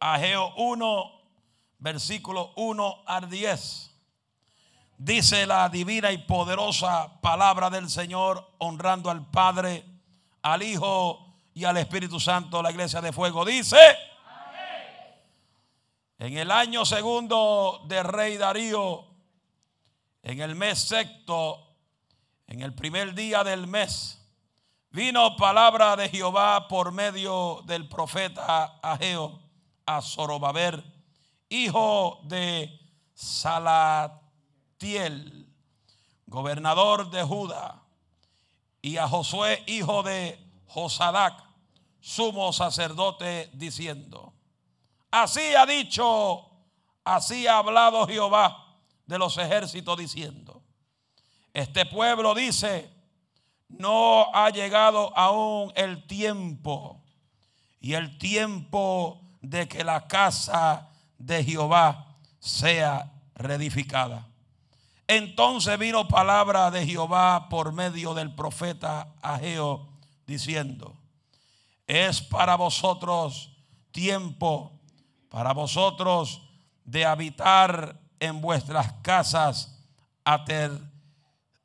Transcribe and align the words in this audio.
Ageo 0.00 0.54
1, 0.56 1.12
versículo 1.78 2.52
1 2.56 3.02
al 3.06 3.28
10. 3.28 3.94
Dice 4.96 5.46
la 5.46 5.68
divina 5.68 6.10
y 6.10 6.18
poderosa 6.18 7.20
palabra 7.20 7.68
del 7.68 7.90
Señor, 7.90 8.54
honrando 8.58 9.10
al 9.10 9.30
Padre, 9.30 9.84
al 10.40 10.62
Hijo 10.62 11.34
y 11.52 11.64
al 11.64 11.76
Espíritu 11.76 12.18
Santo, 12.18 12.62
la 12.62 12.70
iglesia 12.70 13.02
de 13.02 13.12
fuego. 13.12 13.44
Dice, 13.44 13.76
en 16.18 16.38
el 16.38 16.50
año 16.50 16.86
segundo 16.86 17.82
de 17.86 18.02
rey 18.02 18.38
Darío, 18.38 19.04
en 20.22 20.40
el 20.40 20.54
mes 20.54 20.78
sexto, 20.80 21.76
en 22.46 22.62
el 22.62 22.74
primer 22.74 23.14
día 23.14 23.44
del 23.44 23.66
mes, 23.66 24.18
vino 24.90 25.36
palabra 25.36 25.94
de 25.96 26.08
Jehová 26.08 26.68
por 26.68 26.90
medio 26.90 27.62
del 27.66 27.86
profeta 27.86 28.78
Ageo 28.82 29.49
a 29.96 30.02
Zorobabel, 30.02 30.84
hijo 31.48 32.20
de 32.24 32.78
Salatiel, 33.12 34.18
gobernador 36.26 37.10
de 37.10 37.24
Judá, 37.24 37.82
y 38.80 38.98
a 38.98 39.08
Josué, 39.08 39.64
hijo 39.66 40.04
de 40.04 40.38
Josadac, 40.68 41.42
sumo 42.00 42.52
sacerdote, 42.52 43.50
diciendo, 43.52 44.32
así 45.10 45.54
ha 45.56 45.66
dicho, 45.66 46.48
así 47.04 47.48
ha 47.48 47.58
hablado 47.58 48.06
Jehová 48.06 48.76
de 49.06 49.18
los 49.18 49.36
ejércitos, 49.38 49.98
diciendo, 49.98 50.62
este 51.52 51.84
pueblo 51.84 52.32
dice, 52.34 52.88
no 53.68 54.32
ha 54.32 54.50
llegado 54.50 55.12
aún 55.18 55.72
el 55.74 56.06
tiempo 56.06 57.02
y 57.80 57.94
el 57.94 58.18
tiempo 58.18 59.29
de 59.40 59.68
que 59.68 59.84
la 59.84 60.06
casa 60.06 60.88
de 61.18 61.44
Jehová 61.44 62.16
sea 62.38 63.12
reedificada. 63.34 64.26
Entonces 65.06 65.78
vino 65.78 66.06
palabra 66.06 66.70
de 66.70 66.86
Jehová 66.86 67.48
por 67.48 67.72
medio 67.72 68.14
del 68.14 68.34
profeta 68.34 69.08
Ageo 69.22 69.88
diciendo, 70.26 70.96
es 71.86 72.20
para 72.20 72.54
vosotros 72.54 73.50
tiempo, 73.90 74.78
para 75.28 75.52
vosotros 75.52 76.42
de 76.84 77.04
habitar 77.04 77.98
en 78.20 78.40
vuestras 78.40 78.92
casas 79.02 79.76
ater, 80.24 80.70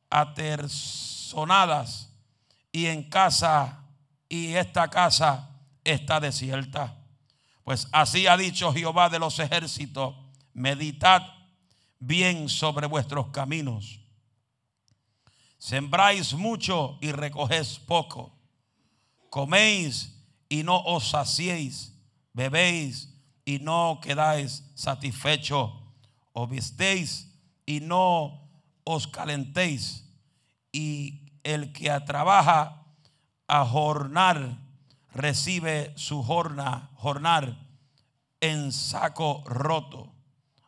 aterzonadas 0.10 2.10
y 2.72 2.88
en 2.88 3.08
casa, 3.10 3.84
y 4.28 4.56
esta 4.56 4.90
casa 4.90 5.50
está 5.84 6.20
desierta. 6.20 6.98
Pues 7.66 7.88
así 7.92 8.28
ha 8.28 8.38
dicho 8.38 8.72
Jehová 8.72 9.10
de 9.10 9.18
los 9.18 9.40
ejércitos, 9.40 10.16
meditad 10.54 11.24
bien 12.00 12.48
sobre 12.48 12.86
vuestros 12.86 13.30
caminos. 13.30 14.00
Sembráis 15.58 16.36
mucho 16.36 17.00
y 17.02 17.12
recogéis 17.12 17.80
poco. 17.80 18.38
Coméis 19.32 20.16
y 20.48 20.62
no 20.62 20.78
os 20.78 21.10
saciéis. 21.10 21.92
Bebéis 22.34 23.10
y 23.46 23.58
no 23.58 24.00
quedáis 24.00 24.64
satisfechos. 24.76 25.72
O 26.34 26.46
vistéis 26.46 27.34
y 27.66 27.80
no 27.80 28.48
os 28.84 29.08
calentéis. 29.08 30.08
Y 30.72 31.32
el 31.44 31.74
que 31.74 31.90
trabaja 32.02 32.86
a 33.48 33.66
jornar 33.66 34.65
recibe 35.16 35.94
su 35.96 36.22
jorna, 36.22 36.90
jornar 36.96 37.56
en 38.42 38.72
saco 38.72 39.44
roto. 39.46 40.14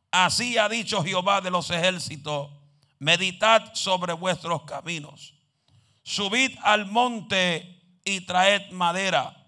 Así 0.10 0.58
ha 0.58 0.70
dicho 0.70 1.04
Jehová 1.04 1.42
de 1.42 1.52
los 1.52 1.70
ejércitos, 1.70 2.50
meditad 2.98 3.74
sobre 3.74 4.14
vuestros 4.14 4.64
caminos, 4.64 5.36
subid 6.02 6.58
al 6.64 6.86
monte 6.86 7.84
y 8.06 8.22
traed 8.22 8.72
madera 8.72 9.46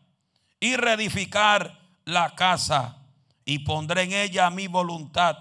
y 0.59 0.75
reedificar 0.75 1.79
la 2.03 2.35
casa 2.35 2.97
y 3.45 3.59
pondré 3.59 4.03
en 4.03 4.13
ella 4.13 4.49
mi 4.49 4.67
voluntad 4.67 5.37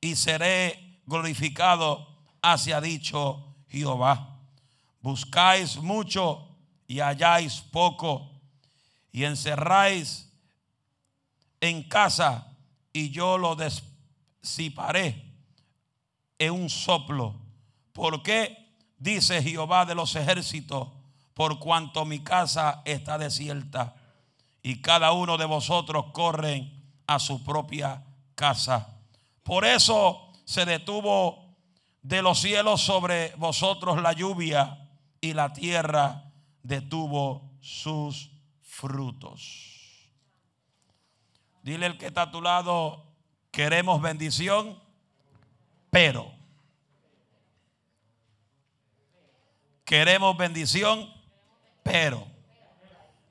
y 0.00 0.16
seré 0.16 1.02
glorificado, 1.06 2.08
hacia 2.40 2.80
dicho 2.80 3.54
Jehová. 3.68 4.38
Buscáis 5.00 5.76
mucho 5.76 6.48
y 6.86 7.00
halláis 7.00 7.60
poco 7.60 8.33
y 9.14 9.24
encerráis 9.24 10.28
en 11.60 11.84
casa 11.84 12.48
y 12.92 13.10
yo 13.10 13.38
lo 13.38 13.56
disiparé 14.42 15.24
en 16.36 16.50
un 16.50 16.68
soplo. 16.68 17.36
Porque 17.92 18.74
dice 18.98 19.40
Jehová 19.40 19.86
de 19.86 19.94
los 19.94 20.16
ejércitos, 20.16 20.88
por 21.32 21.60
cuanto 21.60 22.04
mi 22.04 22.24
casa 22.24 22.82
está 22.84 23.16
desierta 23.16 23.94
y 24.64 24.82
cada 24.82 25.12
uno 25.12 25.38
de 25.38 25.44
vosotros 25.44 26.06
corren 26.12 26.82
a 27.06 27.20
su 27.20 27.44
propia 27.44 28.02
casa. 28.34 28.96
Por 29.44 29.64
eso 29.64 30.32
se 30.44 30.64
detuvo 30.64 31.54
de 32.02 32.20
los 32.20 32.40
cielos 32.40 32.80
sobre 32.80 33.32
vosotros 33.36 34.02
la 34.02 34.12
lluvia 34.12 34.88
y 35.20 35.34
la 35.34 35.52
tierra 35.52 36.32
detuvo 36.64 37.52
sus 37.60 38.33
frutos. 38.74 40.10
Dile 41.62 41.86
el 41.86 41.96
que 41.96 42.06
está 42.06 42.22
a 42.22 42.30
tu 42.30 42.42
lado, 42.42 43.06
queremos 43.50 44.02
bendición, 44.02 44.82
pero 45.90 46.34
queremos 49.84 50.36
bendición, 50.36 51.08
pero 51.82 52.26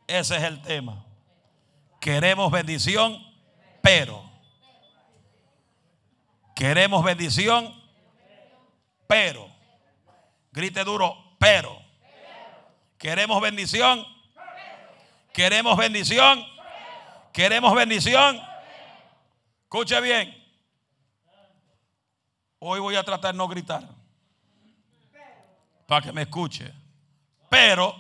ese 0.08 0.38
es 0.38 0.44
el 0.44 0.62
tema. 0.62 1.06
Queremos 2.00 2.52
bendición, 2.52 3.18
pero. 3.82 4.24
Queremos 6.56 7.04
bendición, 7.04 7.74
pero. 9.08 9.52
Grite 10.52 10.84
duro, 10.84 11.36
pero. 11.38 11.78
Queremos 12.98 13.42
bendición. 13.42 14.13
Queremos 15.34 15.76
bendición. 15.76 16.46
Queremos 17.34 17.74
bendición. 17.74 18.40
Escuche 19.64 20.00
bien. 20.00 20.32
Hoy 22.60 22.80
voy 22.80 22.96
a 22.96 23.04
tratar 23.04 23.34
de 23.34 23.38
no 23.40 23.48
gritar. 23.48 23.84
Para 25.88 26.06
que 26.06 26.12
me 26.12 26.22
escuche. 26.22 26.72
Pero 27.50 27.96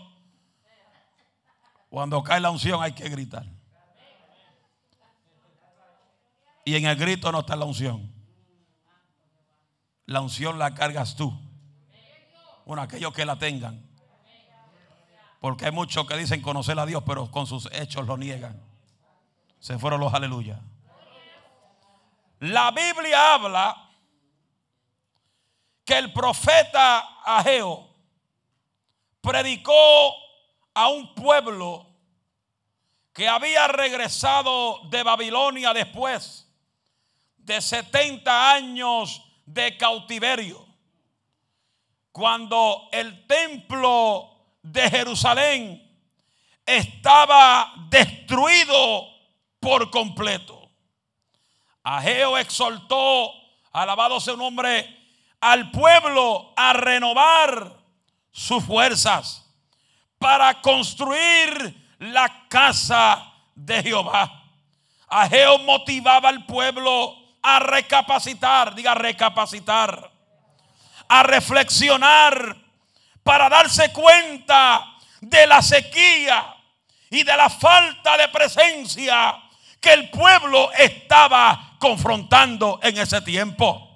cuando 1.89 2.21
cae 2.21 2.39
la 2.39 2.51
unción 2.51 2.81
hay 2.83 2.93
que 2.93 3.09
gritar. 3.09 3.45
Y 6.65 6.75
en 6.75 6.85
el 6.85 6.95
grito 6.95 7.31
no 7.31 7.39
está 7.39 7.55
la 7.55 7.65
unción. 7.65 8.13
La 10.05 10.21
unción 10.21 10.59
la 10.59 10.75
cargas 10.75 11.15
tú. 11.15 11.33
Bueno, 12.65 12.83
aquellos 12.83 13.11
que 13.11 13.25
la 13.25 13.37
tengan. 13.37 13.92
Porque 15.43 15.65
hay 15.65 15.73
muchos 15.73 16.07
que 16.07 16.15
dicen 16.15 16.41
conocer 16.41 16.79
a 16.79 16.85
Dios, 16.85 17.03
pero 17.05 17.29
con 17.29 17.45
sus 17.45 17.67
hechos 17.73 18.07
lo 18.07 18.15
niegan. 18.15 18.57
Se 19.59 19.77
fueron 19.77 19.99
los 19.99 20.13
aleluya. 20.13 20.57
La 22.39 22.71
Biblia 22.71 23.33
habla 23.33 23.89
que 25.83 25.97
el 25.97 26.13
profeta 26.13 27.19
Ageo 27.25 27.89
predicó 29.19 30.13
a 30.73 30.87
un 30.87 31.13
pueblo 31.13 31.87
que 33.11 33.27
había 33.27 33.67
regresado 33.67 34.79
de 34.91 35.03
Babilonia 35.03 35.73
después 35.73 36.47
de 37.35 37.59
70 37.59 38.53
años 38.53 39.21
de 39.45 39.75
cautiverio, 39.75 40.65
cuando 42.13 42.87
el 42.93 43.27
templo 43.27 44.32
de 44.63 44.89
Jerusalén 44.89 45.83
estaba 46.65 47.73
destruido 47.89 49.07
por 49.59 49.91
completo. 49.91 50.69
Ageo 51.83 52.37
exhortó, 52.37 53.31
alabado 53.73 54.19
sea 54.19 54.33
un 54.33 54.41
hombre, 54.41 54.89
al 55.41 55.69
pueblo 55.71 56.53
a 56.55 56.71
renovar 56.73 57.73
sus 58.31 58.63
fuerzas 58.63 59.45
para 60.17 60.61
construir 60.61 61.95
la 61.99 62.47
casa 62.47 63.31
de 63.53 63.83
Jehová. 63.83 64.43
Ageo 65.09 65.59
motivaba 65.59 66.29
al 66.29 66.45
pueblo 66.45 67.15
a 67.41 67.59
recapacitar, 67.59 68.73
diga 68.73 68.95
recapacitar, 68.95 70.09
a 71.09 71.23
reflexionar 71.23 72.62
para 73.23 73.49
darse 73.49 73.91
cuenta 73.91 74.95
de 75.21 75.47
la 75.47 75.61
sequía 75.61 76.55
y 77.09 77.23
de 77.23 77.37
la 77.37 77.49
falta 77.49 78.17
de 78.17 78.27
presencia 78.29 79.39
que 79.79 79.93
el 79.93 80.09
pueblo 80.09 80.71
estaba 80.73 81.75
confrontando 81.77 82.79
en 82.81 82.97
ese 82.97 83.21
tiempo. 83.21 83.89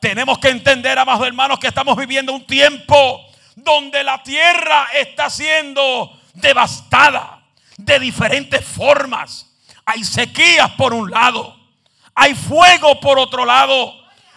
Tenemos 0.00 0.38
que 0.38 0.48
entender, 0.48 0.98
amados 0.98 1.26
hermanos, 1.26 1.58
que 1.58 1.68
estamos 1.68 1.96
viviendo 1.96 2.32
un 2.32 2.46
tiempo 2.46 3.24
donde 3.56 4.04
la 4.04 4.22
tierra 4.22 4.88
está 4.94 5.30
siendo 5.30 6.20
devastada 6.34 7.42
de 7.76 7.98
diferentes 7.98 8.64
formas. 8.64 9.50
Hay 9.84 10.04
sequías 10.04 10.70
por 10.72 10.94
un 10.94 11.10
lado, 11.10 11.56
hay 12.14 12.34
fuego 12.34 13.00
por 13.00 13.18
otro 13.18 13.44
lado, 13.44 13.92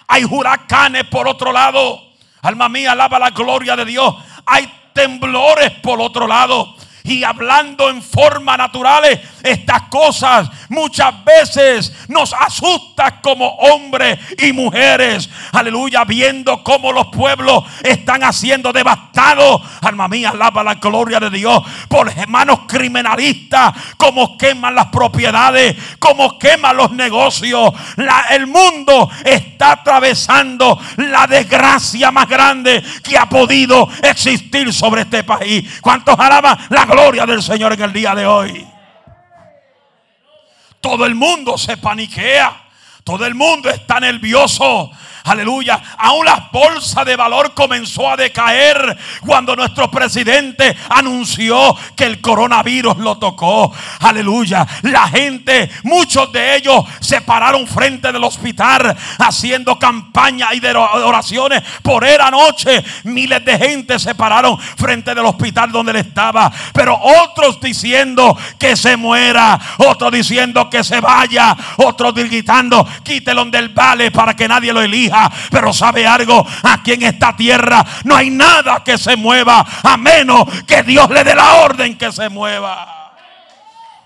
hay 0.08 0.24
huracanes 0.24 1.06
por 1.06 1.28
otro 1.28 1.52
lado. 1.52 2.07
Alma 2.42 2.70
mía, 2.70 2.92
alaba 2.92 3.20
la 3.20 3.32
gloria 3.32 3.76
de 3.76 3.86
Dios. 3.86 4.16
Hay 4.46 4.72
temblores 4.94 5.72
por 5.82 6.02
otro 6.02 6.28
lado 6.28 6.76
y 7.04 7.24
hablando 7.24 7.90
en 7.90 8.02
forma 8.02 8.58
naturales, 8.58 9.20
estas 9.44 9.84
cosas 9.84 10.50
muchas 10.70 11.14
veces 11.24 11.94
nos 12.08 12.34
asustan 12.34 13.20
como 13.22 13.48
hombres 13.48 14.20
y 14.38 14.54
mujeres. 14.54 15.30
Aleluya, 15.52 16.04
viendo 16.06 16.64
cómo 16.64 16.92
los 16.92 17.08
pueblos 17.08 17.64
están 17.84 18.24
haciendo 18.24 18.74
devastados. 18.74 19.62
Alma 19.82 20.08
mía, 20.08 20.30
alaba 20.30 20.64
la 20.64 20.76
gloria 20.76 21.20
de 21.20 21.30
Dios 21.30 21.64
por 21.88 22.10
hermanos 22.10 22.62
criminalistas, 22.68 23.74
como 23.98 24.38
queman 24.38 24.76
las 24.76 24.88
propiedades, 24.88 25.76
como 26.00 26.38
queman 26.38 26.78
los 26.78 26.92
negocios. 26.92 27.74
el 28.30 28.48
mundo 28.48 29.10
está 29.24 29.74
atravesando 29.74 30.80
la 30.98 31.28
desgracia 31.28 32.12
más 32.12 32.28
grande 32.28 32.84
que 33.04 33.18
ha 33.18 33.28
podido 33.28 33.90
existir 34.04 34.74
sobre 34.74 35.02
este 35.02 35.24
país. 35.24 35.80
¿Cuántos 35.82 36.20
alaban 36.20 36.58
la 36.70 36.86
gloria 36.86 37.26
del 37.26 37.42
Señor 37.42 37.74
en 37.74 37.82
el 37.82 37.94
día 37.94 38.16
de 38.16 38.26
hoy. 38.26 38.77
Todo 40.82 41.06
el 41.06 41.16
mundo 41.16 41.58
se 41.58 41.78
paniquea. 41.78 42.66
Todo 43.04 43.26
el 43.26 43.36
mundo 43.36 43.70
está 43.70 44.00
nervioso. 44.00 44.92
Aleluya. 45.28 45.82
Aún 45.98 46.26
la 46.26 46.50
bolsa 46.52 47.04
de 47.04 47.16
valor 47.16 47.54
comenzó 47.54 48.10
a 48.10 48.16
decaer 48.18 48.98
cuando 49.26 49.56
nuestro 49.56 49.90
presidente 49.90 50.76
anunció 50.90 51.76
que 51.96 52.06
el 52.06 52.22
coronavirus 52.22 52.98
lo 52.98 53.18
tocó. 53.18 53.74
Aleluya. 54.02 54.66
La 54.84 55.08
gente, 55.08 55.70
muchos 55.84 56.32
de 56.32 56.56
ellos 56.56 56.84
se 57.00 57.22
pararon 57.22 57.68
frente 57.68 58.12
del 58.12 58.24
hospital 58.24 58.96
haciendo 59.20 59.80
campaña 59.80 60.54
y 60.54 60.60
de 60.60 60.76
oraciones 60.76 61.64
por 61.82 62.06
era 62.06 62.30
noche. 62.30 62.84
Miles 63.06 63.44
de 63.44 63.58
gente 63.58 64.00
se 64.00 64.16
pararon 64.16 64.58
frente 64.60 65.16
del 65.16 65.26
hospital 65.26 65.72
donde 65.72 65.92
él 65.92 65.98
estaba. 65.98 66.52
Pero 66.74 67.00
otros 67.02 67.60
diciendo 67.60 68.38
que 68.60 68.76
se 68.76 68.98
muera. 68.98 69.60
Otros 69.78 70.12
diciendo 70.12 70.70
que 70.70 70.84
se 70.84 71.02
vaya. 71.02 71.56
Otros 71.78 72.14
gritando, 72.14 72.88
quítelo 73.04 73.46
del 73.46 73.70
vale 73.70 74.12
para 74.12 74.36
que 74.36 74.48
nadie 74.48 74.74
lo 74.74 74.82
elija. 74.82 75.17
Pero 75.52 75.74
sabe 75.74 76.06
algo, 76.06 76.46
aquí 76.64 76.94
en 76.94 77.04
esta 77.04 77.36
tierra 77.36 77.86
no 78.04 78.16
hay 78.16 78.30
nada 78.30 78.84
que 78.84 78.98
se 78.98 79.16
mueva 79.16 79.66
a 79.84 79.98
menos 79.98 80.46
que 80.66 80.84
Dios 80.84 81.10
le 81.10 81.24
dé 81.24 81.36
la 81.36 81.56
orden 81.56 81.98
que 81.98 82.12
se 82.12 82.30
mueva. 82.30 83.16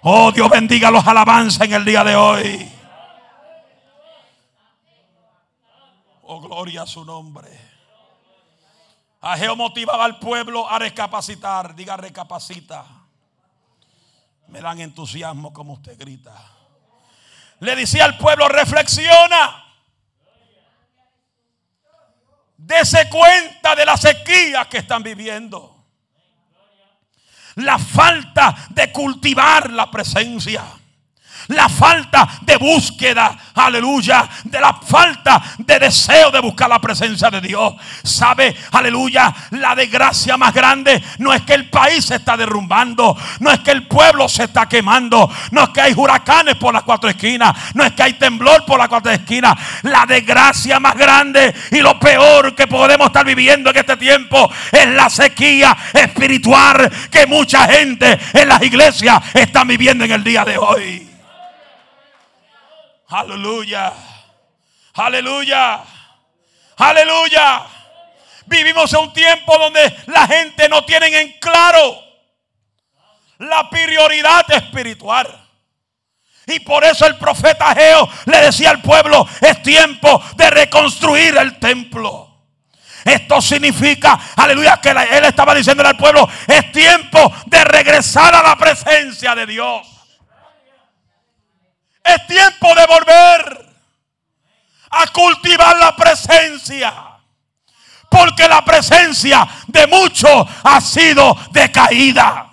Oh, 0.03 0.31
Dios 0.31 0.49
bendiga 0.49 0.89
los 0.89 1.05
alabanzas 1.05 1.61
en 1.61 1.73
el 1.73 1.85
día 1.85 2.03
de 2.03 2.15
hoy. 2.15 2.71
Oh, 6.23 6.39
gloria 6.41 6.83
a 6.83 6.87
su 6.87 7.05
nombre. 7.05 7.49
Ageo 9.21 9.55
motivaba 9.55 10.05
al 10.05 10.17
pueblo 10.17 10.67
a 10.67 10.79
recapacitar. 10.79 11.75
Diga 11.75 11.97
recapacita. 11.97 12.85
Me 14.47 14.59
dan 14.61 14.79
entusiasmo 14.79 15.53
como 15.53 15.73
usted 15.73 15.97
grita. 15.97 16.33
Le 17.59 17.75
decía 17.75 18.05
al 18.05 18.17
pueblo, 18.17 18.47
reflexiona. 18.49 19.70
Dese 22.71 23.09
cuenta 23.09 23.75
de 23.75 23.85
la 23.85 23.97
sequía 23.97 24.65
que 24.69 24.77
están 24.77 25.03
viviendo. 25.03 25.87
La 27.55 27.77
falta 27.77 28.55
de 28.69 28.93
cultivar 28.93 29.69
la 29.71 29.91
presencia 29.91 30.63
la 31.51 31.69
falta 31.69 32.27
de 32.41 32.57
búsqueda, 32.57 33.37
aleluya, 33.55 34.27
de 34.43 34.59
la 34.59 34.73
falta 34.73 35.41
de 35.57 35.79
deseo 35.79 36.31
de 36.31 36.39
buscar 36.39 36.69
la 36.69 36.79
presencia 36.79 37.29
de 37.29 37.41
Dios. 37.41 37.73
Sabe, 38.03 38.55
aleluya, 38.71 39.33
la 39.51 39.75
desgracia 39.75 40.37
más 40.37 40.53
grande 40.53 41.01
no 41.19 41.33
es 41.33 41.41
que 41.43 41.53
el 41.53 41.69
país 41.69 42.05
se 42.05 42.15
está 42.15 42.37
derrumbando, 42.37 43.17
no 43.39 43.51
es 43.51 43.59
que 43.59 43.71
el 43.71 43.87
pueblo 43.87 44.27
se 44.27 44.45
está 44.45 44.67
quemando, 44.67 45.29
no 45.51 45.63
es 45.63 45.69
que 45.69 45.81
hay 45.81 45.93
huracanes 45.95 46.55
por 46.55 46.73
las 46.73 46.83
cuatro 46.83 47.09
esquinas, 47.09 47.55
no 47.73 47.83
es 47.83 47.93
que 47.93 48.03
hay 48.03 48.13
temblor 48.13 48.65
por 48.65 48.79
las 48.79 48.87
cuatro 48.87 49.11
esquinas. 49.11 49.57
La 49.83 50.05
desgracia 50.05 50.79
más 50.79 50.95
grande 50.95 51.53
y 51.71 51.79
lo 51.79 51.99
peor 51.99 52.55
que 52.55 52.67
podemos 52.67 53.07
estar 53.07 53.25
viviendo 53.25 53.69
en 53.69 53.77
este 53.77 53.97
tiempo 53.97 54.49
es 54.71 54.87
la 54.87 55.09
sequía 55.09 55.75
espiritual 55.93 56.91
que 57.09 57.27
mucha 57.27 57.67
gente 57.67 58.19
en 58.33 58.47
las 58.47 58.61
iglesias 58.61 59.21
están 59.33 59.67
viviendo 59.67 60.05
en 60.05 60.11
el 60.11 60.23
día 60.23 60.45
de 60.45 60.57
hoy. 60.57 61.10
Aleluya. 63.11 63.93
Aleluya. 64.93 65.83
Aleluya. 66.77 67.61
Vivimos 68.45 68.93
en 68.93 68.99
un 68.99 69.13
tiempo 69.13 69.57
donde 69.57 69.97
la 70.07 70.25
gente 70.27 70.69
no 70.69 70.85
tiene 70.85 71.07
en 71.07 71.33
claro 71.39 71.99
la 73.39 73.69
prioridad 73.69 74.49
espiritual. 74.51 75.27
Y 76.47 76.61
por 76.61 76.85
eso 76.85 77.05
el 77.05 77.17
profeta 77.17 77.73
Geo 77.75 78.09
le 78.25 78.37
decía 78.37 78.71
al 78.71 78.81
pueblo, 78.81 79.27
es 79.41 79.61
tiempo 79.61 80.23
de 80.35 80.49
reconstruir 80.49 81.37
el 81.37 81.59
templo. 81.59 82.29
Esto 83.03 83.41
significa, 83.41 84.19
aleluya, 84.37 84.79
que 84.81 84.89
él 84.89 85.25
estaba 85.25 85.53
diciendo 85.53 85.85
al 85.85 85.97
pueblo, 85.97 86.29
es 86.47 86.71
tiempo 86.71 87.33
de 87.45 87.63
regresar 87.63 88.33
a 88.33 88.43
la 88.43 88.55
presencia 88.55 89.35
de 89.35 89.45
Dios. 89.47 89.90
Es 92.03 92.27
tiempo 92.27 92.73
de 92.75 92.85
volver 92.87 93.65
a 94.91 95.07
cultivar 95.07 95.77
la 95.77 95.95
presencia. 95.95 96.93
Porque 98.09 98.47
la 98.47 98.63
presencia 98.63 99.47
de 99.67 99.87
muchos 99.87 100.47
ha 100.63 100.81
sido 100.81 101.35
decaída. 101.51 102.47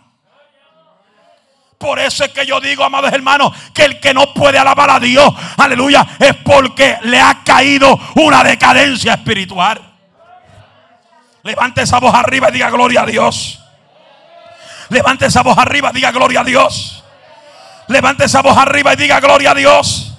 Por 1.79 1.99
eso 2.01 2.25
es 2.25 2.33
que 2.33 2.45
yo 2.45 2.61
digo, 2.61 2.83
amados 2.83 3.13
hermanos, 3.13 3.53
que 3.73 3.85
el 3.85 4.01
que 4.01 4.13
no 4.13 4.35
puede 4.35 4.59
alabar 4.59 4.91
a 4.91 5.01
Dios, 5.01 5.33
aleluya, 5.57 6.07
es 6.19 6.35
porque 6.45 6.99
le 7.03 7.21
ha 7.21 7.43
caído 7.45 7.99
una 8.17 8.43
decadencia 8.43 9.15
espiritual. 9.15 9.81
Levante 11.45 11.83
esa 11.83 12.01
voz 12.01 12.15
arriba 12.15 12.49
y 12.49 12.53
diga 12.53 12.71
gloria 12.71 13.03
a 13.03 13.07
Dios. 13.07 13.61
Levante 14.89 15.27
esa 15.27 15.43
voz 15.43 15.57
arriba 15.57 15.91
y 15.91 15.95
diga 15.95 16.11
gloria 16.11 16.41
a 16.41 16.45
Dios. 16.45 16.98
Levante 17.89 18.25
esa 18.25 18.43
voz 18.43 18.57
arriba 18.57 18.93
y 18.93 18.97
diga 18.97 19.19
gloria 19.19 19.53
a 19.53 19.55
Dios. 19.55 20.13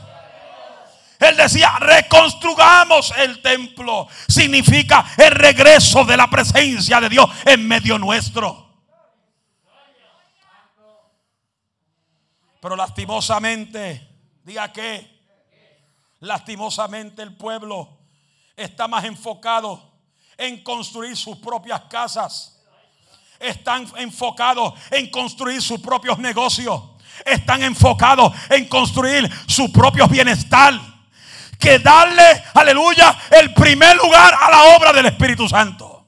Él 1.20 1.36
decía, 1.36 1.78
reconstrugamos 1.80 3.14
el 3.18 3.42
templo. 3.42 4.08
Significa 4.28 5.06
el 5.18 5.32
regreso 5.32 6.06
de 6.06 6.16
la 6.16 6.30
presencia 6.30 7.00
de 7.02 7.10
Dios 7.10 7.30
en 7.46 7.68
medio 7.68 8.00
nuestro. 8.00 8.68
Pero 12.62 12.76
lastimosamente, 12.76 14.08
diga 14.44 14.72
que, 14.72 15.20
lastimosamente 16.22 17.22
el 17.22 17.36
pueblo 17.36 18.00
está 18.56 18.88
más 18.88 19.04
enfocado 19.04 20.00
en 20.38 20.64
construir 20.64 21.16
sus 21.16 21.38
propias 21.38 21.82
casas. 21.90 22.62
Están 23.40 23.88
enfocados 23.98 24.74
en 24.92 25.10
construir 25.12 25.62
sus 25.62 25.80
propios 25.80 26.18
negocios 26.18 26.82
están 27.26 27.64
enfocados 27.64 28.34
en 28.50 28.68
construir 28.68 29.30
su 29.48 29.72
propio 29.72 30.08
bienestar. 30.08 30.74
Que 31.60 31.80
darle, 31.80 32.44
aleluya, 32.54 33.18
el 33.32 33.54
primer 33.54 33.98
lugar 33.98 34.34
a 34.34 34.50
la 34.50 34.64
obra 34.76 34.94
del 34.94 35.08
Espíritu 35.08 35.48
Santo. 35.48 36.08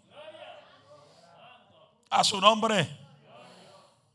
A 2.09 2.23
su 2.23 2.39
nombre. 2.39 2.99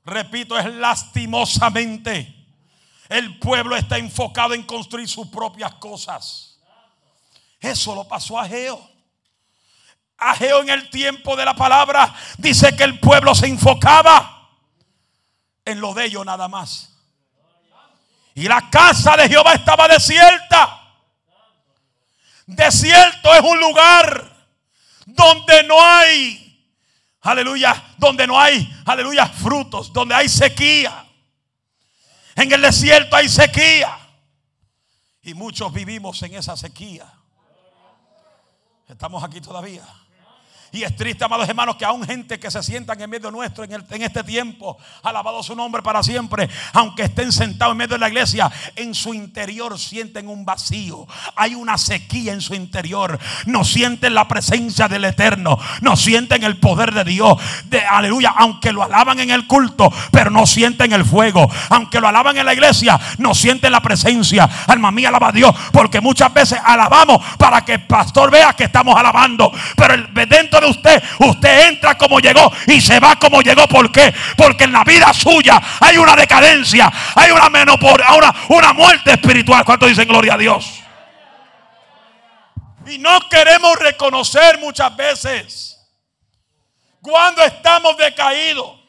Repito, 0.05 0.59
es 0.59 0.73
lastimosamente. 0.75 2.35
El 3.09 3.39
pueblo 3.39 3.77
está 3.77 3.99
enfocado 3.99 4.55
en 4.55 4.63
construir 4.63 5.09
sus 5.09 5.29
propias 5.29 5.75
cosas. 5.75 6.59
Eso 7.61 7.95
lo 7.95 8.07
pasó 8.07 8.39
a 8.39 8.49
Geo. 8.49 8.97
Ageo 10.19 10.63
en 10.63 10.71
el 10.71 10.89
tiempo 10.89 11.37
de 11.37 11.45
la 11.45 11.55
palabra 11.55 12.15
dice 12.39 12.75
que 12.75 12.85
el 12.85 12.99
pueblo 13.01 13.35
se 13.35 13.47
enfocaba 13.47 14.36
en 15.67 15.81
lo 15.81 15.93
de 15.93 16.07
ellos 16.07 16.25
nada 16.25 16.49
más. 16.49 16.97
Y 18.35 18.45
la 18.45 18.71
casa 18.71 19.17
de 19.17 19.29
Jehová 19.29 19.55
estaba 19.55 19.89
desierta. 19.89 20.83
Desierto 22.47 23.35
es 23.35 23.41
un 23.43 23.61
lugar 23.61 24.33
donde 25.05 25.65
no 25.65 25.83
hay, 25.83 26.71
aleluya, 27.23 27.95
donde 27.99 28.27
no 28.27 28.39
hay, 28.41 28.73
aleluya, 28.87 29.27
frutos, 29.27 29.93
donde 29.93 30.15
hay 30.15 30.29
sequía. 30.29 31.05
En 32.37 32.53
el 32.53 32.63
desierto 32.63 33.17
hay 33.17 33.29
sequía. 33.29 33.99
Y 35.23 35.35
muchos 35.35 35.73
vivimos 35.73 36.23
en 36.23 36.35
esa 36.35 36.57
sequía. 36.57 37.13
Estamos 38.87 39.25
aquí 39.25 39.41
todavía. 39.41 39.85
Y 40.73 40.83
es 40.83 40.95
triste, 40.97 41.25
amados 41.25 41.49
hermanos, 41.49 41.77
que 41.77 41.85
aún 41.85 42.05
gente 42.05 42.39
que 42.39 42.51
se 42.51 42.63
sientan 42.63 43.01
en 43.01 43.09
medio 43.09 43.31
nuestro 43.31 43.65
en, 43.65 44.03
este 44.03 44.23
tiempo, 44.25 44.77
alabado 45.03 45.43
su 45.43 45.55
nombre 45.55 45.83
para 45.83 46.03
siempre, 46.03 46.49
aunque 46.73 47.05
estén 47.05 47.33
sentados 47.33 47.73
en 47.73 47.79
medio 47.79 47.95
de 47.95 48.01
la 48.01 48.09
iglesia, 48.09 48.51
en 48.75 48.95
su 48.95 49.15
interior 49.15 49.79
sienten 49.79 50.29
un 50.29 50.45
vacío. 50.45 51.07
Hay 51.37 51.55
una 51.55 51.79
sequía 51.79 52.33
en 52.33 52.41
su 52.41 52.55
interior. 52.55 53.19
No 53.47 53.65
sienten 53.65 54.15
la 54.15 54.29
presencia 54.29 54.89
del 54.89 55.05
Eterno. 55.05 55.59
No 55.81 55.97
sienten 55.97 56.45
el 56.45 56.59
poder 56.59 56.93
de 56.93 57.05
Dios. 57.05 57.39
De, 57.65 57.81
aleluya. 57.81 58.35
Aunque 58.37 58.73
lo 58.73 58.83
alaban 58.83 59.21
en 59.21 59.31
el 59.31 59.47
culto, 59.47 59.93
pero 60.11 60.31
no 60.31 60.47
sienten 60.47 60.93
el 60.93 61.05
fuego. 61.05 61.51
Aunque 61.71 62.01
lo 62.01 62.09
alaban 62.09 62.37
en 62.37 62.47
la 62.47 62.55
iglesia, 62.55 62.99
no 63.19 63.35
sienten 63.35 63.73
la 63.73 63.81
presencia. 63.81 64.49
Alma 64.67 64.91
mía, 64.91 65.09
alaba 65.09 65.29
a 65.29 65.33
Dios. 65.33 65.55
Porque 65.73 66.01
muchas 66.01 66.33
veces 66.35 66.59
alabamos 66.65 67.23
para 67.39 67.65
que 67.65 67.75
el 67.75 67.87
pastor 67.87 68.31
vea 68.31 68.53
que 68.53 68.65
estamos 68.65 68.97
alabando. 68.97 69.53
Pero 69.77 69.95
dentro 70.27 70.56
de 70.61 70.67
usted, 70.67 71.03
usted 71.21 71.69
entra 71.69 71.97
como 71.97 72.21
llegó 72.21 72.53
y 72.67 72.81
se 72.81 73.01
va 73.01 73.17
como 73.17 73.43
llegó. 73.43 73.67
¿Por 73.69 73.91
qué? 73.91 74.15
Porque 74.37 74.65
en 74.65 74.73
la 74.73 74.85
vida 74.85 75.13
suya 75.13 75.61
hay 75.81 75.99
una 75.99 76.17
decadencia, 76.17 76.93
hay 77.15 77.31
una, 77.31 77.47
una, 77.47 78.35
una 78.49 78.73
muerte 78.73 79.13
espiritual. 79.13 79.65
¿Cuánto 79.65 79.87
dicen 79.87 80.09
gloria 80.09 80.35
a 80.35 80.39
Dios? 80.39 80.81
Y 82.87 82.99
no 82.99 83.29
queremos 83.29 83.77
reconocer 83.79 84.59
muchas 84.59 84.97
veces 84.97 85.79
cuando 87.01 87.43
estamos 87.43 87.97
decaídos. 87.97 88.81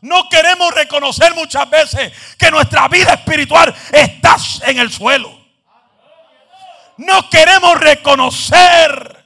No 0.00 0.28
queremos 0.28 0.74
reconocer 0.74 1.32
muchas 1.34 1.70
veces 1.70 2.12
que 2.36 2.50
nuestra 2.50 2.88
vida 2.88 3.14
espiritual 3.14 3.72
está 3.92 4.36
en 4.66 4.78
el 4.78 4.90
suelo. 4.90 5.42
No 6.96 7.30
queremos 7.30 7.78
reconocer 7.78 9.21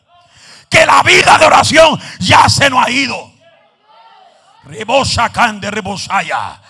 que 0.69 0.87
la 0.87 1.03
vida 1.03 1.39
de 1.39 1.47
oración 1.47 2.01
ya 2.19 2.49
se 2.49 2.69
nos 2.71 2.85
ha 2.85 2.91
ido. 2.91 3.33
Rebosa 4.65 5.31
de 5.55 5.71
rebosaya. 5.71 6.61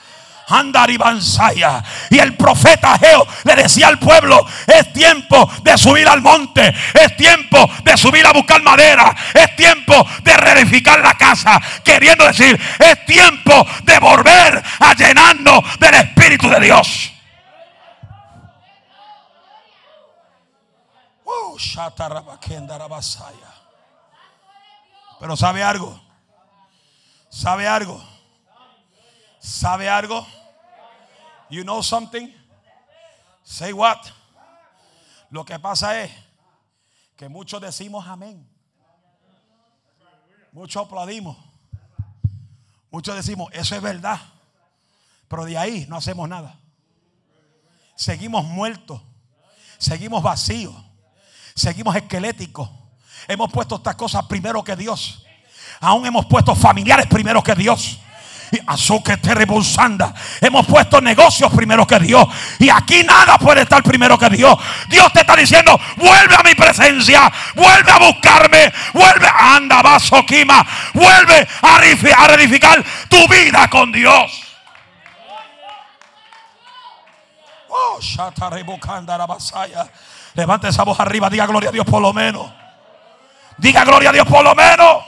Andaribansaya. 0.49 1.83
Y 2.09 2.19
el 2.19 2.37
profeta 2.37 2.97
Geo 2.99 3.27
le 3.45 3.57
decía 3.57 3.89
al 3.89 3.99
pueblo: 3.99 4.47
Es 4.67 4.93
tiempo 4.93 5.51
de 5.63 5.77
subir 5.77 6.07
al 6.07 6.23
monte, 6.23 6.73
es 6.95 7.17
tiempo 7.17 7.69
de 7.83 7.97
subir 7.97 8.25
a 8.25 8.33
buscar 8.33 8.63
madera, 8.63 9.13
es 9.35 9.57
tiempo 9.57 10.07
de 10.23 10.37
reedificar 10.37 11.01
la 11.01 11.15
casa. 11.15 11.61
Queriendo 11.83 12.27
decir, 12.27 12.61
es 12.79 13.07
tiempo 13.07 13.67
de 13.83 13.99
volver 13.99 14.63
a 14.79 14.95
llenarnos 14.95 15.65
del 15.81 15.95
Espíritu 15.95 16.49
de 16.49 16.61
Dios. 16.61 17.13
Uh, 21.25 21.59
pero 25.19 25.37
sabe 25.37 25.63
algo. 25.63 26.01
¿Sabe 27.29 27.67
algo? 27.67 28.03
¿Sabe 29.39 29.89
algo? 29.89 30.27
You 31.51 31.63
know 31.63 31.83
something? 31.83 32.33
Say 33.43 33.73
what? 33.73 33.99
Lo 35.31 35.45
que 35.45 35.59
pasa 35.59 36.03
es 36.03 36.11
que 37.17 37.29
muchos 37.29 37.61
decimos 37.61 38.07
amén. 38.07 38.49
Muchos 40.53 40.85
aplaudimos. 40.85 41.37
Muchos 42.91 43.15
decimos, 43.15 43.51
eso 43.53 43.77
es 43.77 43.83
verdad. 43.83 44.21
Pero 45.29 45.45
de 45.45 45.59
ahí 45.59 45.87
no 45.89 45.97
hacemos 45.97 46.29
nada. 46.29 46.59
Seguimos 47.95 48.45
muertos. 48.45 49.03
Seguimos 49.79 50.23
vacíos. 50.23 50.75
Seguimos 51.55 51.97
esqueléticos 51.97 52.71
Hemos 53.29 53.51
puesto 53.51 53.77
estas 53.77 53.97
cosas 53.97 54.25
primero 54.27 54.63
que 54.63 54.77
Dios. 54.77 55.25
Aún 55.81 56.07
hemos 56.07 56.27
puesto 56.27 56.55
familiares 56.55 57.07
primero 57.07 57.43
que 57.43 57.55
Dios. 57.55 57.99
Y 58.53 58.61
Hemos 60.41 60.67
puesto 60.67 61.01
negocios 61.01 61.53
primero 61.53 61.87
que 61.87 61.99
Dios. 61.99 62.27
Y 62.59 62.69
aquí 62.71 63.03
nada 63.03 63.39
puede 63.39 63.63
estar 63.63 63.83
primero 63.83 64.19
que 64.19 64.31
Dios. 64.31 64.57
Dios 64.89 65.13
te 65.13 65.21
está 65.21 65.35
diciendo: 65.35 65.79
vuelve 65.97 66.35
a 66.35 66.43
mi 66.45 66.55
presencia, 66.55 67.33
vuelve 67.55 67.91
a 67.91 67.99
buscarme, 67.99 68.73
vuelve, 68.93 69.29
anda, 69.37 69.83
vaso, 69.83 70.25
quima, 70.25 70.65
vuelve 70.95 71.49
a 71.63 72.27
reedificar 72.29 72.85
tu 73.09 73.27
vida 73.29 73.69
con 73.69 73.91
Dios. 73.91 74.43
Oh, 77.69 77.99
Levante 80.35 80.69
esa 80.69 80.85
voz 80.85 81.01
arriba, 81.01 81.29
diga 81.29 81.47
gloria 81.47 81.71
a 81.71 81.73
Dios 81.73 81.87
por 81.87 82.01
lo 82.01 82.13
menos. 82.13 82.66
Diga 83.59 83.85
gloria 83.85 84.11
a 84.11 84.13
Dios 84.13 84.27
por 84.27 84.45
lo 84.45 84.55
menos. 84.55 85.05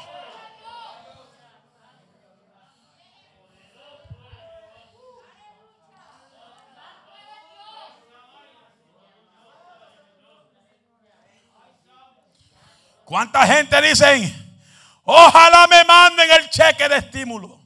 ¿Cuánta 13.04 13.46
gente 13.46 13.80
dicen? 13.80 14.60
Ojalá 15.04 15.66
me 15.66 15.82
manden 15.84 16.30
el 16.30 16.50
cheque 16.50 16.86
de 16.88 16.98
estímulo. 16.98 17.58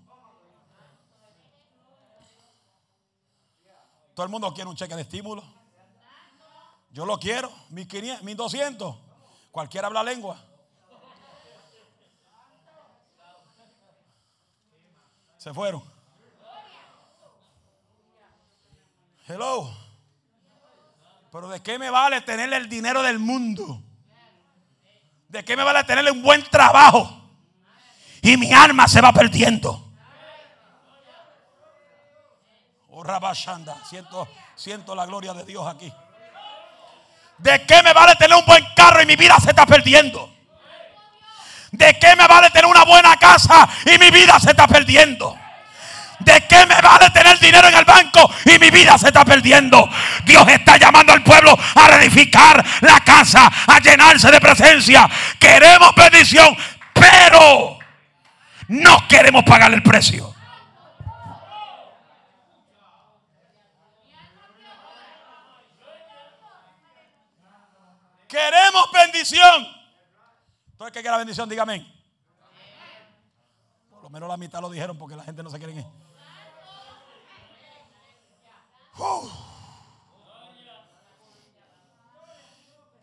Todo 4.14 4.24
el 4.24 4.30
mundo 4.30 4.54
quiere 4.54 4.70
un 4.70 4.76
cheque 4.76 4.94
de 4.94 5.02
estímulo. 5.02 5.42
Yo 6.90 7.04
lo 7.04 7.18
quiero, 7.18 7.50
1500, 7.70 8.22
1200. 8.22 8.96
Cualquiera 9.50 9.88
habla 9.88 10.04
lengua. 10.04 10.51
Se 15.42 15.52
fueron. 15.52 15.82
Hello. 19.26 19.76
Pero 21.32 21.48
¿de 21.48 21.60
qué 21.60 21.80
me 21.80 21.90
vale 21.90 22.20
tener 22.20 22.52
el 22.52 22.68
dinero 22.68 23.02
del 23.02 23.18
mundo? 23.18 23.82
¿De 25.26 25.44
qué 25.44 25.56
me 25.56 25.64
vale 25.64 25.82
tener 25.82 26.08
un 26.12 26.22
buen 26.22 26.44
trabajo? 26.44 27.28
Y 28.20 28.36
mi 28.36 28.52
alma 28.52 28.86
se 28.86 29.00
va 29.00 29.12
perdiendo. 29.12 29.84
Oh, 32.90 33.02
Rabashanda. 33.02 33.84
Siento, 33.84 34.28
siento 34.54 34.94
la 34.94 35.06
gloria 35.06 35.34
de 35.34 35.44
Dios 35.44 35.66
aquí. 35.66 35.92
¿De 37.38 37.66
qué 37.66 37.82
me 37.82 37.92
vale 37.92 38.14
tener 38.14 38.38
un 38.38 38.46
buen 38.46 38.64
carro 38.76 39.02
y 39.02 39.06
mi 39.06 39.16
vida 39.16 39.34
se 39.42 39.50
está 39.50 39.66
perdiendo? 39.66 40.31
¿De 41.72 41.98
qué 41.98 42.14
me 42.16 42.26
vale 42.26 42.50
tener 42.50 42.66
una 42.66 42.84
buena 42.84 43.16
casa 43.16 43.66
y 43.86 43.98
mi 43.98 44.10
vida 44.10 44.38
se 44.38 44.50
está 44.50 44.68
perdiendo? 44.68 45.38
¿De 46.18 46.46
qué 46.46 46.66
me 46.66 46.78
vale 46.80 47.08
tener 47.10 47.38
dinero 47.40 47.66
en 47.66 47.74
el 47.74 47.84
banco 47.86 48.30
y 48.44 48.58
mi 48.58 48.70
vida 48.70 48.98
se 48.98 49.06
está 49.06 49.24
perdiendo? 49.24 49.88
Dios 50.24 50.46
está 50.48 50.76
llamando 50.76 51.14
al 51.14 51.22
pueblo 51.22 51.58
a 51.74 51.88
reedificar 51.88 52.62
la 52.82 53.00
casa, 53.00 53.50
a 53.66 53.80
llenarse 53.80 54.30
de 54.30 54.38
presencia. 54.38 55.08
Queremos 55.38 55.94
bendición, 55.96 56.54
pero 56.92 57.78
no 58.68 59.08
queremos 59.08 59.42
pagar 59.42 59.72
el 59.72 59.82
precio. 59.82 60.34
Queremos 68.28 68.84
bendición 68.92 69.81
todo 70.82 70.88
el 70.88 70.92
que 70.94 71.00
quiera 71.00 71.16
bendición, 71.16 71.48
dígame. 71.48 71.86
Por 73.88 74.02
lo 74.02 74.10
menos 74.10 74.28
la 74.28 74.36
mitad 74.36 74.60
lo 74.60 74.68
dijeron 74.68 74.98
porque 74.98 75.14
la 75.14 75.22
gente 75.22 75.40
no 75.40 75.48
se 75.48 75.56
quiere 75.56 75.74
ir. 75.74 75.86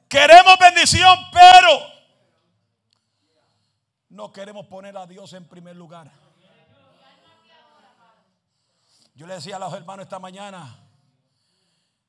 Queremos 0.10 0.58
bendición, 0.60 1.18
pero 1.32 1.80
no 4.10 4.34
queremos 4.34 4.66
poner 4.66 4.98
a 4.98 5.08
Dios 5.08 5.32
en 5.32 5.48
primer 5.48 5.78
lugar. 5.78 6.12
Yo 9.16 9.26
le 9.26 9.36
decía 9.36 9.56
a 9.56 9.60
los 9.60 9.74
hermanos 9.74 10.04
esta 10.04 10.20
mañana 10.20 10.84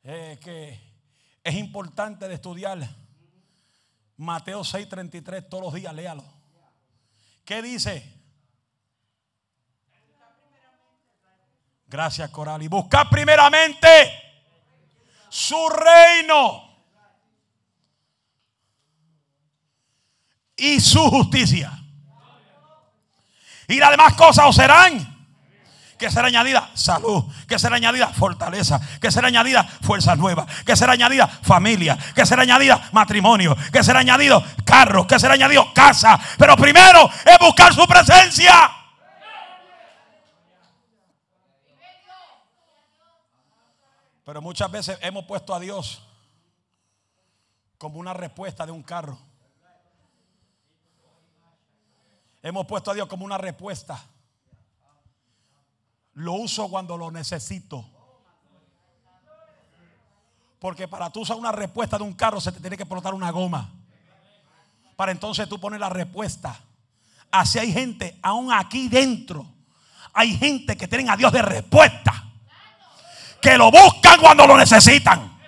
eh, 0.02 0.36
que 0.42 0.80
es 1.44 1.54
importante 1.54 2.26
de 2.26 2.34
estudiar 2.34 2.76
Mateo 4.20 4.62
6:33 4.62 5.48
todos 5.48 5.64
los 5.64 5.74
días, 5.74 5.94
léalo. 5.94 6.22
¿Qué 7.42 7.62
dice? 7.62 8.20
Gracias, 11.86 12.30
Coral. 12.30 12.62
Y 12.62 12.68
buscar 12.68 13.08
primeramente 13.08 13.88
su 15.30 15.68
reino 15.70 16.70
y 20.54 20.78
su 20.80 21.00
justicia. 21.08 21.72
Y 23.68 23.78
las 23.78 23.90
demás 23.90 24.14
cosas 24.14 24.46
os 24.48 24.56
serán. 24.56 25.08
que 25.96 26.10
será 26.10 26.28
añadida 26.28 26.69
salud, 26.80 27.24
que 27.46 27.58
será 27.58 27.76
añadida 27.76 28.08
fortaleza, 28.08 28.80
que 29.00 29.12
será 29.12 29.28
añadida 29.28 29.62
fuerza 29.64 30.16
nueva, 30.16 30.46
que 30.64 30.74
será 30.74 30.94
añadida 30.94 31.28
familia, 31.28 31.96
que 32.14 32.26
será 32.26 32.42
añadida 32.42 32.88
matrimonio, 32.92 33.56
que 33.72 33.84
será 33.84 34.00
añadido 34.00 34.42
carro, 34.64 35.06
que 35.06 35.18
será 35.18 35.34
añadido 35.34 35.72
casa. 35.74 36.18
Pero 36.38 36.56
primero 36.56 37.08
es 37.24 37.38
buscar 37.38 37.72
su 37.74 37.86
presencia. 37.86 38.70
Pero 44.24 44.42
muchas 44.42 44.70
veces 44.70 44.98
hemos 45.02 45.24
puesto 45.24 45.54
a 45.54 45.60
Dios 45.60 46.02
como 47.78 47.98
una 47.98 48.14
respuesta 48.14 48.64
de 48.64 48.72
un 48.72 48.82
carro. 48.82 49.18
Hemos 52.42 52.66
puesto 52.66 52.90
a 52.90 52.94
Dios 52.94 53.08
como 53.08 53.24
una 53.24 53.38
respuesta. 53.38 54.00
Lo 56.14 56.32
uso 56.34 56.68
cuando 56.68 56.96
lo 56.96 57.10
necesito. 57.10 57.84
Porque 60.58 60.86
para 60.86 61.10
tú 61.10 61.20
usar 61.20 61.36
una 61.36 61.52
respuesta 61.52 61.96
de 61.96 62.04
un 62.04 62.12
carro 62.12 62.40
se 62.40 62.52
te 62.52 62.60
tiene 62.60 62.76
que 62.76 62.82
explotar 62.82 63.14
una 63.14 63.30
goma. 63.30 63.70
Para 64.94 65.12
entonces 65.12 65.48
tú 65.48 65.58
pones 65.58 65.80
la 65.80 65.88
respuesta. 65.88 66.60
Así 67.30 67.58
hay 67.58 67.72
gente, 67.72 68.18
aún 68.22 68.52
aquí 68.52 68.88
dentro, 68.88 69.46
hay 70.12 70.36
gente 70.36 70.76
que 70.76 70.88
tienen 70.88 71.08
a 71.08 71.16
Dios 71.16 71.32
de 71.32 71.42
respuesta. 71.42 72.24
Que 73.40 73.56
lo 73.56 73.70
buscan 73.70 74.20
cuando 74.20 74.46
lo 74.46 74.56
necesitan. 74.58 75.39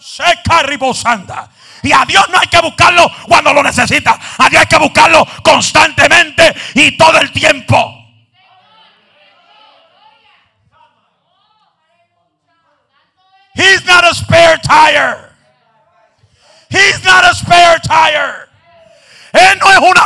Seca 0.00 0.62
ribosanda. 0.62 1.48
Y 1.82 1.92
a 1.92 2.04
Dios 2.04 2.28
no 2.30 2.38
hay 2.38 2.46
que 2.46 2.60
buscarlo 2.60 3.10
cuando 3.26 3.52
lo 3.52 3.62
necesita. 3.62 4.18
A 4.38 4.48
Dios 4.48 4.60
hay 4.60 4.66
que 4.66 4.78
buscarlo 4.78 5.26
constantemente 5.42 6.54
y 6.74 6.96
todo 6.96 7.18
el 7.18 7.30
tiempo. 7.32 7.96
He's 13.54 13.84
not 13.84 14.04
a 14.04 14.14
spare 14.14 14.58
tire. 14.58 15.30
He's 16.70 17.04
not 17.04 17.24
a 17.24 17.34
spare 17.34 17.78
tire. 17.80 18.48
Él 19.32 19.58
no 19.58 19.70
es 19.70 19.78
una 19.78 20.04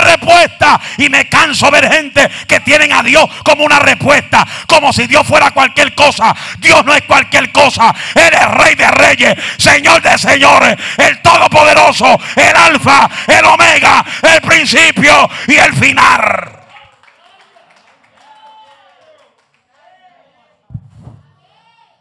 Y 0.98 1.08
me 1.08 1.28
canso 1.28 1.70
ver 1.70 1.90
gente 1.90 2.30
que 2.46 2.60
tienen 2.60 2.92
a 2.92 3.02
Dios 3.02 3.26
como 3.44 3.64
una 3.64 3.78
respuesta. 3.78 4.46
Como 4.66 4.92
si 4.92 5.06
Dios 5.06 5.26
fuera 5.26 5.50
cualquier 5.50 5.94
cosa. 5.94 6.34
Dios 6.58 6.84
no 6.84 6.94
es 6.94 7.02
cualquier 7.02 7.50
cosa. 7.52 7.94
Él 8.14 8.32
es 8.32 8.50
rey 8.50 8.74
de 8.74 8.90
reyes, 8.90 9.34
señor 9.58 10.02
de 10.02 10.18
señores, 10.18 10.76
el 10.96 11.20
todopoderoso, 11.22 12.18
el 12.36 12.56
alfa, 12.56 13.08
el 13.26 13.44
omega, 13.44 14.04
el 14.22 14.40
principio 14.40 15.28
y 15.46 15.54
el 15.54 15.74
final. 15.74 16.50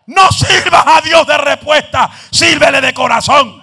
No 0.07 0.31
sirvas 0.31 0.83
a 0.85 1.01
Dios 1.01 1.25
de 1.25 1.37
respuesta, 1.37 2.09
sírvele 2.29 2.81
de 2.81 2.93
corazón. 2.93 3.62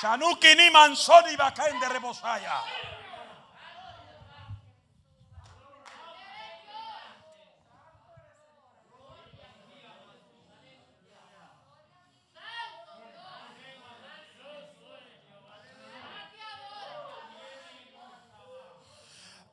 Shanuki 0.00 0.54
ni 0.54 0.70
mansoni 0.70 1.36
bakaende 1.36 1.88
rebosaya. 1.88 2.62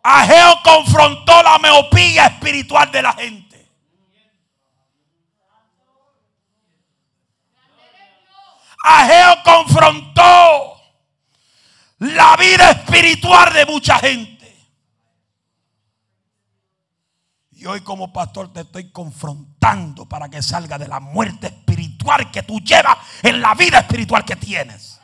Ageo 0.03 0.61
confrontó 0.63 1.43
la 1.43 1.59
miopía 1.59 2.27
espiritual 2.27 2.89
de 2.91 3.01
la 3.01 3.11
gente. 3.11 3.46
Ageo 8.89 9.43
confrontó 9.43 10.81
la 11.99 12.37
vida 12.37 12.71
espiritual 12.71 13.53
de 13.53 13.65
mucha 13.65 13.99
gente. 13.99 14.37
Y 17.51 17.65
hoy 17.65 17.81
como 17.81 18.13
pastor 18.13 18.53
te 18.53 18.61
estoy 18.61 18.89
confrontando 18.91 20.07
para 20.07 20.29
que 20.29 20.41
salga 20.41 20.77
de 20.77 20.87
la 20.87 21.01
muerte 21.01 21.47
espiritual 21.47 22.31
que 22.31 22.43
tú 22.43 22.61
llevas 22.61 22.97
en 23.23 23.41
la 23.41 23.55
vida 23.55 23.79
espiritual 23.79 24.23
que 24.23 24.37
tienes. 24.37 24.96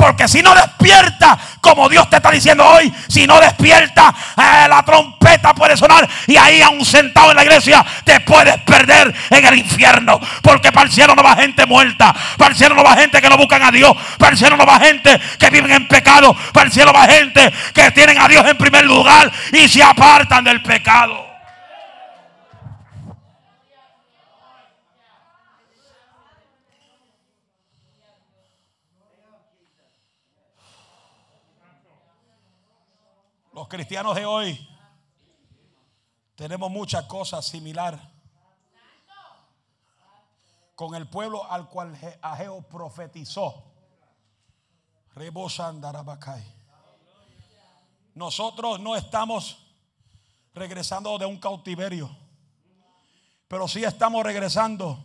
Porque 0.00 0.26
si 0.28 0.40
no 0.40 0.54
despierta, 0.54 1.38
como 1.60 1.86
Dios 1.86 2.08
te 2.08 2.16
está 2.16 2.30
diciendo 2.30 2.66
hoy, 2.66 2.90
si 3.06 3.26
no 3.26 3.38
despierta, 3.38 4.14
eh, 4.34 4.66
la 4.66 4.82
trompeta 4.82 5.52
puede 5.52 5.76
sonar 5.76 6.08
y 6.26 6.38
ahí 6.38 6.62
aún 6.62 6.86
sentado 6.86 7.32
en 7.32 7.36
la 7.36 7.42
iglesia 7.42 7.84
te 8.02 8.18
puedes 8.20 8.56
perder 8.62 9.14
en 9.28 9.44
el 9.44 9.58
infierno. 9.58 10.18
Porque 10.40 10.72
para 10.72 10.86
el 10.86 10.90
cielo 10.92 11.14
no 11.14 11.22
va 11.22 11.36
gente 11.36 11.66
muerta, 11.66 12.14
para 12.38 12.52
el 12.52 12.56
cielo 12.56 12.74
no 12.76 12.82
va 12.82 12.96
gente 12.96 13.20
que 13.20 13.28
no 13.28 13.36
buscan 13.36 13.62
a 13.62 13.70
Dios, 13.70 13.92
para 14.16 14.32
el 14.32 14.38
cielo 14.38 14.56
no 14.56 14.64
va 14.64 14.80
gente 14.80 15.20
que 15.38 15.50
viven 15.50 15.70
en 15.70 15.86
pecado, 15.86 16.34
para 16.54 16.64
el 16.64 16.72
cielo 16.72 16.94
va 16.94 17.06
gente 17.06 17.52
que 17.74 17.90
tienen 17.90 18.18
a 18.18 18.26
Dios 18.26 18.46
en 18.46 18.56
primer 18.56 18.86
lugar 18.86 19.30
y 19.52 19.68
se 19.68 19.82
apartan 19.82 20.44
del 20.44 20.62
pecado. 20.62 21.30
Los 33.52 33.59
cristianos 33.70 34.16
de 34.16 34.26
hoy 34.26 34.68
tenemos 36.34 36.70
muchas 36.70 37.04
cosas 37.04 37.46
similares 37.46 38.00
con 40.74 40.96
el 40.96 41.08
pueblo 41.08 41.50
al 41.50 41.68
cual 41.68 41.96
Ageo 42.20 42.62
profetizó. 42.62 43.72
Nosotros 48.14 48.80
no 48.80 48.96
estamos 48.96 49.58
regresando 50.52 51.16
de 51.16 51.26
un 51.26 51.38
cautiverio, 51.38 52.10
pero 53.46 53.68
sí 53.68 53.84
estamos 53.84 54.24
regresando 54.24 55.04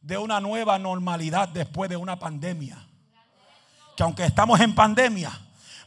de 0.00 0.16
una 0.16 0.40
nueva 0.40 0.78
normalidad 0.78 1.48
después 1.48 1.90
de 1.90 1.96
una 1.96 2.20
pandemia. 2.20 2.86
Que 3.96 4.04
aunque 4.04 4.26
estamos 4.26 4.60
en 4.60 4.76
pandemia, 4.76 5.32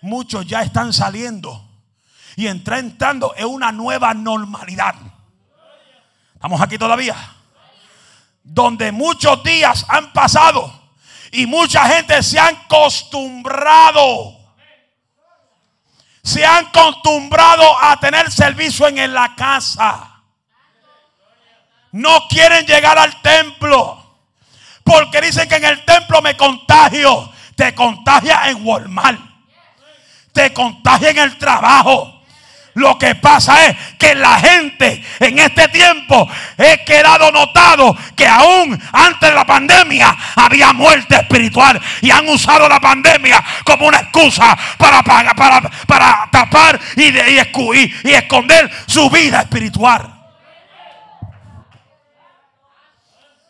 muchos 0.02 0.46
ya 0.46 0.64
están 0.64 0.92
saliendo 0.92 1.73
y 2.36 2.48
entrando 2.48 3.34
en 3.38 3.48
una 3.48 3.72
nueva 3.72 4.14
normalidad. 4.14 4.96
¿Estamos 6.34 6.62
aquí 6.62 6.78
todavía? 6.78 7.16
Donde 8.44 8.92
muchos 8.92 9.44
días 9.44 9.86
han 9.88 10.12
pasado 10.12 10.84
y 11.32 11.46
mucha 11.46 11.88
gente 11.88 12.22
se 12.22 12.40
han 12.40 12.56
acostumbrado. 12.56 14.38
Se 16.22 16.46
han 16.46 16.68
acostumbrado 16.68 17.78
a 17.82 18.00
tener 18.00 18.32
servicio 18.32 18.88
en 18.88 19.14
la 19.14 19.36
casa. 19.36 20.22
No 21.92 22.28
quieren 22.28 22.66
llegar 22.66 22.98
al 22.98 23.22
templo. 23.22 24.00
Porque 24.84 25.22
dicen 25.22 25.48
que 25.48 25.56
en 25.56 25.66
el 25.66 25.86
templo 25.86 26.22
me 26.22 26.36
contagio. 26.36 27.32
Te 27.56 27.74
contagia 27.74 28.50
en 28.50 28.66
Walmart. 28.66 29.20
Te 30.32 30.54
contagia 30.54 31.12
en 31.12 31.20
el 31.20 31.38
trabajo. 31.38 32.23
Lo 32.76 32.98
que 32.98 33.14
pasa 33.16 33.68
es 33.68 33.78
que 34.00 34.16
la 34.16 34.40
gente 34.40 35.04
en 35.20 35.38
este 35.38 35.68
tiempo 35.68 36.28
he 36.58 36.84
quedado 36.84 37.32
notado 37.32 37.96
que 38.16 38.28
aún 38.28 38.82
antes 38.92 39.30
de 39.30 39.36
la 39.36 39.46
pandemia 39.46 40.16
había 40.36 40.74
muerte 40.74 41.16
espiritual 41.16 41.80
y 42.02 42.10
han 42.10 42.28
usado 42.28 42.68
la 42.68 42.80
pandemia 42.80 43.44
como 43.64 43.88
una 43.88 44.00
excusa 44.00 44.58
para, 44.78 45.04
para, 45.04 45.36
para, 45.36 46.30
tapar 46.32 46.80
y, 46.96 47.10
y, 47.10 47.94
y 48.06 48.12
esconder 48.12 48.72
su 48.88 49.08
vida 49.10 49.42
espiritual. 49.42 50.12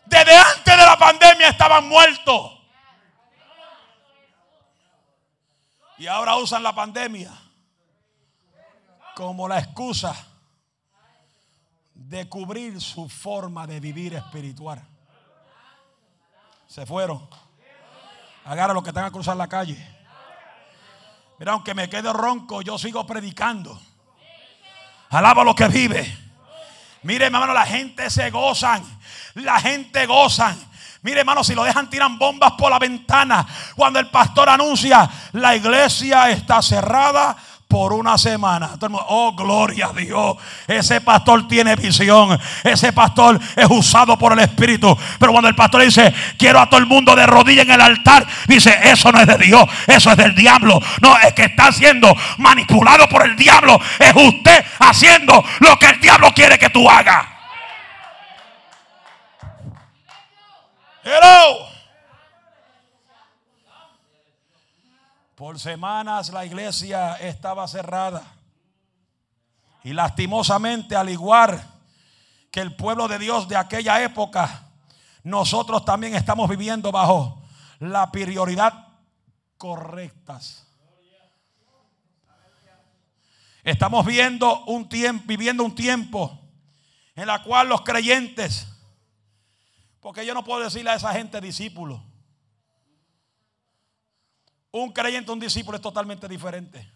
Desde 0.05 0.37
antes 0.37 0.77
de 0.77 0.85
la 0.85 0.97
pandemia 0.97 1.47
estaban 1.47 1.87
muertos. 1.87 2.51
Y 5.97 6.07
ahora 6.07 6.35
usan 6.35 6.61
la 6.61 6.75
pandemia 6.75 7.42
como 9.15 9.47
la 9.47 9.59
excusa 9.59 10.15
de 11.93 12.27
cubrir 12.27 12.81
su 12.81 13.07
forma 13.07 13.67
de 13.67 13.79
vivir 13.79 14.13
espiritual. 14.15 14.81
Se 16.67 16.85
fueron. 16.85 17.27
Agarra 18.45 18.73
los 18.73 18.83
que 18.83 18.89
están 18.89 19.05
a 19.05 19.11
cruzar 19.11 19.37
la 19.37 19.47
calle. 19.47 19.77
Mira, 21.39 21.53
aunque 21.53 21.73
me 21.73 21.89
quede 21.89 22.11
ronco, 22.11 22.61
yo 22.61 22.77
sigo 22.77 23.05
predicando. 23.05 23.79
Alaba 25.09 25.43
lo 25.43 25.55
que 25.55 25.67
vive. 25.67 26.17
Mire, 27.03 27.25
hermano, 27.25 27.53
la 27.53 27.65
gente 27.65 28.09
se 28.09 28.29
gozan. 28.31 28.83
La 29.35 29.59
gente 29.59 30.05
gozan. 30.05 30.57
Mire, 31.03 31.19
hermano, 31.19 31.43
si 31.43 31.53
lo 31.53 31.63
dejan, 31.63 31.89
tiran 31.89 32.17
bombas 32.17 32.53
por 32.53 32.71
la 32.71 32.79
ventana. 32.79 33.45
Cuando 33.75 33.99
el 33.99 34.09
pastor 34.09 34.49
anuncia, 34.49 35.09
la 35.33 35.55
iglesia 35.55 36.29
está 36.29 36.61
cerrada 36.61 37.35
por 37.73 37.91
una 37.91 38.19
semana. 38.19 38.69
Oh, 39.07 39.33
gloria 39.33 39.87
a 39.87 39.93
Dios. 39.93 40.37
Ese 40.67 41.01
pastor 41.01 41.47
tiene 41.47 41.75
visión. 41.75 42.39
Ese 42.63 42.93
pastor 42.93 43.39
es 43.55 43.65
usado 43.67 44.15
por 44.15 44.31
el 44.31 44.37
Espíritu. 44.37 44.95
Pero 45.17 45.31
cuando 45.31 45.49
el 45.49 45.55
pastor 45.55 45.81
dice, 45.81 46.13
quiero 46.37 46.59
a 46.59 46.69
todo 46.69 46.79
el 46.79 46.85
mundo 46.85 47.15
de 47.15 47.25
rodillas 47.25 47.65
en 47.65 47.71
el 47.71 47.81
altar, 47.81 48.27
dice, 48.47 48.77
eso 48.83 49.11
no 49.11 49.19
es 49.19 49.25
de 49.25 49.39
Dios, 49.39 49.65
eso 49.87 50.11
es 50.11 50.17
del 50.17 50.35
diablo. 50.35 50.79
No, 51.01 51.17
es 51.17 51.33
que 51.33 51.45
está 51.45 51.71
siendo 51.71 52.15
manipulado 52.37 53.09
por 53.09 53.25
el 53.25 53.35
diablo. 53.35 53.81
Es 53.97 54.13
usted 54.15 54.63
haciendo 54.77 55.43
lo 55.59 55.79
que 55.79 55.87
el 55.87 55.99
diablo 55.99 56.29
quiere 56.31 56.59
que 56.59 56.69
tú 56.69 56.87
hagas. 56.87 57.25
Hello. 61.03 61.72
Por 65.35 65.59
semanas 65.59 66.29
la 66.29 66.45
iglesia 66.45 67.15
estaba 67.15 67.67
cerrada. 67.67 68.23
Y 69.83 69.93
lastimosamente, 69.93 70.95
al 70.95 71.09
igual 71.09 71.61
que 72.51 72.61
el 72.61 72.75
pueblo 72.75 73.07
de 73.07 73.17
Dios 73.17 73.47
de 73.47 73.57
aquella 73.57 74.03
época, 74.03 74.67
nosotros 75.23 75.83
también 75.85 76.13
estamos 76.15 76.47
viviendo 76.49 76.91
bajo 76.91 77.41
la 77.79 78.11
prioridad 78.11 78.89
correctas. 79.57 80.67
Estamos 83.63 84.05
viendo 84.05 84.63
un 84.65 84.87
tiempo, 84.87 85.23
viviendo 85.25 85.63
un 85.63 85.73
tiempo 85.73 86.39
en 87.15 87.27
la 87.27 87.41
cual 87.41 87.69
los 87.69 87.81
creyentes, 87.81 88.67
porque 89.99 90.25
yo 90.25 90.33
no 90.33 90.43
puedo 90.43 90.63
decirle 90.63 90.91
a 90.91 90.95
esa 90.95 91.13
gente 91.13 91.41
discípulo, 91.41 92.03
un 94.73 94.91
creyente, 94.91 95.31
un 95.31 95.39
discípulo 95.39 95.77
es 95.77 95.81
totalmente 95.81 96.27
diferente. 96.27 96.91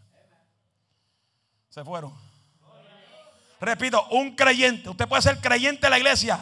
Se 1.69 1.83
fueron. 1.83 2.11
Repito, 3.61 4.07
un 4.09 4.35
creyente. 4.35 4.89
Usted 4.89 5.07
puede 5.07 5.21
ser 5.21 5.39
creyente 5.39 5.85
en 5.85 5.91
la 5.91 5.97
iglesia. 5.97 6.39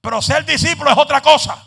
Pero 0.00 0.20
ser 0.20 0.44
discípulo 0.44 0.90
es 0.90 0.98
otra 0.98 1.20
cosa. 1.20 1.64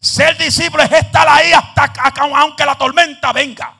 Ser 0.00 0.36
discípulo 0.36 0.82
es 0.82 0.92
estar 0.92 1.26
ahí 1.26 1.52
hasta 1.52 1.92
aunque 2.20 2.66
la 2.66 2.76
tormenta 2.76 3.32
venga. 3.32 3.77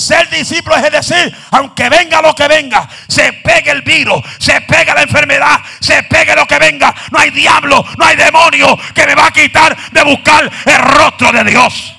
Ser 0.00 0.30
discípulo 0.30 0.76
es 0.76 0.90
decir, 0.90 1.36
aunque 1.50 1.90
venga 1.90 2.22
lo 2.22 2.34
que 2.34 2.48
venga, 2.48 2.88
se 3.06 3.34
pegue 3.34 3.70
el 3.70 3.82
virus, 3.82 4.22
se 4.38 4.58
pegue 4.62 4.94
la 4.94 5.02
enfermedad, 5.02 5.60
se 5.78 6.02
pegue 6.04 6.34
lo 6.34 6.46
que 6.46 6.58
venga, 6.58 6.94
no 7.10 7.18
hay 7.18 7.30
diablo, 7.30 7.84
no 7.98 8.06
hay 8.06 8.16
demonio 8.16 8.78
que 8.94 9.06
me 9.06 9.14
va 9.14 9.26
a 9.26 9.30
quitar 9.30 9.76
de 9.92 10.02
buscar 10.02 10.50
el 10.64 10.78
rostro 10.78 11.30
de 11.32 11.44
Dios. 11.44 11.94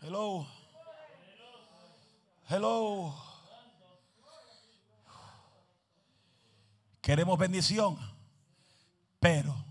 Hello. 0.00 0.46
Hello. 2.48 3.14
Queremos 7.02 7.38
bendición, 7.38 7.98
pero 9.20 9.65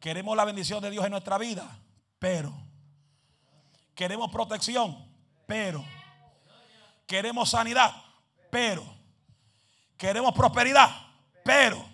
Queremos 0.00 0.34
la 0.34 0.46
bendición 0.46 0.82
de 0.82 0.90
Dios 0.90 1.04
en 1.04 1.10
nuestra 1.12 1.36
vida, 1.36 1.78
pero. 2.18 2.52
Queremos 3.94 4.30
protección, 4.32 4.96
pero. 5.46 5.84
Queremos 7.06 7.50
sanidad, 7.50 7.92
pero. 8.50 8.82
Queremos 9.98 10.32
prosperidad, 10.32 10.88
pero. 11.44 11.84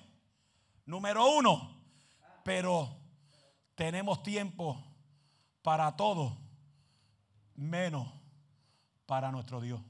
Número 0.85 1.27
uno, 1.33 1.83
pero 2.45 2.97
tenemos 3.75 4.23
tiempo 4.23 4.81
para 5.63 5.97
todo, 5.97 6.39
menos 7.57 8.07
para 9.05 9.33
nuestro 9.33 9.61
Dios. 9.61 9.81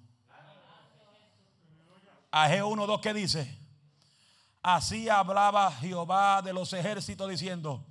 G 2.33 2.63
1.2 2.63 3.01
que 3.01 3.13
dice, 3.13 3.59
así 4.63 5.11
hablaba 5.11 5.71
Jehová 5.73 6.41
de 6.41 6.55
los 6.55 6.73
ejércitos 6.73 7.29
diciendo, 7.29 7.85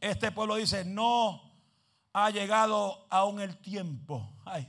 este 0.00 0.32
pueblo 0.32 0.56
dice, 0.56 0.84
no 0.84 1.42
ha 2.12 2.30
llegado 2.30 3.06
aún 3.10 3.40
el 3.40 3.56
tiempo. 3.58 4.32
Ay, 4.44 4.66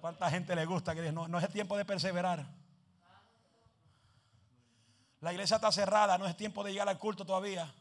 cuánta 0.00 0.30
gente 0.30 0.54
le 0.56 0.64
gusta 0.64 0.94
que 0.94 1.12
no, 1.12 1.28
no 1.28 1.38
es 1.38 1.48
tiempo 1.50 1.76
de 1.76 1.84
perseverar. 1.84 2.46
La 5.20 5.32
iglesia 5.32 5.56
está 5.56 5.72
cerrada, 5.72 6.18
no 6.18 6.26
es 6.26 6.36
tiempo 6.36 6.62
de 6.62 6.72
llegar 6.72 6.88
al 6.88 6.98
culto 6.98 7.24
todavía. 7.24 7.72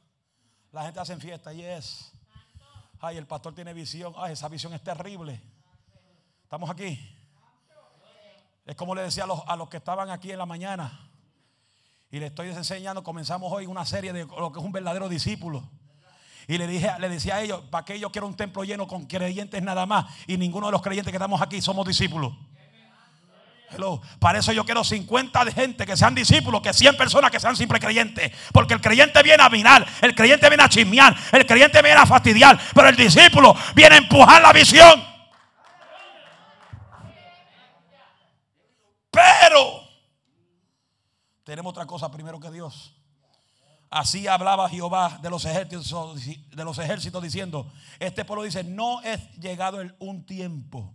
La 0.71 0.83
gente 0.83 0.99
hace 0.99 1.15
fiesta 1.17 1.53
y 1.53 1.63
es. 1.63 2.11
Ay, 2.99 3.17
el 3.17 3.27
pastor 3.27 3.53
tiene 3.53 3.73
visión. 3.73 4.13
Ay, 4.17 4.33
esa 4.33 4.49
visión 4.49 4.73
es 4.73 4.83
terrible. 4.83 5.41
Estamos 6.43 6.69
aquí. 6.69 6.99
Es 8.65 8.75
como 8.75 8.95
le 8.95 9.03
decía 9.03 9.25
a 9.25 9.27
los, 9.27 9.41
a 9.45 9.55
los 9.55 9.69
que 9.69 9.77
estaban 9.77 10.09
aquí 10.09 10.31
en 10.31 10.39
la 10.39 10.45
mañana. 10.45 11.11
Y 12.09 12.19
le 12.19 12.27
estoy 12.27 12.49
enseñando, 12.49 13.03
comenzamos 13.03 13.51
hoy 13.51 13.65
una 13.65 13.85
serie 13.85 14.11
de 14.11 14.25
lo 14.25 14.51
que 14.51 14.59
es 14.59 14.65
un 14.65 14.71
verdadero 14.71 15.07
discípulo. 15.07 15.69
Y 16.47 16.58
le, 16.58 16.67
dije, 16.67 16.91
le 16.99 17.10
decía 17.10 17.38
a 17.38 17.41
ellos, 17.41 17.62
¿para 17.71 17.86
qué 17.86 17.99
yo 17.99 18.12
quiero 18.12 18.27
un 18.27 18.36
templo 18.36 18.63
lleno 18.63 18.88
con 18.88 19.05
creyentes 19.05 19.62
nada 19.63 19.86
más? 19.86 20.05
Y 20.27 20.38
ninguno 20.38 20.67
de 20.67 20.71
los 20.71 20.81
creyentes 20.81 21.12
que 21.12 21.17
estamos 21.17 21.41
aquí 21.41 21.62
somos 21.62 21.88
discípulos. 21.88 22.34
Hello. 23.71 24.01
Para 24.19 24.39
eso 24.39 24.51
yo 24.51 24.63
quiero 24.63 24.84
50 24.84 25.45
de 25.45 25.51
gente 25.51 25.86
que 25.86 25.97
sean 25.97 26.13
discípulos, 26.13 26.62
que 26.62 26.73
100 26.73 26.97
personas 26.97 27.31
que 27.31 27.39
sean 27.39 27.55
simple 27.55 27.79
creyentes. 27.79 28.31
Porque 28.53 28.73
el 28.73 28.81
creyente 28.81 29.21
viene 29.23 29.43
a 29.43 29.49
minar, 29.49 29.86
el 30.01 30.13
creyente 30.13 30.47
viene 30.49 30.63
a 30.63 30.69
chismear, 30.69 31.15
el 31.31 31.45
creyente 31.45 31.81
viene 31.81 31.99
a 31.99 32.05
fastidiar, 32.05 32.60
pero 32.73 32.89
el 32.89 32.95
discípulo 32.95 33.55
viene 33.73 33.95
a 33.95 33.97
empujar 33.97 34.41
la 34.41 34.53
visión. 34.53 35.03
Pero 39.10 39.81
tenemos 41.43 41.71
otra 41.71 41.86
cosa 41.86 42.12
primero 42.12 42.39
que 42.39 42.51
Dios. 42.51 42.93
Así 43.89 44.28
hablaba 44.28 44.69
Jehová 44.69 45.19
de 45.21 45.30
los 45.30 45.45
ejércitos, 45.45 46.26
de 46.26 46.63
los 46.63 46.78
ejércitos 46.80 47.21
diciendo, 47.21 47.71
este 48.00 48.26
pueblo 48.26 48.43
dice, 48.43 48.63
no 48.63 49.02
es 49.02 49.32
llegado 49.38 49.80
el, 49.80 49.95
un 50.00 50.26
tiempo, 50.26 50.93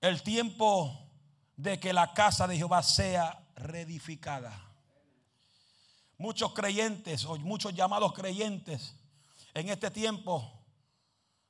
el 0.00 0.22
tiempo 0.22 1.10
de 1.56 1.80
que 1.80 1.92
la 1.92 2.12
casa 2.12 2.46
de 2.46 2.56
Jehová 2.56 2.82
sea 2.82 3.46
reedificada. 3.56 4.52
Muchos 6.18 6.52
creyentes 6.52 7.24
o 7.24 7.36
muchos 7.36 7.74
llamados 7.74 8.12
creyentes 8.12 8.94
en 9.54 9.68
este 9.68 9.90
tiempo 9.90 10.52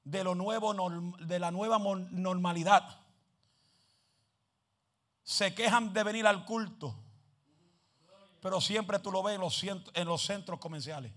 de 0.05 0.23
lo 0.23 0.35
nuevo 0.35 0.75
de 1.21 1.39
la 1.39 1.51
nueva 1.51 1.79
normalidad 1.79 3.01
se 5.23 5.55
quejan 5.55 5.93
de 5.95 6.03
venir 6.03 6.27
al 6.27 6.45
culto 6.45 7.04
pero 8.45 8.61
siempre 8.61 8.99
tú 8.99 9.11
lo 9.11 9.23
ves 9.23 9.37
en 9.37 9.41
los, 9.41 9.65
en 9.95 10.07
los 10.07 10.23
centros 10.23 10.61
comerciales. 10.61 11.11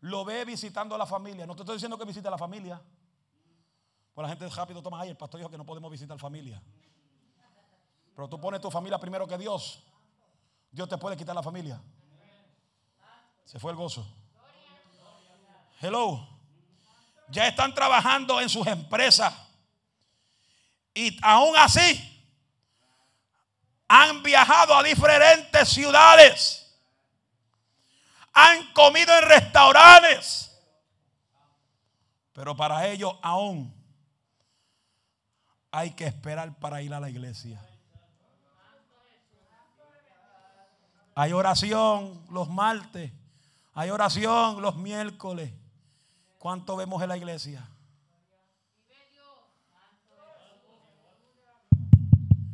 Lo 0.00 0.24
ves 0.24 0.44
visitando 0.44 0.92
a 0.92 0.98
la 0.98 1.06
familia. 1.06 1.46
No 1.46 1.54
te 1.54 1.62
estoy 1.62 1.76
diciendo 1.76 1.96
que 1.96 2.04
visite 2.04 2.26
a 2.26 2.32
la 2.32 2.36
familia. 2.36 2.82
Pues 4.12 4.24
la 4.24 4.28
gente 4.28 4.48
rápido 4.48 4.82
toma, 4.82 5.00
ahí 5.00 5.10
el 5.10 5.16
pastor 5.16 5.38
dijo 5.38 5.48
que 5.48 5.56
no 5.56 5.64
podemos 5.64 5.88
visitar 5.88 6.18
familia. 6.18 6.60
Pero 8.12 8.28
tú 8.28 8.40
pones 8.40 8.60
tu 8.60 8.72
familia 8.72 8.98
primero 8.98 9.24
que 9.28 9.38
Dios. 9.38 9.80
Dios 10.72 10.88
te 10.88 10.98
puede 10.98 11.16
quitar 11.16 11.32
la 11.32 11.44
familia. 11.44 11.80
Se 13.44 13.60
fue 13.60 13.70
el 13.70 13.76
gozo. 13.76 14.04
Hello. 15.80 16.26
Ya 17.28 17.46
están 17.46 17.72
trabajando 17.72 18.40
en 18.40 18.48
sus 18.48 18.66
empresas. 18.66 19.32
Y 20.92 21.16
aún 21.22 21.56
así 21.56 22.09
han 23.92 24.22
viajado 24.22 24.72
a 24.72 24.84
diferentes 24.84 25.68
ciudades, 25.68 26.72
han 28.32 28.72
comido 28.72 29.12
en 29.18 29.28
restaurantes, 29.28 30.56
pero 32.32 32.54
para 32.54 32.86
ellos 32.86 33.12
aún 33.20 33.74
hay 35.72 35.90
que 35.90 36.06
esperar 36.06 36.56
para 36.60 36.80
ir 36.82 36.94
a 36.94 37.00
la 37.00 37.10
iglesia. 37.10 37.60
Hay 41.16 41.32
oración 41.32 42.24
los 42.30 42.48
martes, 42.48 43.10
hay 43.74 43.90
oración 43.90 44.62
los 44.62 44.76
miércoles. 44.76 45.52
¿Cuánto 46.38 46.76
vemos 46.76 47.02
en 47.02 47.08
la 47.08 47.16
iglesia? 47.16 47.68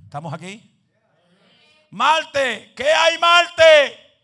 ¿Estamos 0.05 0.33
aquí? 0.33 0.73
Marte, 1.97 2.75
¿qué 2.77 2.93
hay 2.93 3.17
Marte? 3.17 4.19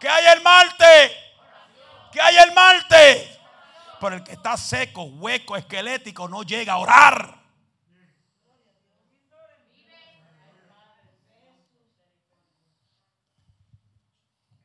¿Qué 0.00 0.08
hay 0.08 0.26
el 0.36 0.42
Marte? 0.42 1.12
que 2.10 2.20
hay 2.20 2.36
el 2.36 2.52
Marte. 2.52 3.40
Pero 4.00 4.16
el 4.16 4.24
que 4.24 4.32
está 4.32 4.56
seco, 4.56 5.04
hueco, 5.04 5.56
esquelético, 5.56 6.28
no 6.28 6.42
llega 6.42 6.72
a 6.72 6.78
orar. 6.78 7.40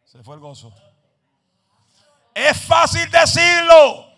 Se 0.05 0.23
fue 0.23 0.33
el 0.33 0.41
gozo. 0.41 0.73
Es 2.33 2.59
fácil 2.59 3.07
decirlo. 3.11 4.11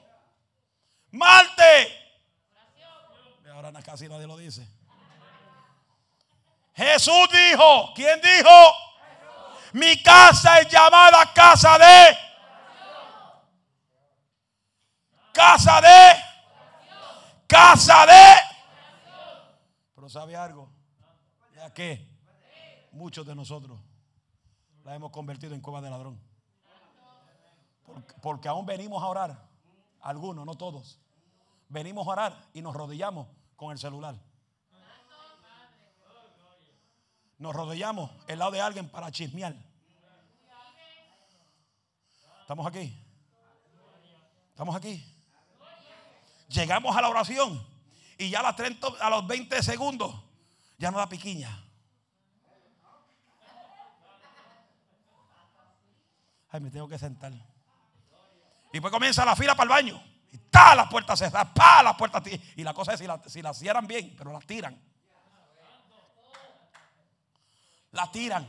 Marte. 1.12 1.98
Ahora 3.52 3.74
casi 3.84 4.08
nadie 4.08 4.28
lo 4.28 4.38
dice. 4.38 4.66
Jesús 6.82 7.28
dijo, 7.32 7.94
¿quién 7.94 8.20
dijo? 8.22 8.50
Mi 9.74 10.02
casa 10.02 10.62
es 10.62 10.68
llamada 10.68 11.32
casa 11.32 11.78
de. 11.78 12.18
Casa 15.32 15.80
de. 15.80 16.24
Casa 17.46 18.06
de. 18.08 18.34
Pero 19.94 20.10
¿sabe 20.10 20.36
algo? 20.36 20.72
¿Ya 21.56 21.72
qué? 21.72 22.10
Muchos 22.92 23.28
de 23.28 23.36
nosotros 23.36 23.80
la 24.84 24.96
hemos 24.96 25.12
convertido 25.12 25.54
en 25.54 25.62
cueva 25.62 25.82
de 25.82 25.90
ladrón. 25.92 26.20
Porque, 27.86 28.16
porque 28.24 28.48
aún 28.48 28.66
venimos 28.66 29.04
a 29.04 29.06
orar. 29.06 29.48
Algunos, 30.02 30.48
no 30.48 30.56
todos. 30.56 31.00
Venimos 31.70 32.08
a 32.08 32.10
orar 32.10 32.38
y 32.54 32.64
nos 32.64 32.76
rodillamos 32.76 33.28
con 33.56 33.72
el 33.72 33.78
celular. 33.78 34.16
Nos 37.42 37.56
rodillamos 37.56 38.12
el 38.28 38.38
lado 38.38 38.52
de 38.52 38.62
alguien 38.62 38.88
para 38.88 39.12
chismear. 39.12 39.56
¿Estamos 42.42 42.68
aquí? 42.68 43.04
¿Estamos 44.52 44.76
aquí? 44.76 45.04
Llegamos 46.50 46.96
a 46.96 47.02
la 47.02 47.10
oración 47.10 47.66
y 48.20 48.30
ya 48.30 48.42
a, 48.42 48.44
las 48.44 48.56
30, 48.56 48.88
a 49.00 49.10
los 49.10 49.26
20 49.26 49.64
segundos 49.64 50.14
ya 50.78 50.92
no 50.92 51.00
da 51.00 51.10
piquiña. 51.10 51.50
Ay, 56.52 56.60
me 56.60 56.70
tengo 56.70 56.88
que 56.88 57.00
sentar. 57.00 57.34
Y 58.72 58.80
pues 58.80 58.94
comienza 58.94 59.26
la 59.26 59.36
fila 59.36 59.56
para 59.56 59.64
el 59.64 59.70
baño. 59.70 60.04
Y 60.32 60.36
está 60.36 60.76
la 60.76 60.88
puerta 60.88 61.18
cerrada, 61.18 61.52
pa, 61.52 61.82
la 61.82 61.98
puerta. 61.98 62.22
Y 62.56 62.64
la 62.64 62.76
cosa 62.76 62.94
es 62.94 63.00
si 63.00 63.08
la, 63.08 63.20
si 63.26 63.42
la 63.42 63.52
cierran 63.52 63.88
bien, 63.88 64.14
pero 64.16 64.32
la 64.32 64.42
tiran. 64.42 64.91
La 67.92 68.12
tiran. 68.12 68.48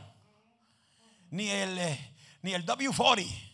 Ni 1.31 1.49
el, 1.49 1.77
eh, 1.77 2.15
ni 2.41 2.53
el 2.53 2.65
W40. 2.65 3.51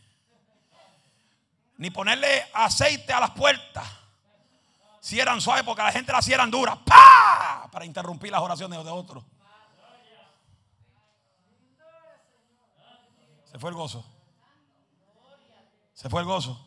Ni 1.78 1.90
ponerle 1.92 2.46
aceite 2.54 3.14
a 3.14 3.22
las 3.22 3.32
puertas. 3.32 3.88
Cierran 5.02 5.40
suave 5.40 5.64
porque 5.64 5.82
la 5.82 5.92
gente 5.92 6.12
la 6.12 6.22
cierran 6.22 6.52
dura. 6.52 6.76
¡Pa! 6.76 7.70
Para 7.72 7.86
interrumpir 7.86 8.32
las 8.32 8.42
oraciones 8.42 8.84
de 8.84 8.92
otros. 8.92 9.24
Se 13.52 13.58
fue 13.58 13.70
el 13.70 13.76
gozo. 13.76 14.06
Se 15.94 16.10
fue 16.10 16.22
el 16.22 16.28
gozo. 16.28 16.66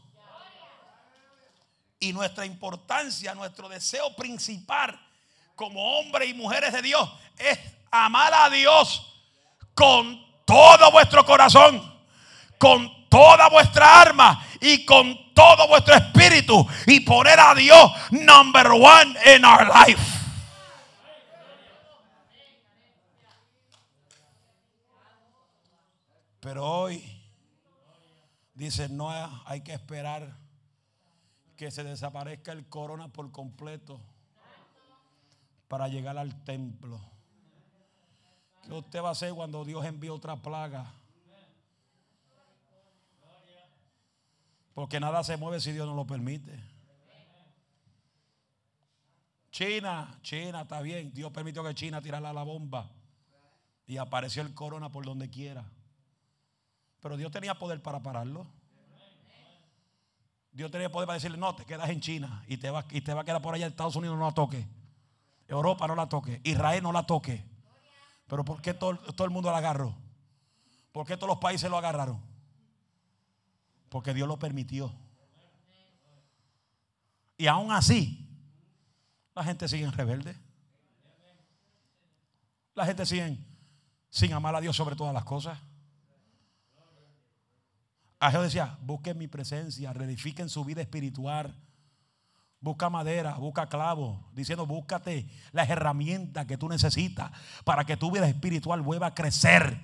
Y 2.01 2.13
nuestra 2.13 2.45
importancia, 2.45 3.35
nuestro 3.35 3.69
deseo 3.69 4.17
principal 4.17 4.99
como 5.55 5.99
hombres 5.99 6.29
y 6.29 6.35
mujeres 6.35 6.73
de 6.73 6.83
Dios 6.83 7.09
es 7.39 7.59
amar 7.91 8.35
a 8.35 8.51
Dios 8.51 9.12
con 9.75 10.21
todo 10.45 10.91
vuestro 10.91 11.25
corazón, 11.25 11.83
con 12.59 13.09
toda 13.09 13.49
vuestra 13.49 14.01
arma 14.01 14.47
y 14.61 14.85
con 14.85 15.35
todo 15.35 15.69
vuestro 15.69 15.95
espíritu 15.95 16.67
y 16.87 17.01
poner 17.01 17.39
a 17.39 17.55
Dios 17.55 17.93
number 18.11 18.69
one 18.69 19.17
in 19.37 19.45
our 19.45 19.67
life. 19.87 20.01
Pero 26.41 26.67
hoy 26.67 27.05
dice, 28.55 28.89
no 28.89 29.11
hay 29.45 29.61
que 29.61 29.73
esperar 29.73 30.37
que 31.57 31.71
se 31.71 31.85
desaparezca 31.85 32.51
el 32.51 32.69
corona 32.69 33.09
por 33.09 33.31
completo 33.31 34.01
para 35.69 35.87
llegar 35.87 36.19
al 36.19 36.43
templo. 36.43 37.01
¿Qué 38.63 38.73
usted 38.73 39.03
va 39.03 39.09
a 39.09 39.13
hacer 39.13 39.35
cuando 39.35 39.65
Dios 39.65 39.85
envíe 39.85 40.09
otra 40.09 40.37
plaga? 40.37 40.93
Porque 44.75 45.01
nada 45.01 45.23
se 45.23 45.37
mueve 45.37 45.61
si 45.61 45.73
Dios 45.73 45.87
no 45.87 45.95
lo 45.95 46.07
permite. 46.07 46.59
China, 49.51 50.19
China 50.23 50.63
está 50.63 50.81
bien. 50.81 51.13
Dios 51.13 51.31
permitió 51.31 51.63
que 51.63 51.75
China 51.75 52.01
tirara 52.01 52.33
la 52.33 52.43
bomba. 52.43 52.91
Y 53.87 53.99
apareció 53.99 54.43
el 54.43 54.55
corona 54.55 54.91
por 54.91 55.05
donde 55.05 55.29
quiera. 55.29 55.65
Pero 57.01 57.17
Dios 57.17 57.31
tenía 57.31 57.59
poder 57.59 57.83
para 57.83 58.03
pararlo. 58.03 58.47
Dios 60.53 60.71
tenía 60.71 60.91
poder 60.91 61.07
para 61.07 61.15
decirle, 61.15 61.37
no, 61.37 61.55
te 61.55 61.65
quedas 61.65 61.91
en 61.91 62.01
China 62.01 62.45
y 62.47 62.59
te 62.59 62.71
va, 62.71 62.85
y 62.91 63.01
te 63.01 63.13
va 63.13 63.23
a 63.23 63.25
quedar 63.25 63.43
por 63.43 63.55
allá. 63.55 63.67
Estados 63.67 63.97
Unidos 63.97 64.19
no 64.19 64.25
la 64.25 64.33
toque. 64.33 64.67
Europa 65.49 65.87
no 65.87 65.95
la 65.95 66.09
toque. 66.09 66.41
Israel 66.45 66.83
no 66.83 66.93
la 66.93 67.05
toque. 67.05 67.52
Pero 68.33 68.47
¿por 68.47 68.63
qué 68.63 68.73
todo, 68.73 68.97
todo 68.97 69.27
el 69.27 69.31
mundo 69.31 69.51
la 69.51 69.59
agarró? 69.59 69.95
¿Por 70.91 71.07
qué 71.07 71.19
todos 71.19 71.29
los 71.29 71.37
países 71.37 71.69
lo 71.69 71.77
agarraron? 71.77 72.19
Porque 73.91 74.15
Dios 74.15 74.27
lo 74.27 74.39
permitió. 74.39 74.91
Y 77.37 77.47
aún 77.47 77.71
así, 77.71 78.27
la 79.35 79.45
gente 79.45 79.69
sigue 79.69 79.85
en 79.85 79.93
rebelde. 79.93 80.35
La 82.75 82.87
gente 82.87 83.05
sigue 83.05 83.37
sin 84.09 84.33
amar 84.33 84.57
a 84.57 84.63
Dios 84.63 84.77
sobre 84.77 84.97
todas 84.97 85.13
las 85.13 85.25
cosas. 85.25 85.59
Ageo 88.19 88.41
decía, 88.41 88.79
busquen 88.81 89.19
mi 89.19 89.29
presencia, 89.29 89.93
reedifiquen 89.93 90.49
su 90.49 90.65
vida 90.65 90.81
espiritual. 90.81 91.55
Busca 92.63 92.89
madera, 92.89 93.35
busca 93.35 93.69
clavo, 93.69 94.31
diciendo, 94.33 94.67
búscate 94.67 95.29
las 95.51 95.69
herramientas 95.69 96.47
que 96.47 96.57
tú 96.57 96.69
necesitas 96.69 97.33
para 97.65 97.85
que 97.85 97.97
tu 97.97 98.13
vida 98.13 98.29
espiritual 98.29 98.83
vuelva 98.83 99.09
a 99.09 99.15
crecer. 99.15 99.81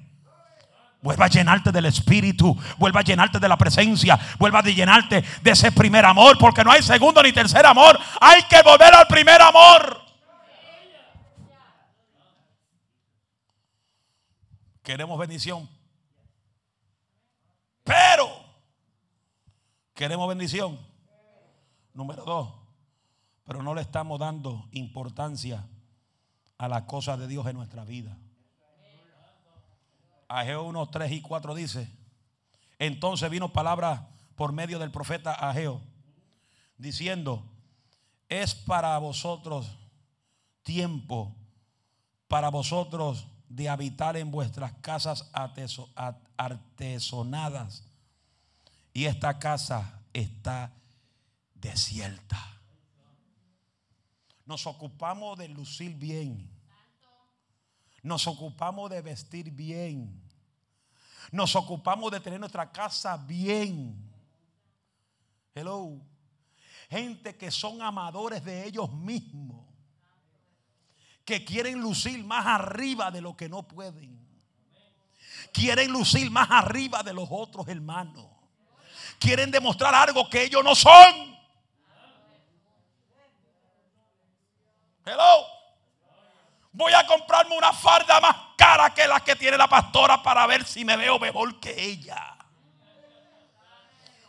Vuelva 1.03 1.25
a 1.25 1.29
llenarte 1.29 1.73
del 1.73 1.87
espíritu, 1.87 2.57
vuelva 2.79 3.01
a 3.01 3.03
llenarte 3.03 3.41
de 3.41 3.49
la 3.49 3.57
presencia, 3.59 4.17
vuelva 4.39 4.61
a 4.61 4.63
llenarte 4.63 5.25
de 5.43 5.51
ese 5.51 5.73
primer 5.73 6.05
amor, 6.05 6.39
porque 6.39 6.63
no 6.63 6.71
hay 6.71 6.81
segundo 6.83 7.21
ni 7.21 7.33
tercer 7.33 7.67
amor. 7.67 7.99
Hay 8.21 8.45
que 8.45 8.63
volver 8.63 8.95
al 8.95 9.09
primer 9.09 9.43
amor. 9.43 10.01
Queremos 14.85 15.19
bendición, 15.19 15.69
pero 17.83 18.29
queremos 19.95 20.29
bendición. 20.29 20.79
Número 21.93 22.25
dos, 22.25 22.68
pero 23.49 23.63
no 23.63 23.75
le 23.75 23.81
estamos 23.81 24.21
dando 24.21 24.69
importancia 24.73 25.67
a 26.59 26.69
las 26.69 26.83
cosas 26.83 27.19
de 27.19 27.27
Dios 27.27 27.47
en 27.47 27.57
nuestra 27.57 27.83
vida. 27.83 28.15
Ageo 30.29 30.65
1, 30.65 30.91
3 30.91 31.13
y 31.13 31.23
4 31.23 31.55
dice, 31.55 31.91
entonces 32.79 33.31
vino 33.31 33.51
palabra 33.51 34.11
por 34.37 34.53
medio 34.53 34.79
del 34.79 34.91
profeta 34.91 35.33
Ageo, 35.33 35.81
diciendo, 36.77 37.43
es 38.29 38.55
para 38.55 38.99
vosotros 38.99 39.79
tiempo, 40.63 41.35
para 42.27 42.51
vosotros 42.51 43.29
de 43.49 43.71
habitar 43.71 44.19
en 44.19 44.31
vuestras 44.31 44.75
casas 44.83 45.31
artesonadas. 46.37 47.83
Y 48.93 49.07
esta 49.07 49.39
casa 49.39 50.03
está 50.13 50.75
desierta. 51.55 52.58
Nos 54.49 54.67
ocupamos 54.67 55.37
de 55.37 55.47
lucir 55.47 55.95
bien. 55.95 56.51
Nos 58.03 58.27
ocupamos 58.27 58.89
de 58.89 59.03
vestir 59.03 59.51
bien. 59.51 60.23
Nos 61.31 61.55
ocupamos 61.55 62.11
de 62.11 62.19
tener 62.19 62.41
nuestra 62.41 62.73
casa 62.73 63.19
bien. 63.19 64.11
Hello. 65.55 66.01
Gente 66.89 67.37
que 67.37 67.51
son 67.51 67.83
amadores 67.83 68.43
de 68.43 68.67
ellos 68.67 68.91
mismos 68.91 69.67
que 71.27 71.45
quieren 71.45 71.79
lucir 71.83 72.25
más 72.25 72.47
arriba 72.47 73.11
de 73.11 73.21
lo 73.21 73.37
que 73.37 73.51
no 73.51 73.69
pueden. 73.69 74.19
Quieren 75.53 75.93
lucir 75.93 76.31
más 76.31 76.49
arriba 76.51 77.03
de 77.03 77.13
los 77.13 77.29
otros 77.31 77.69
hermanos. 77.69 78.25
Quieren 79.19 79.51
demostrar 79.51 79.95
algo 79.95 80.27
que 80.31 80.45
ellos 80.45 80.65
no 80.65 80.75
son. 80.75 81.38
Hello. 85.09 85.47
Voy 86.73 86.93
a 86.93 87.07
comprarme 87.07 87.57
una 87.57 87.73
farda 87.73 88.21
más 88.21 88.37
cara 88.59 88.93
que 88.93 89.09
la 89.09 89.21
que 89.21 89.37
tiene 89.37 89.57
la 89.57 89.67
pastora 89.67 90.23
para 90.23 90.47
ver 90.47 90.67
si 90.67 90.85
me 90.85 90.99
veo 90.99 91.19
mejor 91.19 91.59
que 91.59 91.75
ella. 91.83 92.37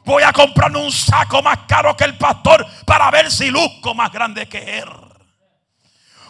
Voy 0.06 0.24
a 0.24 0.32
comprarme 0.32 0.80
un 0.80 0.92
saco 0.92 1.42
más 1.42 1.60
caro 1.68 1.98
que 1.98 2.06
el 2.06 2.18
pastor 2.18 2.66
para 2.86 3.12
ver 3.12 3.30
si 3.30 3.52
luzco 3.52 3.94
más 3.94 4.10
grande 4.10 4.48
que 4.48 4.80
él. 4.80 4.90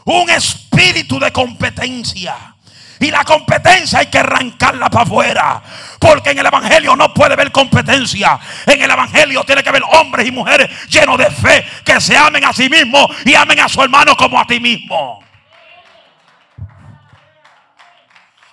Un 0.06 0.32
espíritu 0.32 1.20
de 1.20 1.32
competencia. 1.32 2.56
Y 3.00 3.12
la 3.12 3.24
competencia 3.24 4.00
hay 4.00 4.08
que 4.08 4.20
arrancarla 4.20 4.90
para 4.90 5.04
afuera. 5.04 5.62
Porque 6.00 6.32
en 6.32 6.40
el 6.40 6.46
Evangelio 6.46 6.96
no 6.96 7.14
puede 7.14 7.34
haber 7.34 7.52
competencia. 7.52 8.38
En 8.66 8.82
el 8.82 8.92
Evangelio 8.92 9.44
tiene 9.46 9.64
que 9.64 9.70
haber 9.70 9.84
hombres 9.84 10.28
y 10.28 10.32
mujeres 10.32 10.70
llenos 10.90 11.18
de 11.18 11.32
fe. 11.32 11.66
Que 11.86 12.02
se 12.02 12.18
amen 12.18 12.44
a 12.44 12.52
sí 12.52 12.70
mismos 12.70 13.08
y 13.26 13.36
amen 13.36 13.60
a 13.62 13.70
su 13.70 13.82
hermano 13.82 14.18
como 14.18 14.40
a 14.40 14.46
ti 14.46 14.60
mismo. 14.60 15.24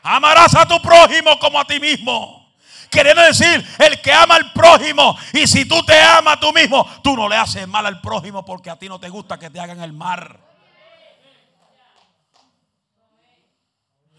Amarás 0.02 0.54
a 0.54 0.66
tu 0.66 0.80
prójimo 0.80 1.36
como 1.40 1.58
a 1.58 1.64
ti 1.64 1.80
mismo. 1.80 2.46
Queriendo 2.88 3.22
decir, 3.22 3.66
el 3.80 4.00
que 4.00 4.12
ama 4.12 4.36
al 4.36 4.52
prójimo. 4.52 5.18
Y 5.32 5.48
si 5.48 5.64
tú 5.64 5.82
te 5.84 6.00
amas 6.00 6.34
a 6.34 6.40
tú 6.40 6.52
mismo, 6.52 6.88
tú 7.02 7.16
no 7.16 7.28
le 7.28 7.36
haces 7.36 7.66
mal 7.66 7.84
al 7.84 8.00
prójimo 8.00 8.44
porque 8.44 8.70
a 8.70 8.76
ti 8.76 8.88
no 8.88 9.00
te 9.00 9.08
gusta 9.08 9.40
que 9.40 9.50
te 9.50 9.58
hagan 9.58 9.80
el 9.80 9.92
mar. 9.92 10.45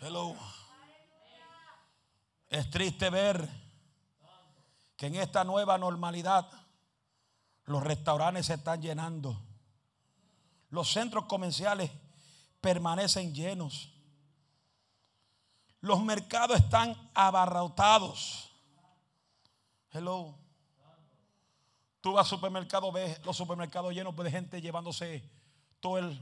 Hello. 0.07 0.37
Es 2.47 2.69
triste 2.69 3.09
ver 3.09 3.45
que 4.95 5.07
en 5.07 5.15
esta 5.15 5.43
nueva 5.43 5.77
normalidad 5.77 6.49
los 7.65 7.83
restaurantes 7.83 8.45
se 8.45 8.53
están 8.53 8.81
llenando. 8.81 9.37
Los 10.69 10.93
centros 10.93 11.25
comerciales 11.25 11.91
permanecen 12.61 13.35
llenos. 13.35 13.91
Los 15.81 16.01
mercados 16.01 16.57
están 16.57 16.95
abarrotados. 17.13 18.49
Hello. 19.91 20.37
Tú 21.99 22.13
vas 22.13 22.31
al 22.31 22.37
supermercado, 22.37 22.93
ves 22.93 23.19
los 23.25 23.35
supermercados 23.35 23.93
llenos 23.93 24.15
de 24.15 24.31
gente 24.31 24.61
llevándose 24.61 25.29
todo 25.81 25.97
el, 25.97 26.17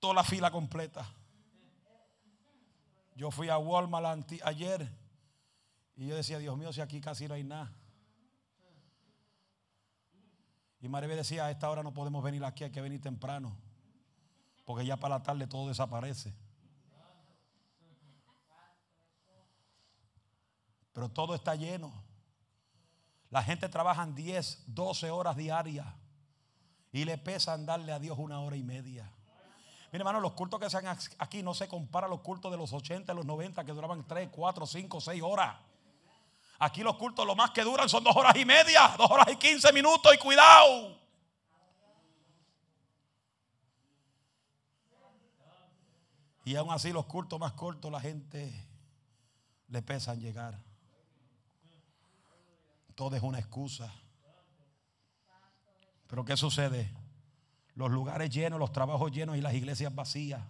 toda 0.00 0.14
la 0.14 0.24
fila 0.24 0.50
completa. 0.50 1.06
Yo 3.14 3.30
fui 3.30 3.48
a 3.48 3.58
Walmart 3.58 4.32
ayer 4.44 4.88
y 5.96 6.06
yo 6.06 6.16
decía, 6.16 6.38
Dios 6.38 6.56
mío, 6.56 6.72
si 6.72 6.80
aquí 6.80 7.00
casi 7.00 7.28
no 7.28 7.34
hay 7.34 7.44
nada. 7.44 7.72
Y 10.80 10.88
Maribel 10.88 11.16
decía, 11.16 11.46
a 11.46 11.50
esta 11.50 11.70
hora 11.70 11.82
no 11.82 11.94
podemos 11.94 12.24
venir 12.24 12.44
aquí, 12.44 12.64
hay 12.64 12.70
que 12.70 12.80
venir 12.80 13.00
temprano. 13.00 13.56
Porque 14.64 14.84
ya 14.84 14.96
para 14.96 15.18
la 15.18 15.22
tarde 15.22 15.46
todo 15.46 15.68
desaparece. 15.68 16.34
Pero 20.92 21.08
todo 21.08 21.34
está 21.34 21.54
lleno. 21.54 21.92
La 23.30 23.42
gente 23.42 23.68
trabaja 23.68 24.06
10, 24.06 24.64
12 24.66 25.10
horas 25.10 25.36
diarias. 25.36 25.86
Y 26.90 27.04
le 27.04 27.16
pesa 27.16 27.56
darle 27.56 27.92
a 27.92 27.98
Dios 27.98 28.18
una 28.18 28.40
hora 28.40 28.56
y 28.56 28.62
media. 28.62 29.10
Mire, 29.92 30.00
hermano, 30.00 30.20
los 30.20 30.32
cultos 30.32 30.58
que 30.58 30.70
se 30.70 30.78
hacen 30.78 31.14
aquí 31.18 31.42
no 31.42 31.52
se 31.52 31.68
compara 31.68 32.06
a 32.06 32.10
los 32.10 32.20
cultos 32.20 32.50
de 32.50 32.56
los 32.56 32.72
80, 32.72 33.12
los 33.12 33.26
90 33.26 33.62
que 33.62 33.72
duraban 33.72 34.06
3, 34.06 34.30
4, 34.32 34.66
5, 34.66 35.00
6 35.02 35.22
horas. 35.22 35.54
Aquí 36.60 36.82
los 36.82 36.96
cultos 36.96 37.26
lo 37.26 37.36
más 37.36 37.50
que 37.50 37.62
duran 37.62 37.90
son 37.90 38.02
dos 38.02 38.16
horas 38.16 38.34
y 38.36 38.46
media, 38.46 38.94
dos 38.96 39.10
horas 39.10 39.26
y 39.30 39.36
15 39.36 39.70
minutos 39.70 40.14
y 40.14 40.16
cuidado. 40.16 40.96
Y 46.44 46.56
aún 46.56 46.70
así 46.70 46.90
los 46.90 47.04
cultos 47.04 47.38
más 47.38 47.52
cortos 47.52 47.92
la 47.92 48.00
gente 48.00 48.66
le 49.68 49.82
pesan 49.82 50.18
llegar. 50.20 50.58
Todo 52.94 53.14
es 53.14 53.22
una 53.22 53.40
excusa. 53.40 53.92
Pero 56.06 56.24
¿qué 56.24 56.34
sucede? 56.36 57.01
Los 57.74 57.90
lugares 57.90 58.30
llenos, 58.30 58.58
los 58.58 58.72
trabajos 58.72 59.12
llenos 59.12 59.36
y 59.36 59.40
las 59.40 59.54
iglesias 59.54 59.94
vacías. 59.94 60.42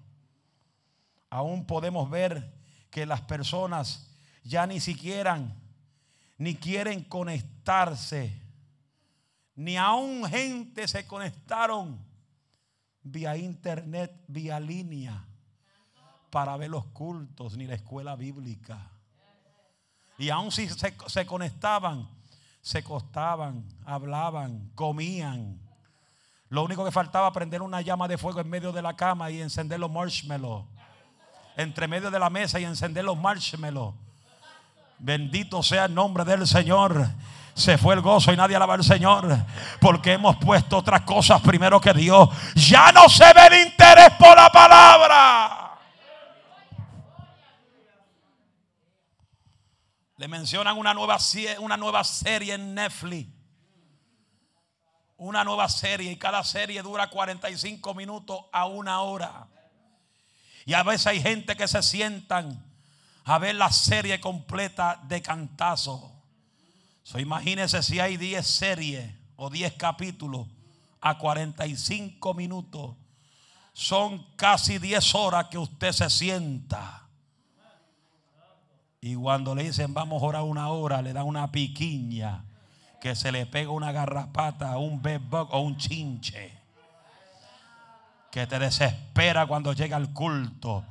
Aún 1.30 1.66
podemos 1.66 2.10
ver 2.10 2.52
que 2.90 3.06
las 3.06 3.20
personas 3.22 4.10
ya 4.44 4.66
ni 4.66 4.80
siquiera 4.80 5.56
ni 6.38 6.56
quieren 6.56 7.04
conectarse, 7.04 8.40
ni 9.54 9.76
aún 9.76 10.24
gente 10.24 10.88
se 10.88 11.06
conectaron 11.06 12.04
vía 13.02 13.36
internet, 13.36 14.24
vía 14.26 14.58
línea, 14.58 15.24
para 16.30 16.56
ver 16.56 16.70
los 16.70 16.86
cultos, 16.86 17.56
ni 17.56 17.66
la 17.66 17.74
escuela 17.74 18.16
bíblica. 18.16 18.90
Y 20.18 20.30
aún 20.30 20.50
si 20.50 20.68
se, 20.68 20.94
se 21.06 21.26
conectaban, 21.26 22.08
se 22.60 22.78
acostaban, 22.78 23.64
hablaban, 23.84 24.70
comían 24.74 25.60
lo 26.52 26.62
único 26.62 26.84
que 26.84 26.90
faltaba 26.90 27.32
prender 27.32 27.62
una 27.62 27.80
llama 27.80 28.06
de 28.06 28.18
fuego 28.18 28.38
en 28.38 28.50
medio 28.50 28.72
de 28.72 28.82
la 28.82 28.94
cama 28.94 29.30
y 29.30 29.40
encender 29.40 29.80
los 29.80 29.90
marshmallows. 29.90 30.66
Entre 31.56 31.88
medio 31.88 32.10
de 32.10 32.18
la 32.18 32.28
mesa 32.28 32.60
y 32.60 32.64
encender 32.64 33.02
los 33.06 33.16
marshmallows. 33.16 33.94
Bendito 34.98 35.62
sea 35.62 35.86
el 35.86 35.94
nombre 35.94 36.26
del 36.26 36.46
Señor. 36.46 37.08
Se 37.54 37.78
fue 37.78 37.94
el 37.94 38.02
gozo 38.02 38.34
y 38.34 38.36
nadie 38.36 38.54
alaba 38.54 38.74
al 38.74 38.84
Señor. 38.84 39.34
Porque 39.80 40.12
hemos 40.12 40.36
puesto 40.36 40.76
otras 40.76 41.00
cosas 41.00 41.40
primero 41.40 41.80
que 41.80 41.94
Dios. 41.94 42.28
Ya 42.54 42.92
no 42.92 43.08
se 43.08 43.32
ve 43.32 43.46
el 43.46 43.68
interés 43.68 44.10
por 44.18 44.36
la 44.36 44.50
palabra. 44.50 45.78
Le 50.18 50.28
mencionan 50.28 50.76
una 50.76 50.92
nueva, 50.92 51.16
una 51.60 51.78
nueva 51.78 52.04
serie 52.04 52.52
en 52.52 52.74
Netflix 52.74 53.41
una 55.22 55.44
nueva 55.44 55.68
serie 55.68 56.10
y 56.10 56.16
cada 56.16 56.42
serie 56.42 56.82
dura 56.82 57.08
45 57.08 57.94
minutos 57.94 58.40
a 58.52 58.66
una 58.66 59.02
hora. 59.02 59.46
Y 60.66 60.74
a 60.74 60.82
veces 60.82 61.06
hay 61.06 61.22
gente 61.22 61.54
que 61.54 61.68
se 61.68 61.80
sientan 61.82 62.60
a 63.24 63.38
ver 63.38 63.54
la 63.54 63.70
serie 63.70 64.20
completa 64.20 65.00
de 65.04 65.22
cantazo. 65.22 66.12
So, 67.04 67.20
imagínense 67.20 67.84
si 67.84 68.00
hay 68.00 68.16
10 68.16 68.44
series 68.44 69.14
o 69.36 69.48
10 69.48 69.74
capítulos 69.74 70.48
a 71.00 71.16
45 71.18 72.34
minutos. 72.34 72.96
Son 73.72 74.26
casi 74.34 74.78
10 74.78 75.14
horas 75.14 75.46
que 75.46 75.58
usted 75.58 75.92
se 75.92 76.10
sienta. 76.10 77.08
Y 79.00 79.14
cuando 79.14 79.54
le 79.54 79.64
dicen 79.64 79.94
vamos 79.94 80.20
a 80.20 80.26
orar 80.26 80.42
una 80.42 80.68
hora, 80.68 81.00
le 81.00 81.12
da 81.12 81.22
una 81.22 81.52
piquiña 81.52 82.44
que 83.02 83.16
se 83.16 83.32
le 83.32 83.46
pega 83.46 83.72
una 83.72 83.90
garrapata, 83.90 84.78
un 84.78 85.02
bedbug 85.02 85.48
o 85.50 85.58
un 85.58 85.76
chinche. 85.76 86.52
Que 88.30 88.46
te 88.46 88.60
desespera 88.60 89.44
cuando 89.44 89.72
llega 89.72 89.96
al 89.96 90.12
culto. 90.12 90.84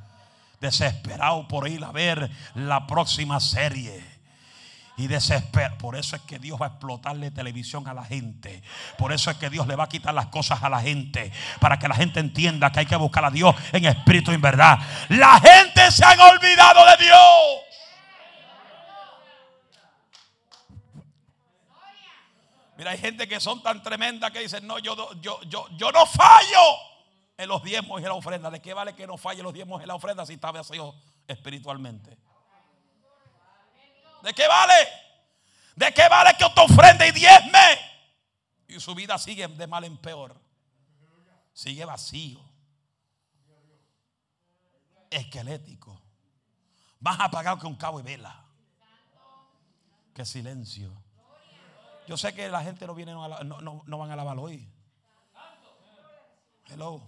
Desesperado 0.60 1.48
por 1.48 1.66
ir 1.68 1.82
a 1.82 1.90
ver 1.90 2.30
la 2.54 2.86
próxima 2.86 3.40
serie. 3.40 4.04
Y 4.98 5.06
desespera. 5.06 5.78
Por 5.78 5.96
eso 5.96 6.16
es 6.16 6.22
que 6.22 6.38
Dios 6.38 6.60
va 6.60 6.66
a 6.66 6.68
explotarle 6.68 7.30
televisión 7.30 7.88
a 7.88 7.94
la 7.94 8.04
gente. 8.04 8.62
Por 8.98 9.10
eso 9.10 9.30
es 9.30 9.38
que 9.38 9.48
Dios 9.48 9.66
le 9.66 9.74
va 9.74 9.84
a 9.84 9.88
quitar 9.88 10.12
las 10.12 10.26
cosas 10.26 10.62
a 10.62 10.68
la 10.68 10.82
gente. 10.82 11.32
Para 11.60 11.78
que 11.78 11.88
la 11.88 11.94
gente 11.94 12.20
entienda 12.20 12.70
que 12.72 12.80
hay 12.80 12.86
que 12.86 12.96
buscar 12.96 13.24
a 13.24 13.30
Dios 13.30 13.56
en 13.72 13.86
espíritu 13.86 14.32
y 14.32 14.34
en 14.34 14.42
verdad. 14.42 14.78
La 15.08 15.40
gente 15.40 15.90
se 15.90 16.04
ha 16.04 16.12
olvidado 16.28 16.84
de 16.90 17.04
Dios. 17.06 17.71
Mira, 22.82 22.90
hay 22.90 22.98
gente 22.98 23.28
que 23.28 23.38
son 23.38 23.62
tan 23.62 23.80
tremendas 23.80 24.32
que 24.32 24.40
dicen, 24.40 24.66
no, 24.66 24.76
yo, 24.80 25.14
yo, 25.20 25.40
yo, 25.42 25.68
yo 25.76 25.92
no 25.92 26.04
fallo 26.04 26.58
en 27.36 27.48
los 27.48 27.62
diezmos 27.62 28.00
y 28.00 28.02
en 28.02 28.08
la 28.08 28.16
ofrenda. 28.16 28.50
¿De 28.50 28.60
qué 28.60 28.74
vale 28.74 28.92
que 28.96 29.06
no 29.06 29.16
falle 29.16 29.40
los 29.40 29.54
diezmos 29.54 29.80
y 29.80 29.86
la 29.86 29.94
ofrenda 29.94 30.26
si 30.26 30.32
está 30.32 30.50
vacío 30.50 30.92
espiritualmente? 31.28 32.18
¿De 34.20 34.34
qué 34.34 34.48
vale? 34.48 34.74
¿De 35.76 35.94
qué 35.94 36.08
vale 36.08 36.34
que 36.36 36.44
usted 36.44 36.60
ofrende 36.60 37.06
y 37.06 37.12
diezme? 37.12 37.78
Y 38.66 38.80
su 38.80 38.96
vida 38.96 39.16
sigue 39.16 39.46
de 39.46 39.66
mal 39.68 39.84
en 39.84 39.96
peor. 39.98 40.34
Sigue 41.52 41.84
vacío. 41.84 42.40
Esquelético. 45.08 46.02
Más 46.98 47.20
apagado 47.20 47.60
que 47.60 47.66
un 47.68 47.76
cabo 47.76 48.00
y 48.00 48.02
vela. 48.02 48.44
Qué 50.12 50.24
silencio. 50.24 51.01
Yo 52.06 52.16
sé 52.16 52.34
que 52.34 52.48
la 52.48 52.62
gente 52.62 52.86
no 52.86 52.94
viene, 52.94 53.12
no, 53.12 53.82
no, 53.86 53.98
van 53.98 54.10
a 54.10 54.16
lavar 54.16 54.38
hoy. 54.38 54.68
Hello. 56.66 57.02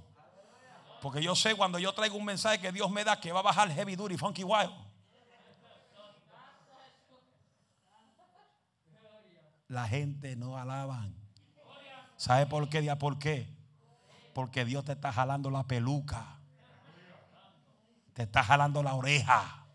Porque 1.03 1.22
yo 1.22 1.34
sé 1.34 1.55
cuando 1.55 1.78
yo 1.78 1.92
traigo 1.92 2.16
un 2.16 2.24
mensaje 2.24 2.61
que 2.61 2.72
Dios 2.72 2.90
me 2.90 3.05
da 3.05 3.20
que 3.20 3.32
va 3.32 3.40
a 3.40 3.42
bajar 3.42 3.70
heavy 3.70 3.97
duty, 3.97 4.16
funky 4.16 4.45
wild. 4.45 4.72
La 9.68 9.88
gente 9.88 10.36
no 10.36 10.57
alaban. 10.57 11.14
¿Sabe 12.16 12.47
por 12.47 12.68
qué? 12.68 12.95
¿Por 12.97 13.18
qué? 13.18 13.49
Porque 14.32 14.64
Dios 14.64 14.84
te 14.84 14.92
está 14.92 15.12
jalando 15.12 15.51
la 15.51 15.64
peluca. 15.64 16.38
Te 18.12 18.22
está 18.22 18.45
jalando 18.45 18.82
la 18.82 18.95
oreja. 18.95 19.66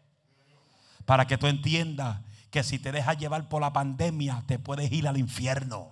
Para 1.05 1.27
que 1.27 1.37
tú 1.37 1.47
entiendas 1.47 2.21
que 2.51 2.63
si 2.63 2.79
te 2.79 2.91
dejas 2.91 3.17
llevar 3.17 3.47
por 3.49 3.61
la 3.61 3.73
pandemia 3.73 4.43
te 4.47 4.59
puedes 4.59 4.91
ir 4.91 5.07
al 5.07 5.17
infierno. 5.17 5.91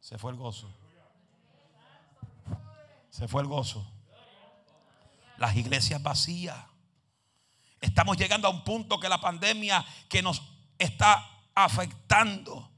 Se 0.00 0.18
fue 0.18 0.32
el 0.32 0.38
gozo. 0.38 0.74
Se 3.10 3.28
fue 3.28 3.42
el 3.42 3.48
gozo. 3.48 3.86
Las 5.36 5.56
iglesias 5.56 6.02
vacías. 6.02 6.58
Estamos 7.80 8.16
llegando 8.16 8.48
a 8.48 8.50
un 8.50 8.64
punto 8.64 8.98
que 8.98 9.08
la 9.08 9.20
pandemia 9.20 9.84
que 10.08 10.22
nos 10.22 10.42
está 10.78 11.24
afectando 11.54 12.70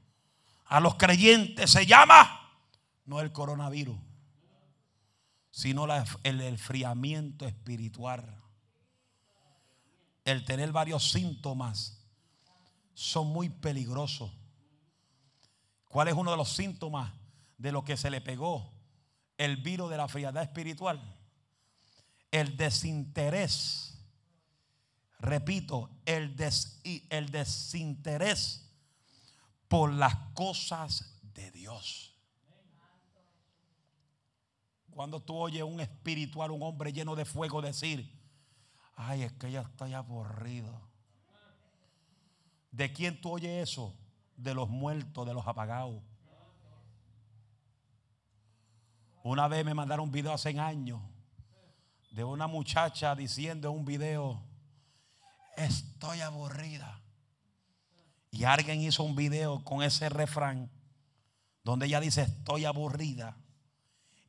a 0.65 0.79
los 0.79 0.95
creyentes 0.95 1.71
se 1.71 1.85
llama 1.85 2.39
no 3.05 3.19
el 3.19 3.31
coronavirus, 3.31 3.97
sino 5.51 5.85
el 6.23 6.41
enfriamiento 6.41 7.45
espiritual. 7.45 8.42
El 10.25 10.45
tener 10.45 10.71
varios 10.71 11.11
síntomas 11.11 11.99
son 12.93 13.27
muy 13.27 13.49
peligrosos. 13.49 14.31
¿Cuál 15.87 16.07
es 16.07 16.13
uno 16.13 16.31
de 16.31 16.37
los 16.37 16.49
síntomas 16.49 17.13
de 17.57 17.71
lo 17.71 17.83
que 17.83 17.97
se 17.97 18.09
le 18.09 18.21
pegó 18.21 18.73
el 19.37 19.57
virus 19.57 19.89
de 19.89 19.97
la 19.97 20.07
frialdad 20.07 20.43
espiritual? 20.43 21.01
El 22.31 22.57
desinterés. 22.57 23.99
Repito, 25.19 25.89
el, 26.05 26.35
el 27.09 27.31
desinterés 27.31 28.69
por 29.67 29.93
las 29.93 30.15
cosas 30.33 31.19
de 31.33 31.51
Dios. 31.51 32.13
Cuando 34.91 35.19
tú 35.21 35.35
oyes 35.35 35.63
un 35.63 35.79
espiritual, 35.79 36.51
un 36.51 36.61
hombre 36.61 36.93
lleno 36.93 37.15
de 37.15 37.25
fuego 37.25 37.61
decir, 37.61 38.22
ay, 38.95 39.23
es 39.23 39.33
que 39.33 39.51
ya 39.51 39.61
estoy 39.61 39.93
aburrido. 39.93 40.81
¿De 42.71 42.91
quién 42.91 43.19
tú 43.21 43.31
oyes 43.31 43.69
eso? 43.69 43.95
De 44.35 44.53
los 44.53 44.69
muertos, 44.69 45.25
de 45.27 45.33
los 45.33 45.47
apagados. 45.47 46.01
Una 49.23 49.47
vez 49.47 49.63
me 49.63 49.73
mandaron 49.73 50.05
un 50.05 50.11
video 50.11 50.33
hace 50.33 50.57
años 50.59 51.01
de 52.11 52.23
una 52.23 52.45
muchacha 52.45 53.15
diciendo 53.15 53.69
en 53.69 53.75
un 53.75 53.85
video, 53.85 54.41
estoy 55.57 56.21
aburrida. 56.21 57.01
Y 58.29 58.43
alguien 58.43 58.81
hizo 58.81 59.03
un 59.03 59.15
video 59.15 59.63
con 59.63 59.81
ese 59.81 60.09
refrán 60.09 60.69
donde 61.63 61.85
ella 61.85 61.99
dice, 61.99 62.23
estoy 62.23 62.65
aburrida 62.65 63.37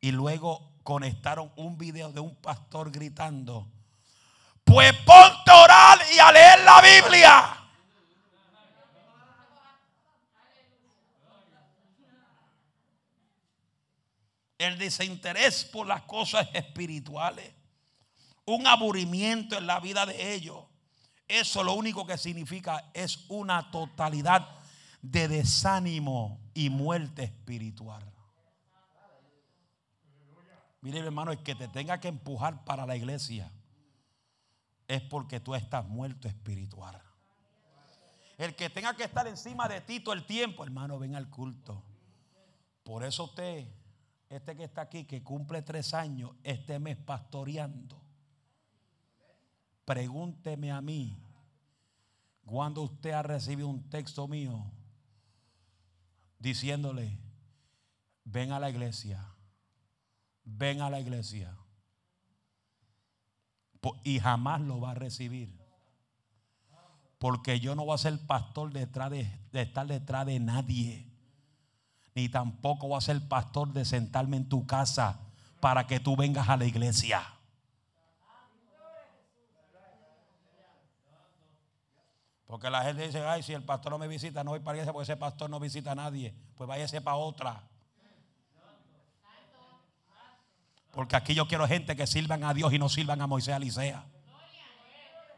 y 0.01 0.13
luego 0.13 0.73
conectaron 0.83 1.51
un 1.57 1.77
video 1.79 2.13
de 2.13 2.21
un 2.21 2.37
pastor 2.37 2.91
gritando, 2.91 3.67
pues 4.65 4.93
ponte 5.05 5.51
a 5.51 5.63
orar 5.63 5.99
y 6.15 6.19
a 6.19 6.33
leer 6.33 6.61
la 6.65 6.81
Biblia. 6.81 7.61
El 14.59 14.79
desinterés 14.79 15.65
por 15.67 15.87
las 15.87 16.03
cosas 16.03 16.49
espirituales, 16.55 17.53
un 18.47 18.67
aburrimiento 18.67 19.59
en 19.59 19.67
la 19.67 19.79
vida 19.79 20.07
de 20.07 20.35
ellos. 20.35 20.65
Eso 21.29 21.63
lo 21.63 21.75
único 21.75 22.07
que 22.07 22.17
significa 22.17 22.91
es 22.95 23.27
una 23.29 23.71
totalidad 23.71 24.49
de 25.03 25.29
desánimo 25.29 26.41
y 26.55 26.71
muerte 26.71 27.25
espiritual. 27.25 28.11
Mire, 30.81 31.01
hermano, 31.01 31.33
el 31.33 31.43
que 31.43 31.55
te 31.55 31.69
tenga 31.69 32.01
que 32.01 32.09
empujar 32.09 32.65
para 32.65 32.87
la 32.87 32.97
iglesia 32.97 33.51
es 34.89 35.03
porque 35.03 35.41
tú 35.41 35.55
estás 35.55 35.87
muerto 35.87 36.29
espiritual. 36.29 37.01
El 38.37 38.55
que 38.57 38.69
tenga 38.69 38.95
que 38.97 39.05
estar 39.05 39.27
encima 39.27 39.69
de 39.69 39.81
ti 39.81 40.01
todo 40.01 40.15
el 40.15 40.27
tiempo, 40.27 40.65
hermano, 40.65 40.99
ven 40.99 41.15
al 41.15 41.31
culto. 41.31 41.83
Por 42.83 43.05
eso 43.05 43.25
usted, 43.25 43.67
este 44.29 44.57
que 44.57 44.65
está 44.65 44.83
aquí, 44.83 45.05
que 45.05 45.23
cumple 45.23 45.63
tres 45.63 45.95
años, 45.95 46.33
este 46.43 46.79
mes 46.79 46.97
pastoreando, 46.97 48.01
pregúnteme 49.85 50.73
a 50.73 50.81
mí, 50.81 51.17
cuando 52.45 52.83
usted 52.83 53.13
ha 53.13 53.23
recibido 53.23 53.69
un 53.69 53.89
texto 53.89 54.29
mío 54.29 54.65
diciéndole, 56.39 57.19
ven 58.25 58.53
a 58.53 58.59
la 58.59 58.69
iglesia 58.69 59.35
ven 60.45 60.81
a 60.81 60.91
la 60.91 61.01
iglesia. 61.01 61.57
Y 64.03 64.21
jamás 64.21 64.61
lo 64.61 64.81
va 64.81 64.93
a 64.93 64.95
recibir. 64.95 65.59
Porque 67.19 67.61
yo 67.61 67.75
no 67.75 67.85
voy 67.85 67.95
a 67.95 67.99
ser 67.99 68.19
pastor 68.27 68.73
detrás 68.73 69.11
de, 69.11 69.31
estar 69.53 69.87
detrás 69.87 70.27
de 70.27 70.41
nadie. 70.41 71.07
Ni 72.15 72.29
tampoco 72.29 72.89
voy 72.89 72.99
a 72.99 73.01
ser 73.01 73.27
pastor 73.29 73.73
de 73.73 73.85
sentarme 73.85 74.37
en 74.37 74.49
tu 74.49 74.67
casa 74.67 75.21
para 75.61 75.87
que 75.87 76.01
tú 76.01 76.17
vengas 76.17 76.49
a 76.49 76.57
la 76.57 76.65
iglesia. 76.65 77.23
Porque 82.47 82.71
la 82.71 82.85
gente 82.85 83.07
dice, 83.07 83.21
ay, 83.25 83.43
si 83.43 83.53
el 83.53 83.65
pastor 83.65 83.91
no 83.91 83.99
me 83.99 84.07
visita, 84.07 84.45
no 84.45 84.51
voy 84.51 84.61
para 84.61 84.77
iglesia 84.77 84.93
porque 84.93 85.11
ese 85.11 85.17
pastor 85.17 85.51
no 85.51 85.59
visita 85.59 85.93
a 85.93 85.95
nadie. 85.95 86.35
Pues 86.55 86.69
váyase 86.69 87.01
para 87.01 87.17
otra. 87.17 87.63
Porque 90.95 91.17
aquí 91.17 91.35
yo 91.35 91.49
quiero 91.49 91.67
gente 91.67 91.97
que 91.97 92.07
sirvan 92.07 92.45
a 92.45 92.55
Dios 92.55 92.73
y 92.73 92.79
no 92.79 92.89
sirvan 92.89 93.21
a 93.21 93.27
Moisés 93.27 93.55
Alicea. 93.55 94.05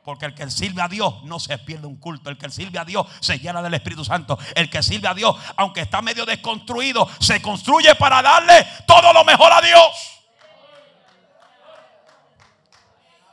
Porque 0.05 0.27
el 0.27 0.35
que 0.35 0.49
sirve 0.51 0.83
a 0.83 0.89
Dios 0.89 1.25
no 1.25 1.41
se 1.41 1.59
pierde 1.59 1.87
un 1.87 1.97
culto. 1.97 2.31
El 2.31 2.39
que 2.39 2.49
sirve 2.51 2.79
a 2.79 2.85
Dios 2.85 3.07
se 3.21 3.39
llena 3.39 3.61
del 3.63 3.75
Espíritu 3.75 4.05
Santo. 4.05 4.39
El 4.55 4.71
que 4.71 4.83
sirve 4.83 5.09
a 5.09 5.15
Dios, 5.15 5.35
aunque 5.57 5.81
está 5.81 6.03
medio 6.03 6.25
desconstruido, 6.25 7.09
se 7.19 7.43
construye 7.43 7.95
para 7.97 8.23
darle 8.23 8.67
todo 8.87 9.13
lo 9.13 9.25
mejor 9.25 9.53
a 9.53 9.61
Dios. 9.61 10.23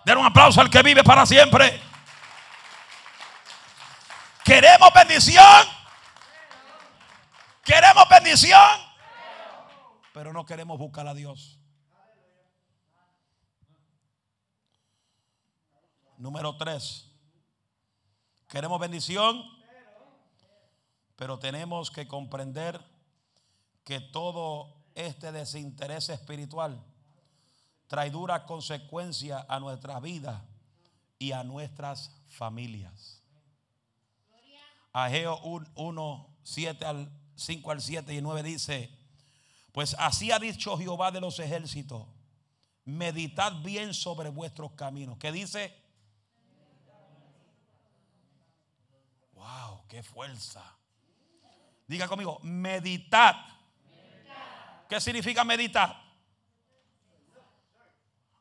Den 0.05 0.17
un 0.17 0.26
aplauso 0.26 0.61
al 0.61 0.69
que 0.69 0.82
vive 0.82 1.03
para 1.03 1.26
siempre. 1.26 1.80
Queremos 4.43 4.89
bendición. 4.93 5.67
Queremos 7.63 8.09
bendición. 8.09 8.82
Pero 10.13 10.34
no 10.34 10.45
queremos 10.45 10.80
buscar 10.80 11.07
a 11.07 11.13
Dios. 11.13 11.59
Número 16.24 16.55
tres. 16.55 17.05
Queremos 18.47 18.80
bendición, 18.80 19.43
pero 21.17 21.38
tenemos 21.38 21.91
que 21.91 22.07
comprender 22.07 22.80
que 23.84 23.99
todo 23.99 24.74
este 24.95 25.34
desinterés 25.34 26.07
espiritual 26.07 26.82
trae 27.88 28.09
dura 28.09 28.45
consecuencia 28.45 29.45
a 29.49 29.59
nuestra 29.59 29.99
vida 29.99 30.45
y 31.19 31.34
a 31.34 31.43
nuestras 31.43 32.15
familias. 32.30 33.21
Ageo 34.93 35.41
1, 35.76 36.38
7 36.41 36.86
al 36.86 37.11
5 37.36 37.69
al 37.69 37.82
7 37.82 38.13
y 38.13 38.21
9 38.21 38.43
dice, 38.43 38.97
pues 39.74 39.93
así 39.99 40.32
ha 40.32 40.39
dicho 40.39 40.78
Jehová 40.78 41.11
de 41.11 41.19
los 41.19 41.38
ejércitos, 41.39 42.07
meditad 42.86 43.61
bien 43.61 43.93
sobre 43.93 44.30
vuestros 44.30 44.71
caminos. 44.71 45.17
¿Qué 45.17 45.30
dice? 45.30 45.82
Wow, 49.43 49.85
qué 49.89 50.01
fuerza. 50.01 50.63
Diga 51.85 52.07
conmigo, 52.07 52.39
meditar. 52.43 53.35
¿Qué 54.87 55.01
significa 55.01 55.43
meditar? 55.43 56.01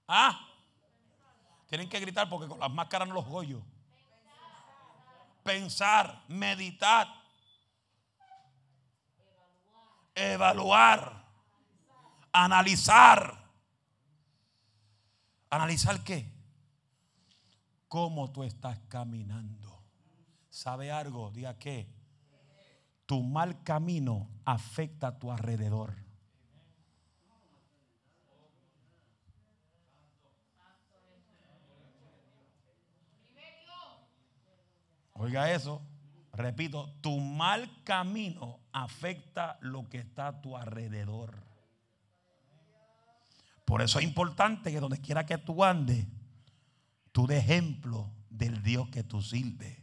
¿Ah? 0.07 0.49
Tienen 1.67 1.89
que 1.89 1.99
gritar 1.99 2.29
porque 2.29 2.47
con 2.47 2.61
las 2.61 2.71
máscaras 2.71 3.09
no 3.09 3.15
los 3.15 3.27
oyo. 3.29 3.61
Pensar, 5.43 6.23
meditar, 6.29 7.09
evaluar, 10.15 11.25
analizar. 12.33 13.43
¿Analizar 15.51 16.05
qué? 16.05 16.31
¿Cómo 17.89 18.31
tú 18.31 18.45
estás 18.45 18.79
caminando? 18.89 19.72
¿Sabe 20.53 20.93
algo? 20.93 21.31
Diga 21.31 21.59
que 21.59 21.89
tu 23.07 23.23
mal 23.23 23.63
camino 23.63 24.29
afecta 24.45 25.09
a 25.09 25.19
tu 25.19 25.33
alrededor. 25.33 25.95
Oiga 35.15 35.51
eso, 35.51 35.81
repito, 36.35 36.93
tu 37.01 37.19
mal 37.19 37.83
camino 37.83 38.61
afecta 38.73 39.57
lo 39.63 39.89
que 39.89 39.99
está 39.99 40.27
a 40.29 40.43
tu 40.43 40.55
alrededor. 40.55 41.43
Por 43.65 43.81
eso 43.81 43.99
es 43.99 44.05
importante 44.05 44.71
que 44.71 44.81
donde 44.81 45.01
quiera 45.01 45.25
que 45.25 45.39
tú 45.39 45.65
andes, 45.65 46.07
tú 47.11 47.27
de 47.27 47.39
ejemplo 47.39 48.13
del 48.29 48.63
Dios 48.63 48.91
que 48.91 49.03
tú 49.03 49.23
sirves. 49.23 49.82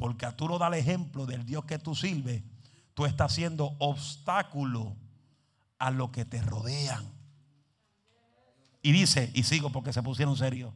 Porque 0.00 0.24
a 0.24 0.34
tú 0.34 0.48
no 0.48 0.58
das 0.58 0.72
el 0.72 0.78
ejemplo 0.78 1.26
del 1.26 1.44
Dios 1.44 1.66
que 1.66 1.78
tú 1.78 1.94
sirves, 1.94 2.42
tú 2.94 3.04
estás 3.04 3.34
siendo 3.34 3.76
obstáculo 3.78 4.96
a 5.78 5.90
lo 5.90 6.10
que 6.10 6.24
te 6.24 6.40
rodean. 6.40 7.06
Y 8.80 8.92
dice, 8.92 9.30
y 9.34 9.42
sigo 9.42 9.68
porque 9.68 9.92
se 9.92 10.02
pusieron 10.02 10.38
serios. 10.38 10.72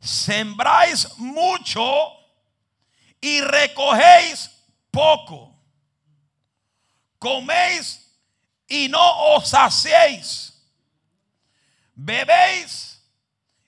Sembráis 0.00 1.16
mucho 1.16 1.80
y 3.20 3.40
recogéis 3.40 4.50
poco. 4.90 5.54
Coméis 7.20 8.18
y 8.66 8.88
no 8.88 9.36
os 9.36 9.48
saciéis. 9.50 10.60
Bebéis 11.94 13.00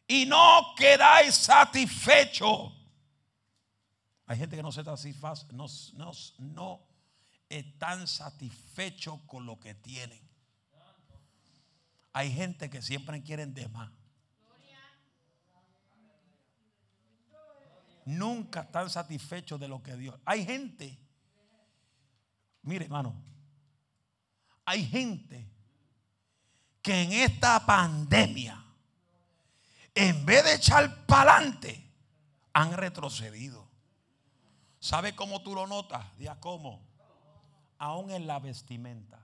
y 0.08 0.26
no 0.26 0.74
quedáis 0.76 1.36
satisfechos. 1.36 2.79
Hay 4.30 4.38
gente 4.38 4.54
que 4.54 4.62
no 4.62 4.70
se 4.70 4.84
satisface, 4.84 5.44
no, 5.50 5.66
no, 5.94 6.12
no 6.38 6.86
están 7.48 8.06
satisfechos 8.06 9.20
con 9.26 9.44
lo 9.44 9.58
que 9.58 9.74
tienen. 9.74 10.22
Hay 12.12 12.32
gente 12.32 12.70
que 12.70 12.80
siempre 12.80 13.20
quieren 13.24 13.52
de 13.54 13.68
más. 13.70 13.90
Nunca 18.04 18.60
están 18.60 18.88
satisfechos 18.88 19.58
de 19.58 19.66
lo 19.66 19.82
que 19.82 19.96
Dios. 19.96 20.14
Hay 20.24 20.44
gente, 20.44 20.96
mire 22.62 22.84
hermano, 22.84 23.20
hay 24.64 24.86
gente 24.86 25.50
que 26.82 27.02
en 27.02 27.12
esta 27.14 27.66
pandemia, 27.66 28.64
en 29.92 30.24
vez 30.24 30.44
de 30.44 30.54
echar 30.54 31.04
para 31.06 31.34
adelante, 31.34 31.90
han 32.52 32.74
retrocedido. 32.74 33.69
¿Sabe 34.80 35.14
cómo 35.14 35.42
tú 35.42 35.54
lo 35.54 35.66
notas? 35.66 36.16
Día 36.16 36.40
cómo. 36.40 36.80
Aún 37.78 38.10
en 38.10 38.26
la 38.26 38.38
vestimenta. 38.38 39.22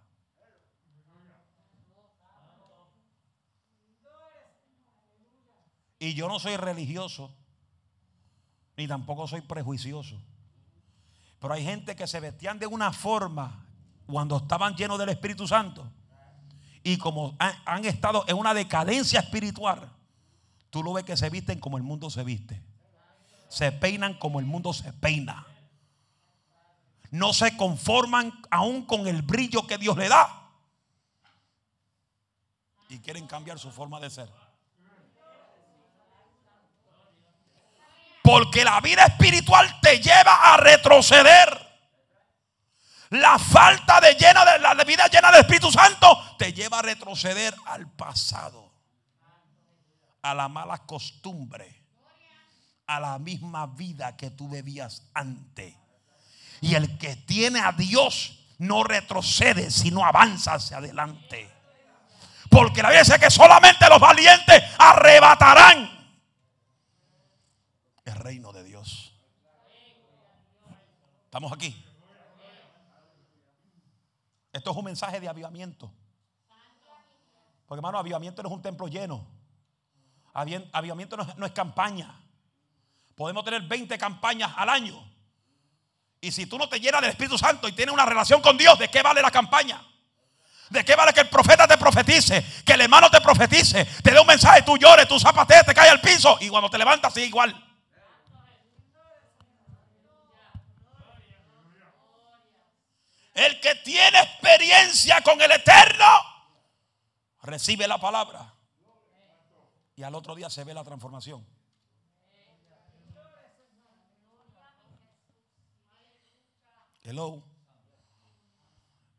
Y 5.98 6.12
yo 6.12 6.28
no 6.28 6.38
soy 6.38 6.58
religioso, 6.58 7.34
ni 8.76 8.86
tampoco 8.86 9.26
soy 9.26 9.40
prejuicioso. 9.40 10.20
Pero 11.40 11.54
hay 11.54 11.64
gente 11.64 11.96
que 11.96 12.06
se 12.06 12.20
vestían 12.20 12.58
de 12.58 12.66
una 12.66 12.92
forma 12.92 13.66
cuando 14.06 14.36
estaban 14.36 14.76
llenos 14.76 14.98
del 14.98 15.08
Espíritu 15.08 15.48
Santo. 15.48 15.90
Y 16.82 16.98
como 16.98 17.34
han, 17.38 17.84
estado 17.86 18.24
en 18.28 18.36
una 18.36 18.52
decadencia 18.52 19.20
espiritual, 19.20 19.90
tú 20.68 20.82
lo 20.82 20.92
ves 20.92 21.04
que 21.04 21.16
se 21.16 21.30
visten 21.30 21.58
como 21.58 21.78
el 21.78 21.82
mundo 21.82 22.10
se 22.10 22.22
viste 22.22 22.62
se 23.48 23.72
peinan 23.72 24.14
como 24.14 24.40
el 24.40 24.46
mundo 24.46 24.72
se 24.72 24.92
peina. 24.92 25.46
No 27.10 27.32
se 27.32 27.56
conforman 27.56 28.32
aún 28.50 28.84
con 28.84 29.06
el 29.06 29.22
brillo 29.22 29.66
que 29.66 29.78
Dios 29.78 29.96
le 29.96 30.08
da. 30.08 30.50
Y 32.88 32.98
quieren 33.00 33.26
cambiar 33.26 33.58
su 33.58 33.70
forma 33.70 34.00
de 34.00 34.10
ser. 34.10 34.30
Porque 38.22 38.64
la 38.64 38.80
vida 38.80 39.04
espiritual 39.04 39.80
te 39.80 40.00
lleva 40.00 40.52
a 40.52 40.56
retroceder. 40.56 41.64
La 43.10 43.38
falta 43.38 44.00
de, 44.00 44.14
llena 44.14 44.44
de 44.44 44.58
la 44.58 44.74
vida 44.84 45.06
llena 45.06 45.30
del 45.30 45.42
Espíritu 45.42 45.70
Santo 45.70 46.34
te 46.36 46.52
lleva 46.52 46.80
a 46.80 46.82
retroceder 46.82 47.54
al 47.66 47.88
pasado, 47.92 48.72
a 50.22 50.34
la 50.34 50.48
mala 50.48 50.78
costumbre 50.78 51.75
a 52.86 53.00
la 53.00 53.18
misma 53.18 53.66
vida 53.66 54.16
que 54.16 54.30
tú 54.30 54.48
bebías 54.48 55.02
antes. 55.14 55.74
Y 56.60 56.74
el 56.74 56.98
que 56.98 57.16
tiene 57.16 57.60
a 57.60 57.72
Dios 57.72 58.38
no 58.58 58.84
retrocede, 58.84 59.70
sino 59.70 60.04
avanza 60.04 60.54
hacia 60.54 60.78
adelante. 60.78 61.52
Porque 62.48 62.82
la 62.82 62.88
Biblia 62.88 63.02
dice 63.02 63.18
que 63.18 63.30
solamente 63.30 63.88
los 63.88 64.00
valientes 64.00 64.62
arrebatarán 64.78 65.90
el 68.04 68.14
reino 68.14 68.52
de 68.52 68.64
Dios. 68.64 69.12
¿Estamos 71.24 71.52
aquí? 71.52 71.84
Esto 74.52 74.70
es 74.70 74.76
un 74.76 74.84
mensaje 74.84 75.20
de 75.20 75.28
avivamiento. 75.28 75.92
Porque 77.66 77.78
hermano, 77.80 77.98
avivamiento 77.98 78.42
no 78.42 78.48
es 78.48 78.54
un 78.54 78.62
templo 78.62 78.86
lleno. 78.86 79.26
Avivamiento 80.32 81.16
no 81.16 81.46
es 81.46 81.52
campaña. 81.52 82.25
Podemos 83.16 83.44
tener 83.44 83.62
20 83.62 83.96
campañas 83.98 84.52
al 84.56 84.68
año. 84.68 85.02
Y 86.20 86.30
si 86.30 86.46
tú 86.46 86.58
no 86.58 86.68
te 86.68 86.78
llenas 86.78 87.00
del 87.00 87.10
Espíritu 87.10 87.38
Santo 87.38 87.66
y 87.66 87.72
tienes 87.72 87.92
una 87.92 88.04
relación 88.04 88.42
con 88.42 88.56
Dios, 88.58 88.78
¿de 88.78 88.88
qué 88.88 89.02
vale 89.02 89.22
la 89.22 89.30
campaña? 89.30 89.82
¿De 90.68 90.84
qué 90.84 90.94
vale 90.94 91.12
que 91.12 91.20
el 91.20 91.28
profeta 91.28 91.66
te 91.66 91.78
profetice? 91.78 92.44
Que 92.64 92.74
el 92.74 92.82
hermano 92.82 93.10
te 93.10 93.20
profetice, 93.20 93.84
te 94.02 94.10
dé 94.10 94.20
un 94.20 94.26
mensaje, 94.26 94.62
tú 94.62 94.76
llores, 94.76 95.08
tú 95.08 95.18
zapatees, 95.18 95.64
te 95.64 95.74
caes 95.74 95.92
al 95.92 96.00
piso 96.00 96.36
y 96.40 96.48
cuando 96.48 96.68
te 96.68 96.76
levantas 96.76 97.14
sigue 97.14 97.26
igual. 97.26 97.62
El 103.32 103.60
que 103.60 103.74
tiene 103.76 104.18
experiencia 104.18 105.20
con 105.22 105.40
el 105.40 105.52
eterno 105.52 106.06
recibe 107.42 107.86
la 107.86 107.98
palabra 107.98 108.52
y 109.94 110.02
al 110.02 110.14
otro 110.14 110.34
día 110.34 110.50
se 110.50 110.64
ve 110.64 110.74
la 110.74 110.84
transformación. 110.84 111.55
Hello. 117.08 117.40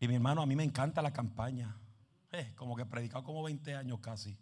Y 0.02 0.10
mi 0.10 0.16
hermano, 0.16 0.42
a 0.42 0.46
mí 0.46 0.58
me 0.58 0.66
encanta 0.66 1.02
la 1.02 1.14
campaña. 1.14 1.74
Eh, 2.34 2.52
como 2.58 2.76
que 2.76 2.82
he 2.82 2.86
predicado 2.86 3.24
como 3.24 3.44
20 3.44 3.76
años 3.76 4.02
casi. 4.02 4.38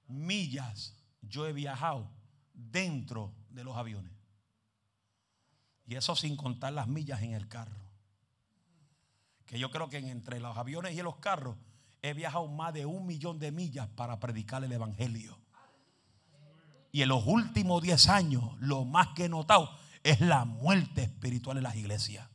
millas 0.05 0.95
yo 1.19 1.47
he 1.47 1.53
viajado 1.53 2.21
dentro 2.53 3.33
de 3.49 3.63
los 3.63 3.75
aviones. 3.75 4.13
Y 5.85 5.95
eso 5.95 6.15
sin 6.15 6.37
contar 6.37 6.73
las 6.73 6.87
millas 6.87 7.21
en 7.21 7.33
el 7.33 7.47
carro. 7.47 7.75
Que 9.45 9.59
yo 9.59 9.69
creo 9.69 9.89
que 9.89 9.97
entre 9.97 10.39
los 10.39 10.57
aviones 10.57 10.95
y 10.95 11.01
los 11.01 11.17
carros 11.17 11.57
he 12.01 12.13
viajado 12.13 12.47
más 12.47 12.73
de 12.73 12.85
un 12.85 13.05
millón 13.05 13.39
de 13.39 13.51
millas 13.51 13.87
para 13.89 14.19
predicar 14.19 14.63
el 14.63 14.71
Evangelio. 14.71 15.37
Y 16.91 17.01
en 17.01 17.09
los 17.09 17.25
últimos 17.25 17.81
10 17.81 18.09
años 18.09 18.43
lo 18.59 18.85
más 18.85 19.09
que 19.09 19.25
he 19.25 19.29
notado 19.29 19.69
es 20.03 20.21
la 20.21 20.45
muerte 20.45 21.03
espiritual 21.03 21.57
en 21.57 21.63
las 21.63 21.75
iglesias. 21.75 22.29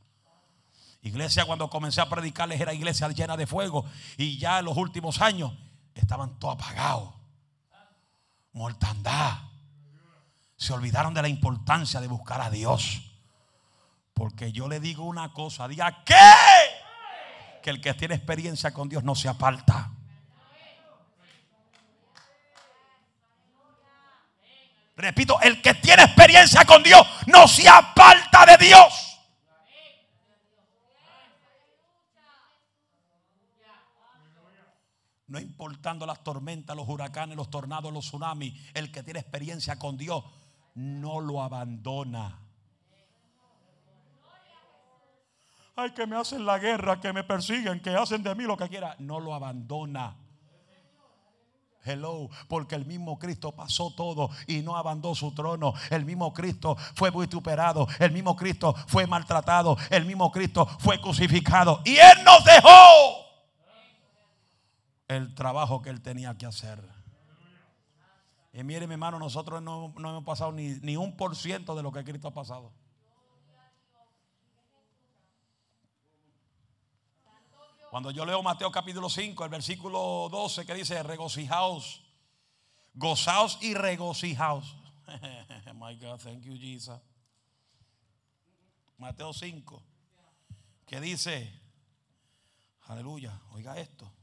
Iglesia 1.01 1.45
cuando 1.45 1.71
comencé 1.71 2.01
a 2.01 2.09
predicarles 2.09 2.61
era 2.61 2.75
iglesia 2.75 3.09
llena 3.09 3.37
de 3.37 3.47
fuego 3.47 3.85
y 4.17 4.37
ya 4.39 4.59
en 4.59 4.65
los 4.65 4.77
últimos 4.77 5.21
años 5.21 5.53
estaban 5.95 6.39
todos 6.39 6.55
apagados. 6.55 7.15
Mortandad 8.53 9.48
se 10.59 10.73
olvidaron 10.73 11.15
de 11.15 11.23
la 11.23 11.29
importancia 11.29 12.01
de 12.01 12.09
buscar 12.09 12.41
a 12.41 12.51
Dios. 12.51 13.01
Porque 14.13 14.51
yo 14.51 14.69
le 14.69 14.81
digo 14.81 15.05
una 15.05 15.33
cosa, 15.33 15.69
diga 15.69 16.05
que 16.05 16.15
que 17.63 17.71
el 17.71 17.81
que 17.81 17.95
tiene 17.95 18.17
experiencia 18.17 18.73
con 18.73 18.89
Dios 18.89 19.05
no 19.05 19.15
se 19.15 19.29
aparta. 19.29 19.91
Repito, 24.97 25.41
el 25.41 25.63
que 25.63 25.75
tiene 25.75 26.03
experiencia 26.03 26.65
con 26.65 26.83
Dios 26.83 27.07
no 27.27 27.47
se 27.47 27.69
aparta 27.69 28.45
de 28.47 28.67
Dios. 28.67 29.05
No 35.29 35.39
importando 35.39 36.07
las 36.07 36.25
tormentas, 36.25 36.75
los 36.75 36.89
huracanes, 36.89 37.37
los 37.37 37.51
tornados, 37.51 37.93
los 37.93 38.07
tsunamis, 38.07 38.55
el 38.75 38.91
que 38.91 39.03
tiene 39.03 39.21
experiencia 39.21 39.79
con 39.79 39.97
Dios 39.97 40.25
no 40.79 41.21
lo 41.21 41.43
abandona. 41.43 42.39
Ay, 45.75 45.91
que 45.93 46.07
me 46.07 46.17
hacen 46.17 46.45
la 46.47 46.59
guerra, 46.59 47.01
que 47.01 47.13
me 47.13 47.25
persiguen, 47.25 47.81
que 47.81 47.91
hacen 47.91 48.23
de 48.23 48.35
mí 48.35 48.45
lo 48.45 48.57
que 48.57 48.69
quiera. 48.69 48.97
No 48.99 49.21
lo 49.21 49.35
abandona. 49.35 50.17
Hello, 51.85 52.29
porque 52.49 52.75
el 52.75 52.85
mismo 52.85 53.19
Cristo 53.19 53.53
pasó 53.53 53.93
todo 53.93 54.31
y 54.47 54.63
no 54.63 54.77
abandonó 54.77 55.15
su 55.15 55.33
trono. 55.33 55.73
El 55.91 56.05
mismo 56.05 56.33
Cristo 56.33 56.77
fue 56.95 57.11
vituperado, 57.11 57.87
el 57.99 58.13
mismo 58.13 58.37
Cristo 58.37 58.75
fue 58.87 59.07
maltratado, 59.07 59.77
el 59.91 60.05
mismo 60.05 60.31
Cristo 60.31 60.67
fue 60.67 61.01
crucificado 61.01 61.81
y 61.85 61.97
Él 61.97 62.25
nos 62.25 62.45
dejó 62.45 63.29
el 65.09 65.35
trabajo 65.35 65.81
que 65.81 65.91
él 65.91 66.03
tenía 66.03 66.37
que 66.37 66.47
hacer. 66.47 66.98
Y 68.59 68.65
mire, 68.65 68.89
mi 68.89 68.95
hermano, 68.95 69.21
nosotros 69.21 69.63
no, 69.63 69.95
no 69.97 70.11
hemos 70.11 70.25
pasado 70.25 70.51
ni, 70.51 70.71
ni 70.83 70.97
un 70.97 71.17
por 71.17 71.37
ciento 71.37 71.77
de 71.77 71.83
lo 71.85 71.93
que 71.93 72.03
Cristo 72.03 72.27
ha 72.27 72.35
pasado. 72.35 72.73
Cuando 77.89 78.11
yo 78.11 78.27
leo 78.27 78.43
Mateo 78.43 78.73
capítulo 78.73 79.09
5, 79.09 79.45
el 79.45 79.51
versículo 79.51 80.29
12 80.33 80.67
que 80.67 80.75
dice, 80.75 81.01
regocijaos, 81.05 82.03
gozaos 82.95 83.59
y 83.63 83.75
regocijaos. 83.75 84.77
My 85.75 85.95
God, 85.95 86.21
thank 86.21 86.41
you, 86.41 86.57
Jesus. 86.59 86.99
Mateo 88.97 89.33
5, 89.33 89.83
que 90.85 91.01
dice, 91.01 91.63
aleluya, 92.89 93.41
oiga 93.53 93.79
esto. 93.79 94.18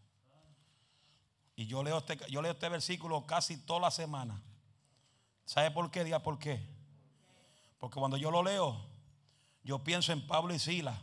Y 1.55 1.67
yo 1.67 1.83
leo 1.83 1.99
este, 1.99 2.19
yo 2.29 2.41
leo 2.41 2.51
este 2.51 2.69
versículo 2.69 3.25
casi 3.25 3.57
toda 3.57 3.79
la 3.81 3.91
semana. 3.91 4.41
¿Sabe 5.45 5.71
por 5.71 5.89
qué? 5.89 6.03
Diga 6.03 6.19
por 6.19 6.37
qué. 6.37 6.59
Porque 7.79 7.99
cuando 7.99 8.17
yo 8.17 8.31
lo 8.31 8.43
leo, 8.43 8.81
yo 9.63 9.83
pienso 9.83 10.11
en 10.11 10.25
Pablo 10.25 10.53
y 10.53 10.59
Sila. 10.59 10.99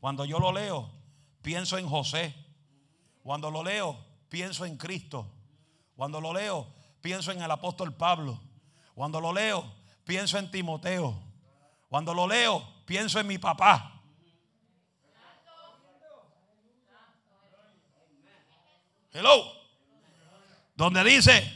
Cuando 0.00 0.24
yo 0.24 0.38
lo 0.38 0.52
leo, 0.52 0.90
pienso 1.42 1.78
en 1.78 1.88
José. 1.88 2.34
Cuando 3.22 3.50
lo 3.50 3.62
leo, 3.62 3.96
pienso 4.28 4.64
en 4.64 4.76
Cristo. 4.76 5.26
Cuando 5.94 6.20
lo 6.20 6.32
leo, 6.32 6.66
pienso 7.00 7.30
en 7.32 7.42
el 7.42 7.50
apóstol 7.50 7.94
Pablo. 7.94 8.40
Cuando 8.94 9.20
lo 9.20 9.32
leo, 9.32 9.64
pienso 10.04 10.38
en 10.38 10.50
Timoteo. 10.50 11.16
Cuando 11.88 12.12
lo 12.12 12.26
leo, 12.26 12.66
pienso 12.86 13.20
en 13.20 13.26
mi 13.26 13.38
papá. 13.38 13.92
Hello. 19.12 19.65
Donde 20.76 21.02
dice, 21.02 21.52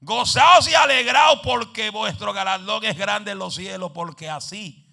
gozaos 0.00 0.68
y 0.68 0.74
alegraos 0.74 1.40
porque 1.44 1.90
vuestro 1.90 2.32
galardón 2.32 2.84
es 2.84 2.98
grande 2.98 3.30
en 3.30 3.38
los 3.38 3.54
cielos, 3.54 3.92
porque 3.92 4.28
así 4.28 4.84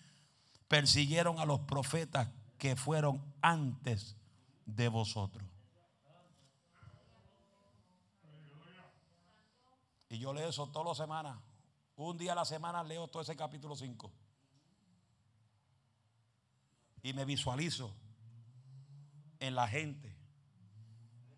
persiguieron 0.68 1.40
a 1.40 1.46
los 1.46 1.62
profetas 1.62 2.30
que 2.60 2.76
fueron 2.76 3.24
antes 3.42 4.16
de 4.66 4.88
vosotros. 4.88 5.44
Y 10.10 10.20
yo 10.20 10.34
leo 10.34 10.50
eso 10.50 10.68
todas 10.68 10.88
las 10.88 10.98
semanas. 10.98 11.38
Un 11.96 12.18
día 12.18 12.34
a 12.34 12.36
la 12.36 12.46
semana 12.46 12.84
leo 12.84 13.08
todo 13.08 13.22
ese 13.22 13.36
capítulo 13.36 13.76
5. 13.76 14.12
Y 17.02 17.14
me 17.14 17.26
visualizo 17.26 17.94
en 19.40 19.56
la 19.56 19.68
gente, 19.68 20.16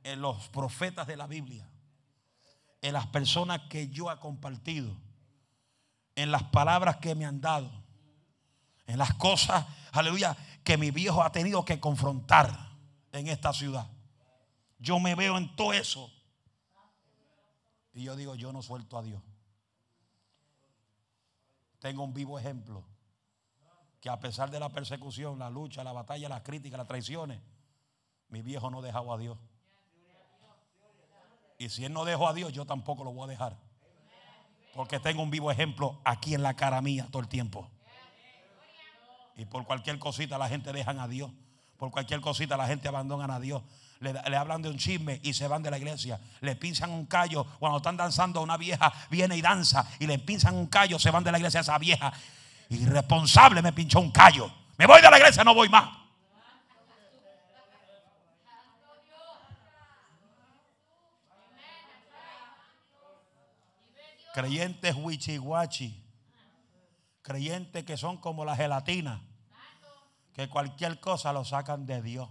en 0.04 0.22
los 0.22 0.50
profetas 0.50 1.08
de 1.08 1.18
la 1.18 1.28
Biblia, 1.28 1.70
en 2.82 2.94
las 2.94 3.08
personas 3.08 3.62
que 3.70 3.90
yo 3.90 4.12
he 4.12 4.18
compartido, 4.20 4.96
en 6.16 6.32
las 6.32 6.44
palabras 6.44 6.98
que 6.98 7.16
me 7.16 7.26
han 7.26 7.40
dado, 7.40 7.72
en 8.88 8.98
las 8.98 9.14
cosas, 9.14 9.66
aleluya, 9.92 10.36
que 10.64 10.78
mi 10.78 10.92
viejo 10.92 11.24
ha 11.24 11.32
tenido 11.32 11.64
que 11.64 11.80
confrontar 11.80 12.72
en 13.12 13.28
esta 13.28 13.54
ciudad. 13.54 13.88
Yo 14.80 15.00
me 15.00 15.16
veo 15.16 15.38
en 15.38 15.56
todo 15.56 15.74
eso. 15.74 16.12
Y 17.94 18.04
yo 18.04 18.16
digo, 18.16 18.36
yo 18.36 18.52
no 18.52 18.62
suelto 18.62 18.98
a 18.98 19.04
Dios. 19.04 19.22
Tengo 21.80 22.04
un 22.04 22.14
vivo 22.14 22.40
ejemplo 22.40 22.84
que 24.00 24.10
a 24.10 24.20
pesar 24.20 24.50
de 24.50 24.60
la 24.60 24.70
persecución, 24.70 25.38
la 25.38 25.50
lucha, 25.50 25.84
la 25.84 25.92
batalla, 25.92 26.28
las 26.28 26.42
críticas, 26.42 26.80
las 26.80 26.88
traiciones, 26.88 27.40
mi 28.30 28.42
viejo 28.42 28.72
no 28.72 28.82
dejaba 28.82 29.16
a 29.16 29.18
Dios. 29.18 29.38
Y 31.62 31.70
si 31.70 31.86
él 31.86 31.94
no 31.94 32.06
dejó 32.06 32.28
a 32.28 32.34
Dios, 32.34 32.52
yo 32.52 32.66
tampoco 32.66 33.04
lo 33.04 33.12
voy 33.12 33.26
a 33.26 33.28
dejar. 33.28 33.56
Porque 34.74 35.00
tengo 35.00 35.22
un 35.22 35.30
vivo 35.30 35.52
ejemplo 35.52 36.02
aquí 36.04 36.34
en 36.34 36.42
la 36.42 36.56
cara 36.56 36.82
mía 36.82 37.06
todo 37.12 37.22
el 37.22 37.28
tiempo. 37.28 37.70
Y 39.38 39.46
por 39.46 39.64
cualquier 39.66 40.00
cosita 40.00 40.40
la 40.40 40.50
gente 40.50 40.74
dejan 40.74 40.98
a 40.98 41.08
Dios. 41.08 41.30
Por 41.78 41.92
cualquier 41.92 42.20
cosita 42.20 42.58
la 42.58 42.66
gente 42.66 42.88
abandonan 42.88 43.30
a 43.30 43.40
Dios. 43.40 43.62
Le, 44.00 44.12
le, 44.12 44.36
hablan 44.36 44.64
de 44.64 44.70
un 44.70 44.78
chisme 44.80 45.20
y 45.22 45.34
se 45.34 45.48
van 45.48 45.62
de 45.62 45.70
la 45.70 45.78
iglesia. 45.78 46.20
Le 46.40 46.56
pinzan 46.56 46.90
un 46.90 47.06
callo. 47.06 47.46
Cuando 47.60 47.78
están 47.78 47.96
danzando, 47.96 48.42
una 48.42 48.58
vieja 48.58 48.92
viene 49.12 49.38
y 49.38 49.42
danza. 49.44 49.88
Y 50.00 50.08
le 50.08 50.18
pinzan 50.18 50.56
un 50.56 50.66
callo, 50.66 50.98
se 50.98 51.12
van 51.12 51.24
de 51.24 51.32
la 51.32 51.38
iglesia 51.38 51.60
esa 51.60 51.78
vieja. 51.78 52.12
Irresponsable 52.70 53.62
me 53.62 53.72
pinchó 53.72 54.00
un 54.00 54.10
callo. 54.10 54.52
Me 54.80 54.88
voy 54.88 55.00
de 55.00 55.12
la 55.12 55.20
iglesia, 55.20 55.44
no 55.44 55.54
voy 55.54 55.70
más. 55.70 56.01
Creyentes 64.34 64.96
huichihuachi. 64.96 66.02
Creyentes 67.22 67.84
que 67.84 67.98
son 67.98 68.18
como 68.18 68.46
la 68.46 68.56
gelatina. 68.56 69.22
Que 70.34 70.50
cualquier 70.50 71.00
cosa 71.00 71.34
lo 71.34 71.44
sacan 71.44 71.86
de 71.86 72.02
Dios. 72.02 72.30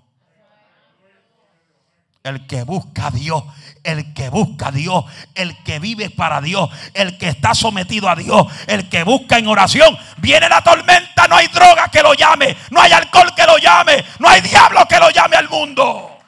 El 2.23 2.47
que 2.47 2.65
busca 2.65 3.07
a 3.07 3.11
Dios, 3.11 3.43
el 3.83 4.13
que 4.13 4.29
busca 4.29 4.69
a 4.69 4.73
Dios, 4.73 5.05
el 5.35 5.57
que 5.63 5.79
vive 5.79 6.11
para 6.11 6.43
Dios, 6.43 6.69
el 6.93 7.17
que 7.17 7.29
está 7.29 7.55
sometido 7.55 8.11
a 8.11 8.15
Dios, 8.15 8.47
el 8.67 8.91
que 8.91 9.05
busca 9.05 9.39
en 9.39 9.47
oración. 9.47 9.97
Viene 10.19 10.47
la 10.51 10.63
tormenta, 10.63 11.27
no 11.29 11.37
hay 11.37 11.47
droga 11.47 11.89
que 11.89 12.03
lo 12.03 12.13
llame, 12.13 12.55
no 12.71 12.83
hay 12.83 12.93
alcohol 12.93 13.35
que 13.35 13.47
lo 13.47 13.57
llame, 13.57 14.05
no 14.19 14.29
hay 14.29 14.43
diablo 14.43 14.87
que 14.87 14.99
lo 14.99 15.09
llame 15.09 15.37
al 15.37 15.49
mundo. 15.49 16.20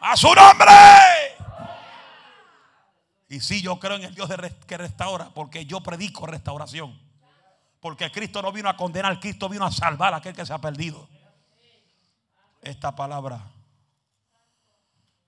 A 0.00 0.16
su 0.16 0.28
nombre. 0.34 0.70
Y 3.28 3.40
sí, 3.40 3.62
yo 3.62 3.78
creo 3.78 3.96
en 3.96 4.04
el 4.04 4.14
Dios 4.14 4.28
que 4.66 4.76
restaura, 4.76 5.30
porque 5.30 5.64
yo 5.64 5.80
predico 5.82 6.26
restauración. 6.26 6.98
Porque 7.80 8.10
Cristo 8.10 8.42
no 8.42 8.52
vino 8.52 8.68
a 8.68 8.76
condenar, 8.76 9.20
Cristo 9.20 9.48
vino 9.48 9.64
a 9.64 9.70
salvar 9.70 10.12
a 10.12 10.18
aquel 10.18 10.34
que 10.34 10.44
se 10.44 10.52
ha 10.52 10.58
perdido. 10.58 11.08
Esta 12.60 12.94
palabra, 12.94 13.40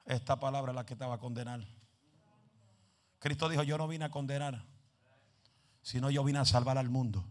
esta 0.04 0.38
palabra 0.38 0.72
es 0.72 0.76
la 0.76 0.84
que 0.84 0.94
va 0.94 1.14
a 1.14 1.18
condenar. 1.18 1.60
Cristo 3.20 3.48
dijo, 3.48 3.62
yo 3.62 3.78
no 3.78 3.86
vine 3.86 4.04
a 4.04 4.10
condenar, 4.10 4.64
sino 5.80 6.10
yo 6.10 6.24
vine 6.24 6.40
a 6.40 6.44
salvar 6.44 6.76
al 6.76 6.90
mundo. 6.90 7.24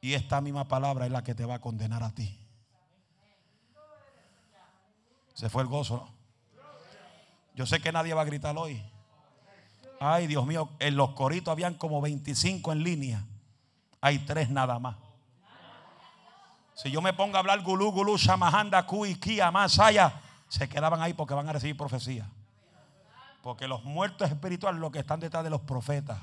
Y 0.00 0.12
esta 0.12 0.40
misma 0.40 0.68
palabra 0.68 1.06
es 1.06 1.10
la 1.10 1.24
que 1.24 1.34
te 1.34 1.44
va 1.44 1.54
a 1.54 1.60
condenar 1.60 2.02
a 2.02 2.10
ti. 2.10 2.45
Se 5.36 5.50
fue 5.50 5.62
el 5.62 5.68
gozo. 5.68 5.96
¿no? 5.98 6.08
Yo 7.54 7.66
sé 7.66 7.80
que 7.80 7.92
nadie 7.92 8.14
va 8.14 8.22
a 8.22 8.24
gritar 8.24 8.56
hoy. 8.56 8.82
Ay, 10.00 10.26
Dios 10.26 10.46
mío, 10.46 10.70
en 10.78 10.96
los 10.96 11.10
coritos 11.10 11.52
habían 11.52 11.74
como 11.74 12.00
25 12.00 12.72
en 12.72 12.82
línea. 12.82 13.24
Hay 14.00 14.20
tres 14.20 14.48
nada 14.48 14.78
más. 14.78 14.96
Si 16.74 16.90
yo 16.90 17.02
me 17.02 17.12
pongo 17.12 17.36
a 17.36 17.40
hablar 17.40 17.62
gulú, 17.62 17.92
gulú, 17.92 18.16
shamahanda, 18.16 18.86
kui, 18.86 19.14
kia, 19.16 19.50
masaya, 19.50 20.20
se 20.48 20.68
quedaban 20.68 21.00
ahí 21.02 21.12
porque 21.12 21.34
van 21.34 21.48
a 21.48 21.52
recibir 21.52 21.76
profecía. 21.76 22.26
Porque 23.42 23.68
los 23.68 23.84
muertos 23.84 24.30
espirituales, 24.30 24.80
los 24.80 24.90
que 24.90 25.00
están 25.00 25.20
detrás 25.20 25.44
de 25.44 25.50
los 25.50 25.60
profetas. 25.60 26.18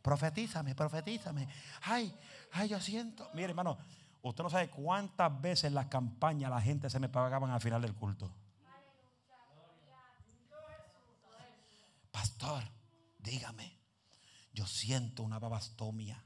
Profetízame, 0.00 0.74
profetízame. 0.76 1.48
Ay, 1.82 2.16
ay, 2.52 2.68
yo 2.68 2.80
siento. 2.80 3.28
Mire, 3.34 3.50
hermano, 3.50 3.78
usted 4.22 4.44
no 4.44 4.50
sabe 4.50 4.70
cuántas 4.70 5.40
veces 5.40 5.64
en 5.64 5.74
las 5.74 5.86
campañas 5.86 6.50
la 6.50 6.60
gente 6.60 6.88
se 6.88 6.98
me 6.98 7.08
pagaban 7.08 7.50
al 7.50 7.60
final 7.60 7.82
del 7.82 7.94
culto. 7.94 8.30
Pastor, 12.10 12.62
dígame, 13.18 13.76
yo 14.52 14.66
siento 14.66 15.22
una 15.22 15.38
babastomia. 15.38 16.22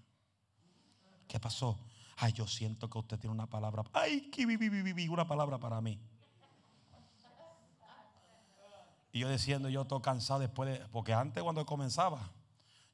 ¿Qué 1.26 1.40
pasó? 1.40 1.78
Ay, 2.16 2.32
yo 2.32 2.46
siento 2.46 2.88
que 2.88 2.98
usted 2.98 3.18
tiene 3.18 3.34
una 3.34 3.46
palabra. 3.46 3.84
Ay, 3.92 4.30
una 5.10 5.28
palabra 5.28 5.58
para 5.58 5.80
mí. 5.80 6.00
Y 9.12 9.20
yo 9.20 9.30
diciendo, 9.30 9.68
yo 9.68 9.82
estoy 9.82 10.00
cansado 10.02 10.40
después 10.40 10.70
de. 10.70 10.86
Porque 10.88 11.12
antes, 11.14 11.42
cuando 11.42 11.64
comenzaba, 11.64 12.30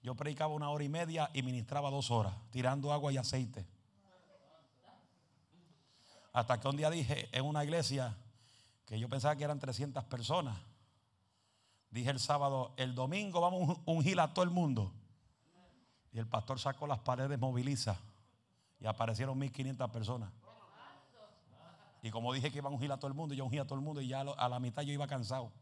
yo 0.02 0.14
predicaba 0.14 0.54
una 0.54 0.70
hora 0.70 0.84
y 0.84 0.88
media 0.88 1.30
y 1.32 1.42
ministraba 1.42 1.90
dos 1.90 2.10
horas, 2.10 2.34
tirando 2.50 2.92
agua 2.92 3.12
y 3.12 3.16
aceite. 3.16 3.66
Hasta 6.32 6.60
que 6.60 6.68
un 6.68 6.76
día 6.76 6.90
dije 6.90 7.28
en 7.36 7.44
una 7.44 7.62
iglesia 7.64 8.16
que 8.86 8.98
yo 8.98 9.08
pensaba 9.08 9.36
que 9.36 9.44
eran 9.44 9.58
300 9.58 10.04
personas. 10.04 10.58
Dije 11.90 12.10
el 12.10 12.20
sábado, 12.20 12.72
el 12.76 12.94
domingo 12.94 13.40
vamos 13.40 13.78
a 13.78 13.82
ungir 13.90 14.18
a 14.18 14.32
todo 14.32 14.44
el 14.44 14.50
mundo. 14.50 14.92
Y 16.12 16.18
el 16.18 16.26
pastor 16.26 16.58
sacó 16.58 16.86
las 16.86 17.00
paredes 17.00 17.38
moviliza 17.38 17.96
y 18.80 18.86
aparecieron 18.86 19.38
1500 19.38 19.90
personas. 19.90 20.30
Y 22.02 22.10
como 22.10 22.32
dije 22.32 22.50
que 22.50 22.58
iban 22.58 22.72
a 22.72 22.76
ungir 22.76 22.90
a 22.90 22.96
todo 22.96 23.08
el 23.08 23.14
mundo, 23.14 23.34
yo 23.34 23.44
ungí 23.44 23.58
a 23.58 23.64
todo 23.64 23.76
el 23.76 23.84
mundo 23.84 24.00
y 24.00 24.08
ya 24.08 24.20
a 24.20 24.48
la 24.48 24.58
mitad 24.58 24.82
yo 24.82 24.92
iba 24.92 25.06
cansado. 25.06 25.52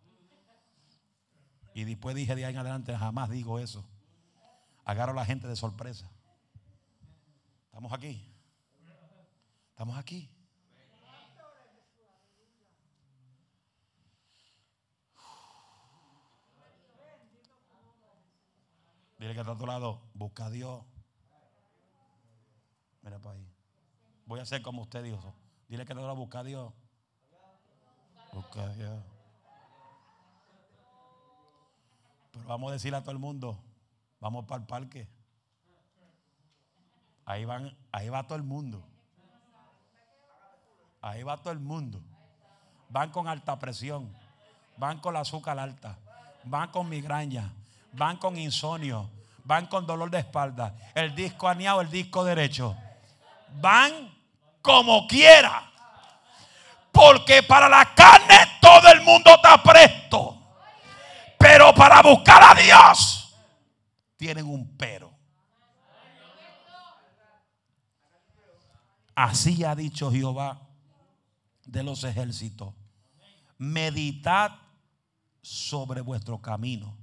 Y 1.74 1.84
después 1.84 2.16
dije 2.16 2.34
de 2.34 2.44
ahí 2.44 2.52
en 2.52 2.58
adelante, 2.58 2.96
jamás 2.96 3.28
digo 3.28 3.58
eso. 3.58 3.84
Agarro 4.84 5.12
a 5.12 5.16
la 5.16 5.24
gente 5.24 5.46
de 5.46 5.54
sorpresa. 5.54 6.10
Estamos 7.66 7.92
aquí. 7.92 8.24
Estamos 9.70 9.96
aquí. 9.98 10.30
Dile 19.20 19.34
que 19.34 19.40
está 19.40 19.52
a 19.52 19.58
tu 19.58 19.66
lado, 19.66 20.00
busca 20.14 20.46
a 20.46 20.50
Dios. 20.50 20.82
Mira 23.02 23.18
para 23.18 23.36
ahí. 23.36 23.46
Voy 24.24 24.40
a 24.40 24.44
hacer 24.44 24.62
como 24.62 24.80
usted 24.80 25.04
dijo. 25.04 25.34
Dile 25.68 25.84
que 25.84 25.92
va 25.92 26.08
a 26.08 26.14
buscar 26.14 26.40
a 26.40 26.44
Dios. 26.44 26.72
Busca 28.32 28.62
a 28.62 28.68
Dios. 28.70 29.04
Pero 32.32 32.46
vamos 32.46 32.70
a 32.70 32.72
decirle 32.72 32.96
a 32.96 33.02
todo 33.02 33.10
el 33.10 33.18
mundo, 33.18 33.62
vamos 34.20 34.46
para 34.46 34.62
el 34.62 34.66
parque. 34.66 35.06
Ahí 37.26 37.44
van, 37.44 37.76
ahí 37.92 38.08
va 38.08 38.26
todo 38.26 38.36
el 38.36 38.42
mundo. 38.42 38.82
Ahí 41.02 41.22
va 41.24 41.36
todo 41.36 41.52
el 41.52 41.60
mundo. 41.60 42.00
Van 42.88 43.10
con 43.10 43.28
alta 43.28 43.58
presión, 43.58 44.16
van 44.78 44.98
con 45.00 45.12
la 45.12 45.20
azúcar 45.20 45.58
alta, 45.58 45.98
van 46.44 46.70
con 46.70 46.88
migraña, 46.88 47.52
van 47.92 48.16
con 48.16 48.38
insomnio, 48.38 49.10
van 49.44 49.66
con 49.66 49.86
dolor 49.86 50.10
de 50.10 50.18
espalda, 50.18 50.74
el 50.94 51.14
disco 51.14 51.48
aneado, 51.48 51.80
el 51.80 51.90
disco 51.90 52.24
derecho. 52.24 52.76
Van 53.60 54.14
como 54.62 55.06
quiera. 55.06 55.66
Porque 56.92 57.42
para 57.42 57.68
la 57.68 57.94
carne 57.94 58.36
todo 58.60 58.92
el 58.92 59.00
mundo 59.02 59.30
está 59.34 59.62
presto. 59.62 60.36
Pero 61.38 61.72
para 61.74 62.02
buscar 62.02 62.42
a 62.42 62.60
Dios 62.60 63.34
tienen 64.16 64.46
un 64.46 64.76
pero. 64.76 65.10
Así 69.14 69.64
ha 69.64 69.74
dicho 69.74 70.10
Jehová 70.10 70.60
de 71.64 71.82
los 71.82 72.04
ejércitos. 72.04 72.74
Meditad 73.58 74.52
sobre 75.42 76.00
vuestro 76.00 76.40
camino. 76.40 76.99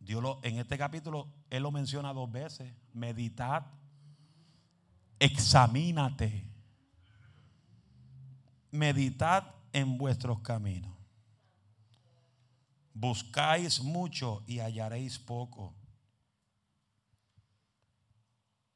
Dios 0.00 0.22
lo, 0.22 0.40
en 0.42 0.58
este 0.58 0.78
capítulo, 0.78 1.28
Él 1.50 1.62
lo 1.62 1.70
menciona 1.70 2.12
dos 2.12 2.30
veces. 2.32 2.72
Meditad, 2.92 3.66
examínate. 5.18 6.44
Meditad 8.70 9.54
en 9.72 9.98
vuestros 9.98 10.40
caminos. 10.40 10.90
Buscáis 12.94 13.82
mucho 13.82 14.42
y 14.46 14.58
hallaréis 14.58 15.18
poco. 15.18 15.74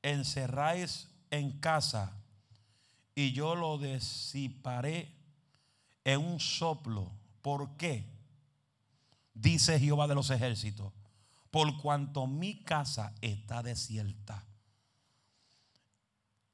Encerráis 0.03 1.09
en 1.31 1.59
casa 1.59 2.12
y 3.14 3.33
yo 3.33 3.55
lo 3.55 3.79
disiparé 3.79 5.14
en 6.05 6.20
un 6.20 6.39
soplo. 6.39 7.11
¿Por 7.41 7.77
qué? 7.77 8.05
Dice 9.33 9.81
Jehová 9.81 10.07
de 10.07 10.14
los 10.14 10.31
ejércitos. 10.31 10.93
Por 11.55 11.81
cuanto 11.81 12.27
mi 12.27 12.65
casa 12.65 13.15
está 13.21 13.63
desierta 13.63 14.45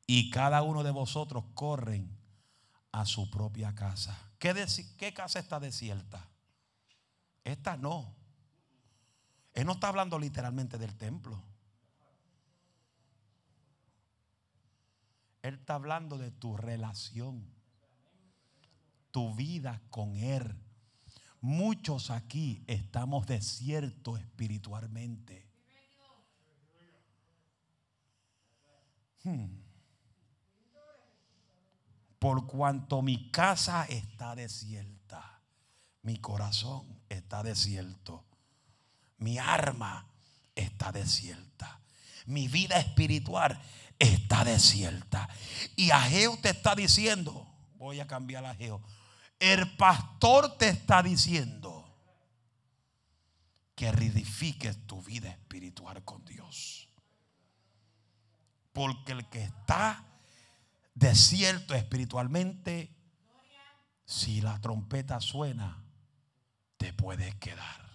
y 0.07 0.29
cada 0.29 0.61
uno 0.61 0.83
de 0.83 0.91
vosotros 0.91 1.43
corren 1.55 2.19
a 2.93 3.07
su 3.07 3.31
propia 3.31 3.75
casa. 3.75 4.15
¿Qué, 4.39 4.53
qué 4.99 5.15
casa 5.15 5.39
está 5.39 5.59
desierta? 5.59 6.29
Esta 7.45 7.79
no. 7.79 8.15
Él 9.55 9.65
no 9.65 9.73
está 9.73 9.89
hablando 9.89 10.19
literalmente 10.19 10.77
del 10.77 10.95
templo. 10.95 11.43
Él 15.41 15.55
está 15.55 15.77
hablando 15.77 16.19
de 16.19 16.31
tu 16.31 16.59
relación, 16.59 17.51
tu 19.11 19.35
vida 19.35 19.81
con 19.89 20.17
Él. 20.17 20.55
Muchos 21.41 22.11
aquí 22.11 22.63
estamos 22.67 23.27
desiertos 23.27 24.21
espiritualmente. 24.21 25.49
Hmm. 29.25 29.61
Por 32.19 32.47
cuanto 32.47 33.01
mi 33.01 33.31
casa 33.31 33.85
está 33.85 34.35
desierta, 34.35 35.41
mi 36.03 36.19
corazón 36.19 37.01
está 37.09 37.43
desierto, 37.43 38.25
mi 39.17 39.39
arma 39.39 40.07
está 40.55 40.93
desierta, 40.93 41.81
mi 42.27 42.49
vida 42.49 42.79
espiritual 42.79 43.59
está 43.99 44.45
desierta. 44.45 45.31
Y 45.77 45.91
Ageo 45.91 46.37
te 46.39 46.51
está 46.51 46.75
diciendo, 46.75 47.47
voy 47.77 48.01
a 48.01 48.07
cambiar 48.07 48.45
a 48.45 48.51
Ageo, 48.51 48.83
el 49.41 49.75
pastor 49.77 50.59
te 50.59 50.69
está 50.69 51.03
diciendo 51.03 51.91
que 53.75 53.91
reedifiques 53.91 54.87
tu 54.87 55.03
vida 55.03 55.31
espiritual 55.31 56.05
con 56.05 56.23
Dios. 56.27 56.89
Porque 58.75 59.13
el 59.13 59.29
que 59.31 59.43
está 59.43 60.05
desierto 60.95 61.75
espiritualmente, 61.75 62.95
si 64.05 64.43
la 64.43 64.61
trompeta 64.61 65.21
suena, 65.21 65.83
te 66.77 66.93
puedes 66.93 67.35
quedar. 67.37 67.89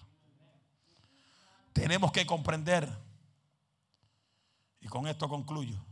Tenemos 1.73 2.11
que 2.11 2.25
comprender, 2.25 2.89
y 4.81 4.87
con 4.87 5.07
esto 5.07 5.29
concluyo, 5.29 5.85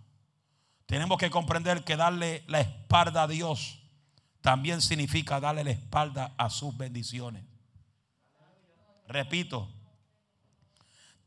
tenemos 0.88 1.20
que 1.20 1.30
comprender 1.30 1.84
que 1.84 1.95
darle 1.95 2.43
la 2.47 2.62
espalda 2.62 3.24
a 3.24 3.28
Dios 3.28 3.82
también 4.43 4.81
significa 4.81 5.39
darle 5.39 5.63
la 5.63 5.71
espalda 5.71 6.33
a 6.37 6.49
sus 6.49 6.75
bendiciones. 6.75 7.45
Repito, 9.07 9.71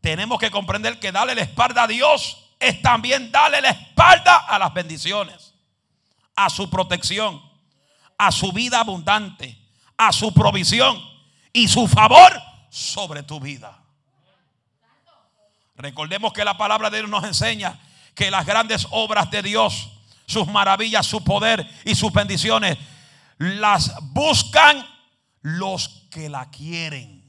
tenemos 0.03 0.39
que 0.39 0.51
comprender 0.51 1.01
que 1.01 1.11
darle 1.11 1.35
la 1.35 1.41
espalda 1.41 1.85
a 1.85 1.87
Dios 1.87 2.53
es 2.61 2.83
también 2.83 3.33
darle 3.33 3.63
la 3.63 3.71
espalda 3.71 4.37
a 4.37 4.59
las 4.59 4.73
bendiciones, 4.75 5.55
a 6.37 6.51
su 6.51 6.69
protección, 6.69 7.41
a 8.19 8.31
su 8.31 8.53
vida 8.53 8.81
abundante, 8.81 9.59
a 9.97 10.13
su 10.13 10.35
provisión 10.35 11.03
y 11.55 11.69
su 11.69 11.89
favor 11.89 12.35
sobre 12.69 13.23
tu 13.23 13.41
vida. 13.41 13.83
Recordemos 15.75 16.35
que 16.35 16.45
la 16.45 16.59
palabra 16.59 16.91
de 16.91 16.99
Dios 16.99 17.09
nos 17.11 17.25
enseña 17.25 17.81
que 18.15 18.31
las 18.31 18.45
grandes 18.45 18.87
obras 18.91 19.31
de 19.31 19.41
Dios, 19.41 19.89
sus 20.27 20.47
maravillas, 20.49 21.07
su 21.07 21.25
poder 21.25 21.67
y 21.87 21.95
sus 21.95 22.13
bendiciones, 22.13 22.77
las 23.39 23.95
buscan 24.13 24.87
los 25.43 26.07
que 26.11 26.29
la 26.29 26.51
quieren. 26.51 27.25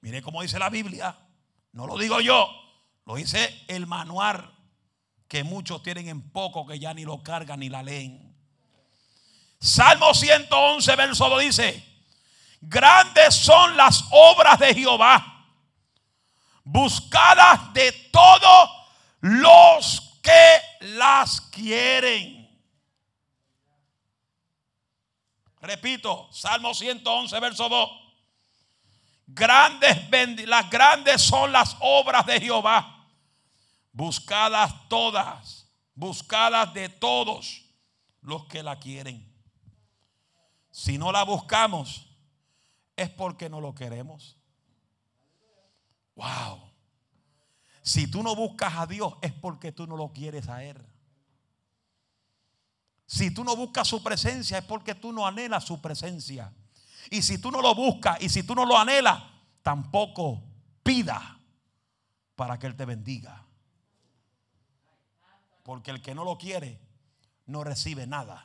Mire 0.00 0.22
cómo 0.22 0.42
dice 0.42 0.58
la 0.58 0.70
Biblia. 0.70 1.16
No 1.72 1.86
lo 1.86 1.98
digo 1.98 2.20
yo, 2.20 2.48
lo 3.04 3.16
dice 3.16 3.64
el 3.68 3.86
manual 3.86 4.52
que 5.28 5.44
muchos 5.44 5.82
tienen 5.82 6.08
en 6.08 6.30
poco 6.30 6.66
que 6.66 6.78
ya 6.78 6.94
ni 6.94 7.04
lo 7.04 7.22
cargan 7.22 7.60
ni 7.60 7.68
la 7.68 7.82
leen. 7.82 8.34
Salmo 9.60 10.14
111, 10.14 10.96
verso 10.96 11.28
2 11.28 11.40
dice, 11.42 11.84
grandes 12.60 13.34
son 13.34 13.76
las 13.76 14.04
obras 14.10 14.58
de 14.58 14.74
Jehová, 14.74 15.46
buscadas 16.62 17.72
de 17.72 17.92
todo 18.12 18.70
los 19.20 20.18
que 20.22 20.60
las 20.80 21.40
quieren. 21.40 22.35
Repito, 25.66 26.28
Salmo 26.32 26.74
111, 26.74 27.40
verso 27.40 27.68
2. 27.68 27.90
Grandes, 29.26 30.08
las 30.46 30.70
grandes 30.70 31.20
son 31.20 31.50
las 31.50 31.76
obras 31.80 32.24
de 32.26 32.40
Jehová, 32.40 33.08
buscadas 33.92 34.72
todas, 34.88 35.68
buscadas 35.94 36.72
de 36.72 36.88
todos 36.88 37.64
los 38.20 38.46
que 38.46 38.62
la 38.62 38.78
quieren. 38.78 39.34
Si 40.70 40.96
no 40.96 41.10
la 41.10 41.24
buscamos, 41.24 42.06
es 42.94 43.10
porque 43.10 43.48
no 43.48 43.60
lo 43.60 43.74
queremos. 43.74 44.36
Wow. 46.14 46.60
Si 47.82 48.10
tú 48.10 48.22
no 48.22 48.36
buscas 48.36 48.74
a 48.76 48.86
Dios 48.86 49.14
es 49.22 49.32
porque 49.32 49.72
tú 49.72 49.86
no 49.86 49.96
lo 49.96 50.12
quieres 50.12 50.48
a 50.48 50.62
Él. 50.62 50.85
Si 53.06 53.30
tú 53.30 53.44
no 53.44 53.54
buscas 53.54 53.86
su 53.86 54.02
presencia 54.02 54.58
es 54.58 54.64
porque 54.64 54.94
tú 54.94 55.12
no 55.12 55.26
anhelas 55.26 55.64
su 55.64 55.80
presencia. 55.80 56.52
Y 57.10 57.22
si 57.22 57.38
tú 57.38 57.52
no 57.52 57.62
lo 57.62 57.74
buscas 57.74 58.20
y 58.20 58.28
si 58.28 58.42
tú 58.42 58.54
no 58.54 58.66
lo 58.66 58.76
anhelas, 58.76 59.22
tampoco 59.62 60.42
pida 60.82 61.38
para 62.34 62.58
que 62.58 62.66
Él 62.66 62.76
te 62.76 62.84
bendiga. 62.84 63.44
Porque 65.62 65.92
el 65.92 66.02
que 66.02 66.14
no 66.14 66.24
lo 66.24 66.36
quiere 66.36 66.80
no 67.46 67.62
recibe 67.62 68.06
nada. 68.06 68.44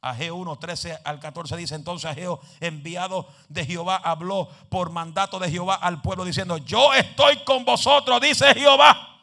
Ageo 0.00 0.36
1, 0.36 0.58
13 0.58 0.98
al 1.04 1.18
14 1.18 1.56
dice 1.56 1.74
entonces 1.74 2.08
Ageo, 2.08 2.40
enviado 2.60 3.28
de 3.48 3.66
Jehová, 3.66 3.96
habló 3.96 4.48
por 4.68 4.90
mandato 4.90 5.40
de 5.40 5.50
Jehová 5.50 5.74
al 5.74 6.00
pueblo 6.00 6.24
diciendo, 6.24 6.58
yo 6.58 6.94
estoy 6.94 7.42
con 7.44 7.64
vosotros, 7.64 8.20
dice 8.20 8.54
Jehová. 8.54 9.17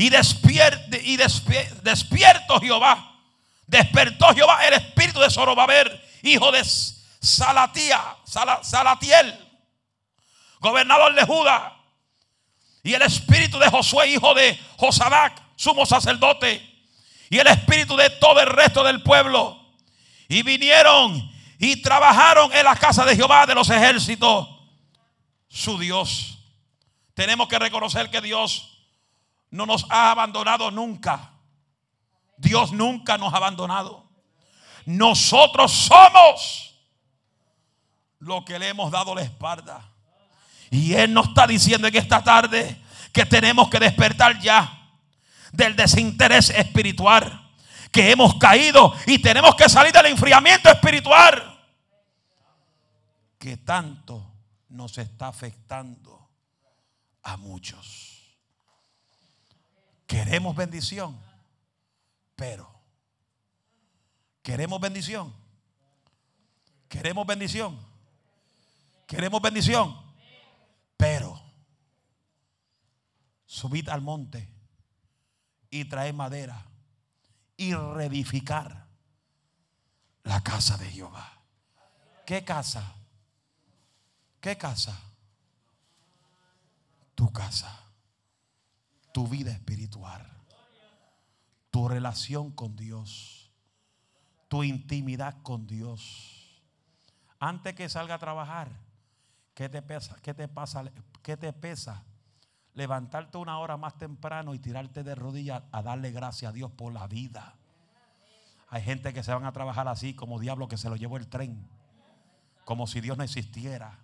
Y, 0.00 0.08
despierte, 0.08 0.98
y 1.04 1.18
despierto 1.18 2.58
Jehová. 2.58 3.20
Despertó 3.66 4.34
Jehová 4.34 4.66
el 4.66 4.72
espíritu 4.72 5.20
de 5.20 5.28
Zorobabel, 5.28 6.00
hijo 6.22 6.50
de 6.50 6.64
Salatía, 6.64 8.16
Salatiel, 8.62 9.38
gobernador 10.58 11.14
de 11.14 11.22
Judá, 11.24 11.76
y 12.82 12.94
el 12.94 13.02
espíritu 13.02 13.58
de 13.58 13.68
Josué, 13.68 14.08
hijo 14.08 14.32
de 14.32 14.58
Josadac, 14.78 15.34
sumo 15.54 15.84
sacerdote, 15.84 16.66
y 17.28 17.38
el 17.38 17.48
espíritu 17.48 17.94
de 17.94 18.08
todo 18.08 18.40
el 18.40 18.46
resto 18.46 18.82
del 18.82 19.02
pueblo. 19.02 19.60
Y 20.28 20.42
vinieron 20.42 21.30
y 21.58 21.82
trabajaron 21.82 22.50
en 22.54 22.64
la 22.64 22.74
casa 22.74 23.04
de 23.04 23.16
Jehová 23.16 23.44
de 23.44 23.54
los 23.54 23.68
ejércitos, 23.68 24.48
su 25.46 25.78
Dios. 25.78 26.38
Tenemos 27.12 27.48
que 27.48 27.58
reconocer 27.58 28.08
que 28.08 28.22
Dios 28.22 28.69
no 29.50 29.66
nos 29.66 29.86
ha 29.90 30.10
abandonado 30.10 30.70
nunca. 30.70 31.32
Dios 32.36 32.72
nunca 32.72 33.18
nos 33.18 33.32
ha 33.32 33.36
abandonado. 33.36 34.08
Nosotros 34.86 35.72
somos 35.72 36.74
lo 38.18 38.44
que 38.44 38.58
le 38.58 38.68
hemos 38.68 38.90
dado 38.90 39.14
la 39.14 39.22
espalda. 39.22 39.90
Y 40.70 40.94
Él 40.94 41.12
nos 41.12 41.28
está 41.28 41.46
diciendo 41.46 41.88
en 41.88 41.96
esta 41.96 42.22
tarde 42.22 42.80
que 43.12 43.26
tenemos 43.26 43.68
que 43.68 43.80
despertar 43.80 44.38
ya 44.40 44.80
del 45.52 45.74
desinterés 45.76 46.50
espiritual. 46.50 47.48
Que 47.90 48.12
hemos 48.12 48.36
caído 48.36 48.94
y 49.06 49.18
tenemos 49.18 49.56
que 49.56 49.68
salir 49.68 49.92
del 49.92 50.06
enfriamiento 50.06 50.70
espiritual. 50.70 51.58
Que 53.38 53.56
tanto 53.56 54.32
nos 54.68 54.96
está 54.98 55.26
afectando 55.28 56.30
a 57.22 57.36
muchos. 57.36 58.19
Queremos 60.10 60.56
bendición, 60.56 61.16
pero 62.34 62.68
queremos 64.42 64.80
bendición. 64.80 65.32
Queremos 66.88 67.24
bendición. 67.24 67.78
Queremos 69.06 69.40
bendición. 69.40 69.96
Pero 70.96 71.40
subid 73.46 73.88
al 73.88 74.00
monte 74.00 74.48
y 75.70 75.84
trae 75.84 76.12
madera 76.12 76.66
y 77.56 77.72
reedificar 77.72 78.88
la 80.24 80.42
casa 80.42 80.76
de 80.76 80.90
Jehová. 80.90 81.40
¿Qué 82.26 82.44
casa? 82.44 82.96
¿Qué 84.40 84.58
casa? 84.58 85.00
Tu 87.14 87.32
casa, 87.32 87.89
tu 89.12 89.26
vida 89.26 89.50
espiritual, 89.50 90.26
tu 91.70 91.88
relación 91.88 92.50
con 92.50 92.76
Dios, 92.76 93.50
tu 94.48 94.62
intimidad 94.62 95.42
con 95.42 95.66
Dios. 95.66 96.62
Antes 97.38 97.74
que 97.74 97.88
salga 97.88 98.16
a 98.16 98.18
trabajar, 98.18 98.68
¿qué 99.54 99.68
te 99.68 99.82
pesa? 99.82 100.16
¿Qué 100.22 100.34
te 100.34 100.48
pasa? 100.48 100.84
¿Qué 101.22 101.36
te 101.36 101.52
pesa? 101.52 102.04
levantarte 102.74 103.38
una 103.38 103.58
hora 103.58 103.76
más 103.76 103.98
temprano 103.98 104.54
y 104.54 104.58
tirarte 104.58 105.02
de 105.02 105.14
rodillas 105.14 105.62
a 105.72 105.82
darle 105.82 106.12
gracias 106.12 106.50
a 106.50 106.52
Dios 106.52 106.70
por 106.70 106.92
la 106.92 107.06
vida. 107.06 107.56
Hay 108.68 108.82
gente 108.82 109.12
que 109.12 109.22
se 109.22 109.34
van 109.34 109.44
a 109.44 109.52
trabajar 109.52 109.88
así 109.88 110.14
como 110.14 110.38
diablo 110.38 110.68
que 110.68 110.76
se 110.76 110.88
lo 110.88 110.96
llevó 110.96 111.16
el 111.16 111.28
tren, 111.28 111.68
como 112.64 112.86
si 112.86 113.00
Dios 113.00 113.18
no 113.18 113.24
existiera. 113.24 113.98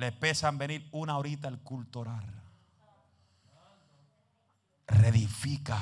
Le 0.00 0.12
pesan 0.12 0.56
venir 0.56 0.88
una 0.92 1.18
horita 1.18 1.46
al 1.46 1.58
culto 1.58 2.00
orar. 2.00 2.24
Redifica 4.86 5.78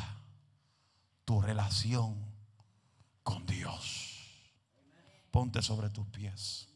tu 1.25 1.41
relación 1.41 2.17
con 3.23 3.47
Dios. 3.47 4.51
Ponte 5.31 5.63
sobre 5.63 5.89
tus 5.91 6.05
pies. 6.09 6.68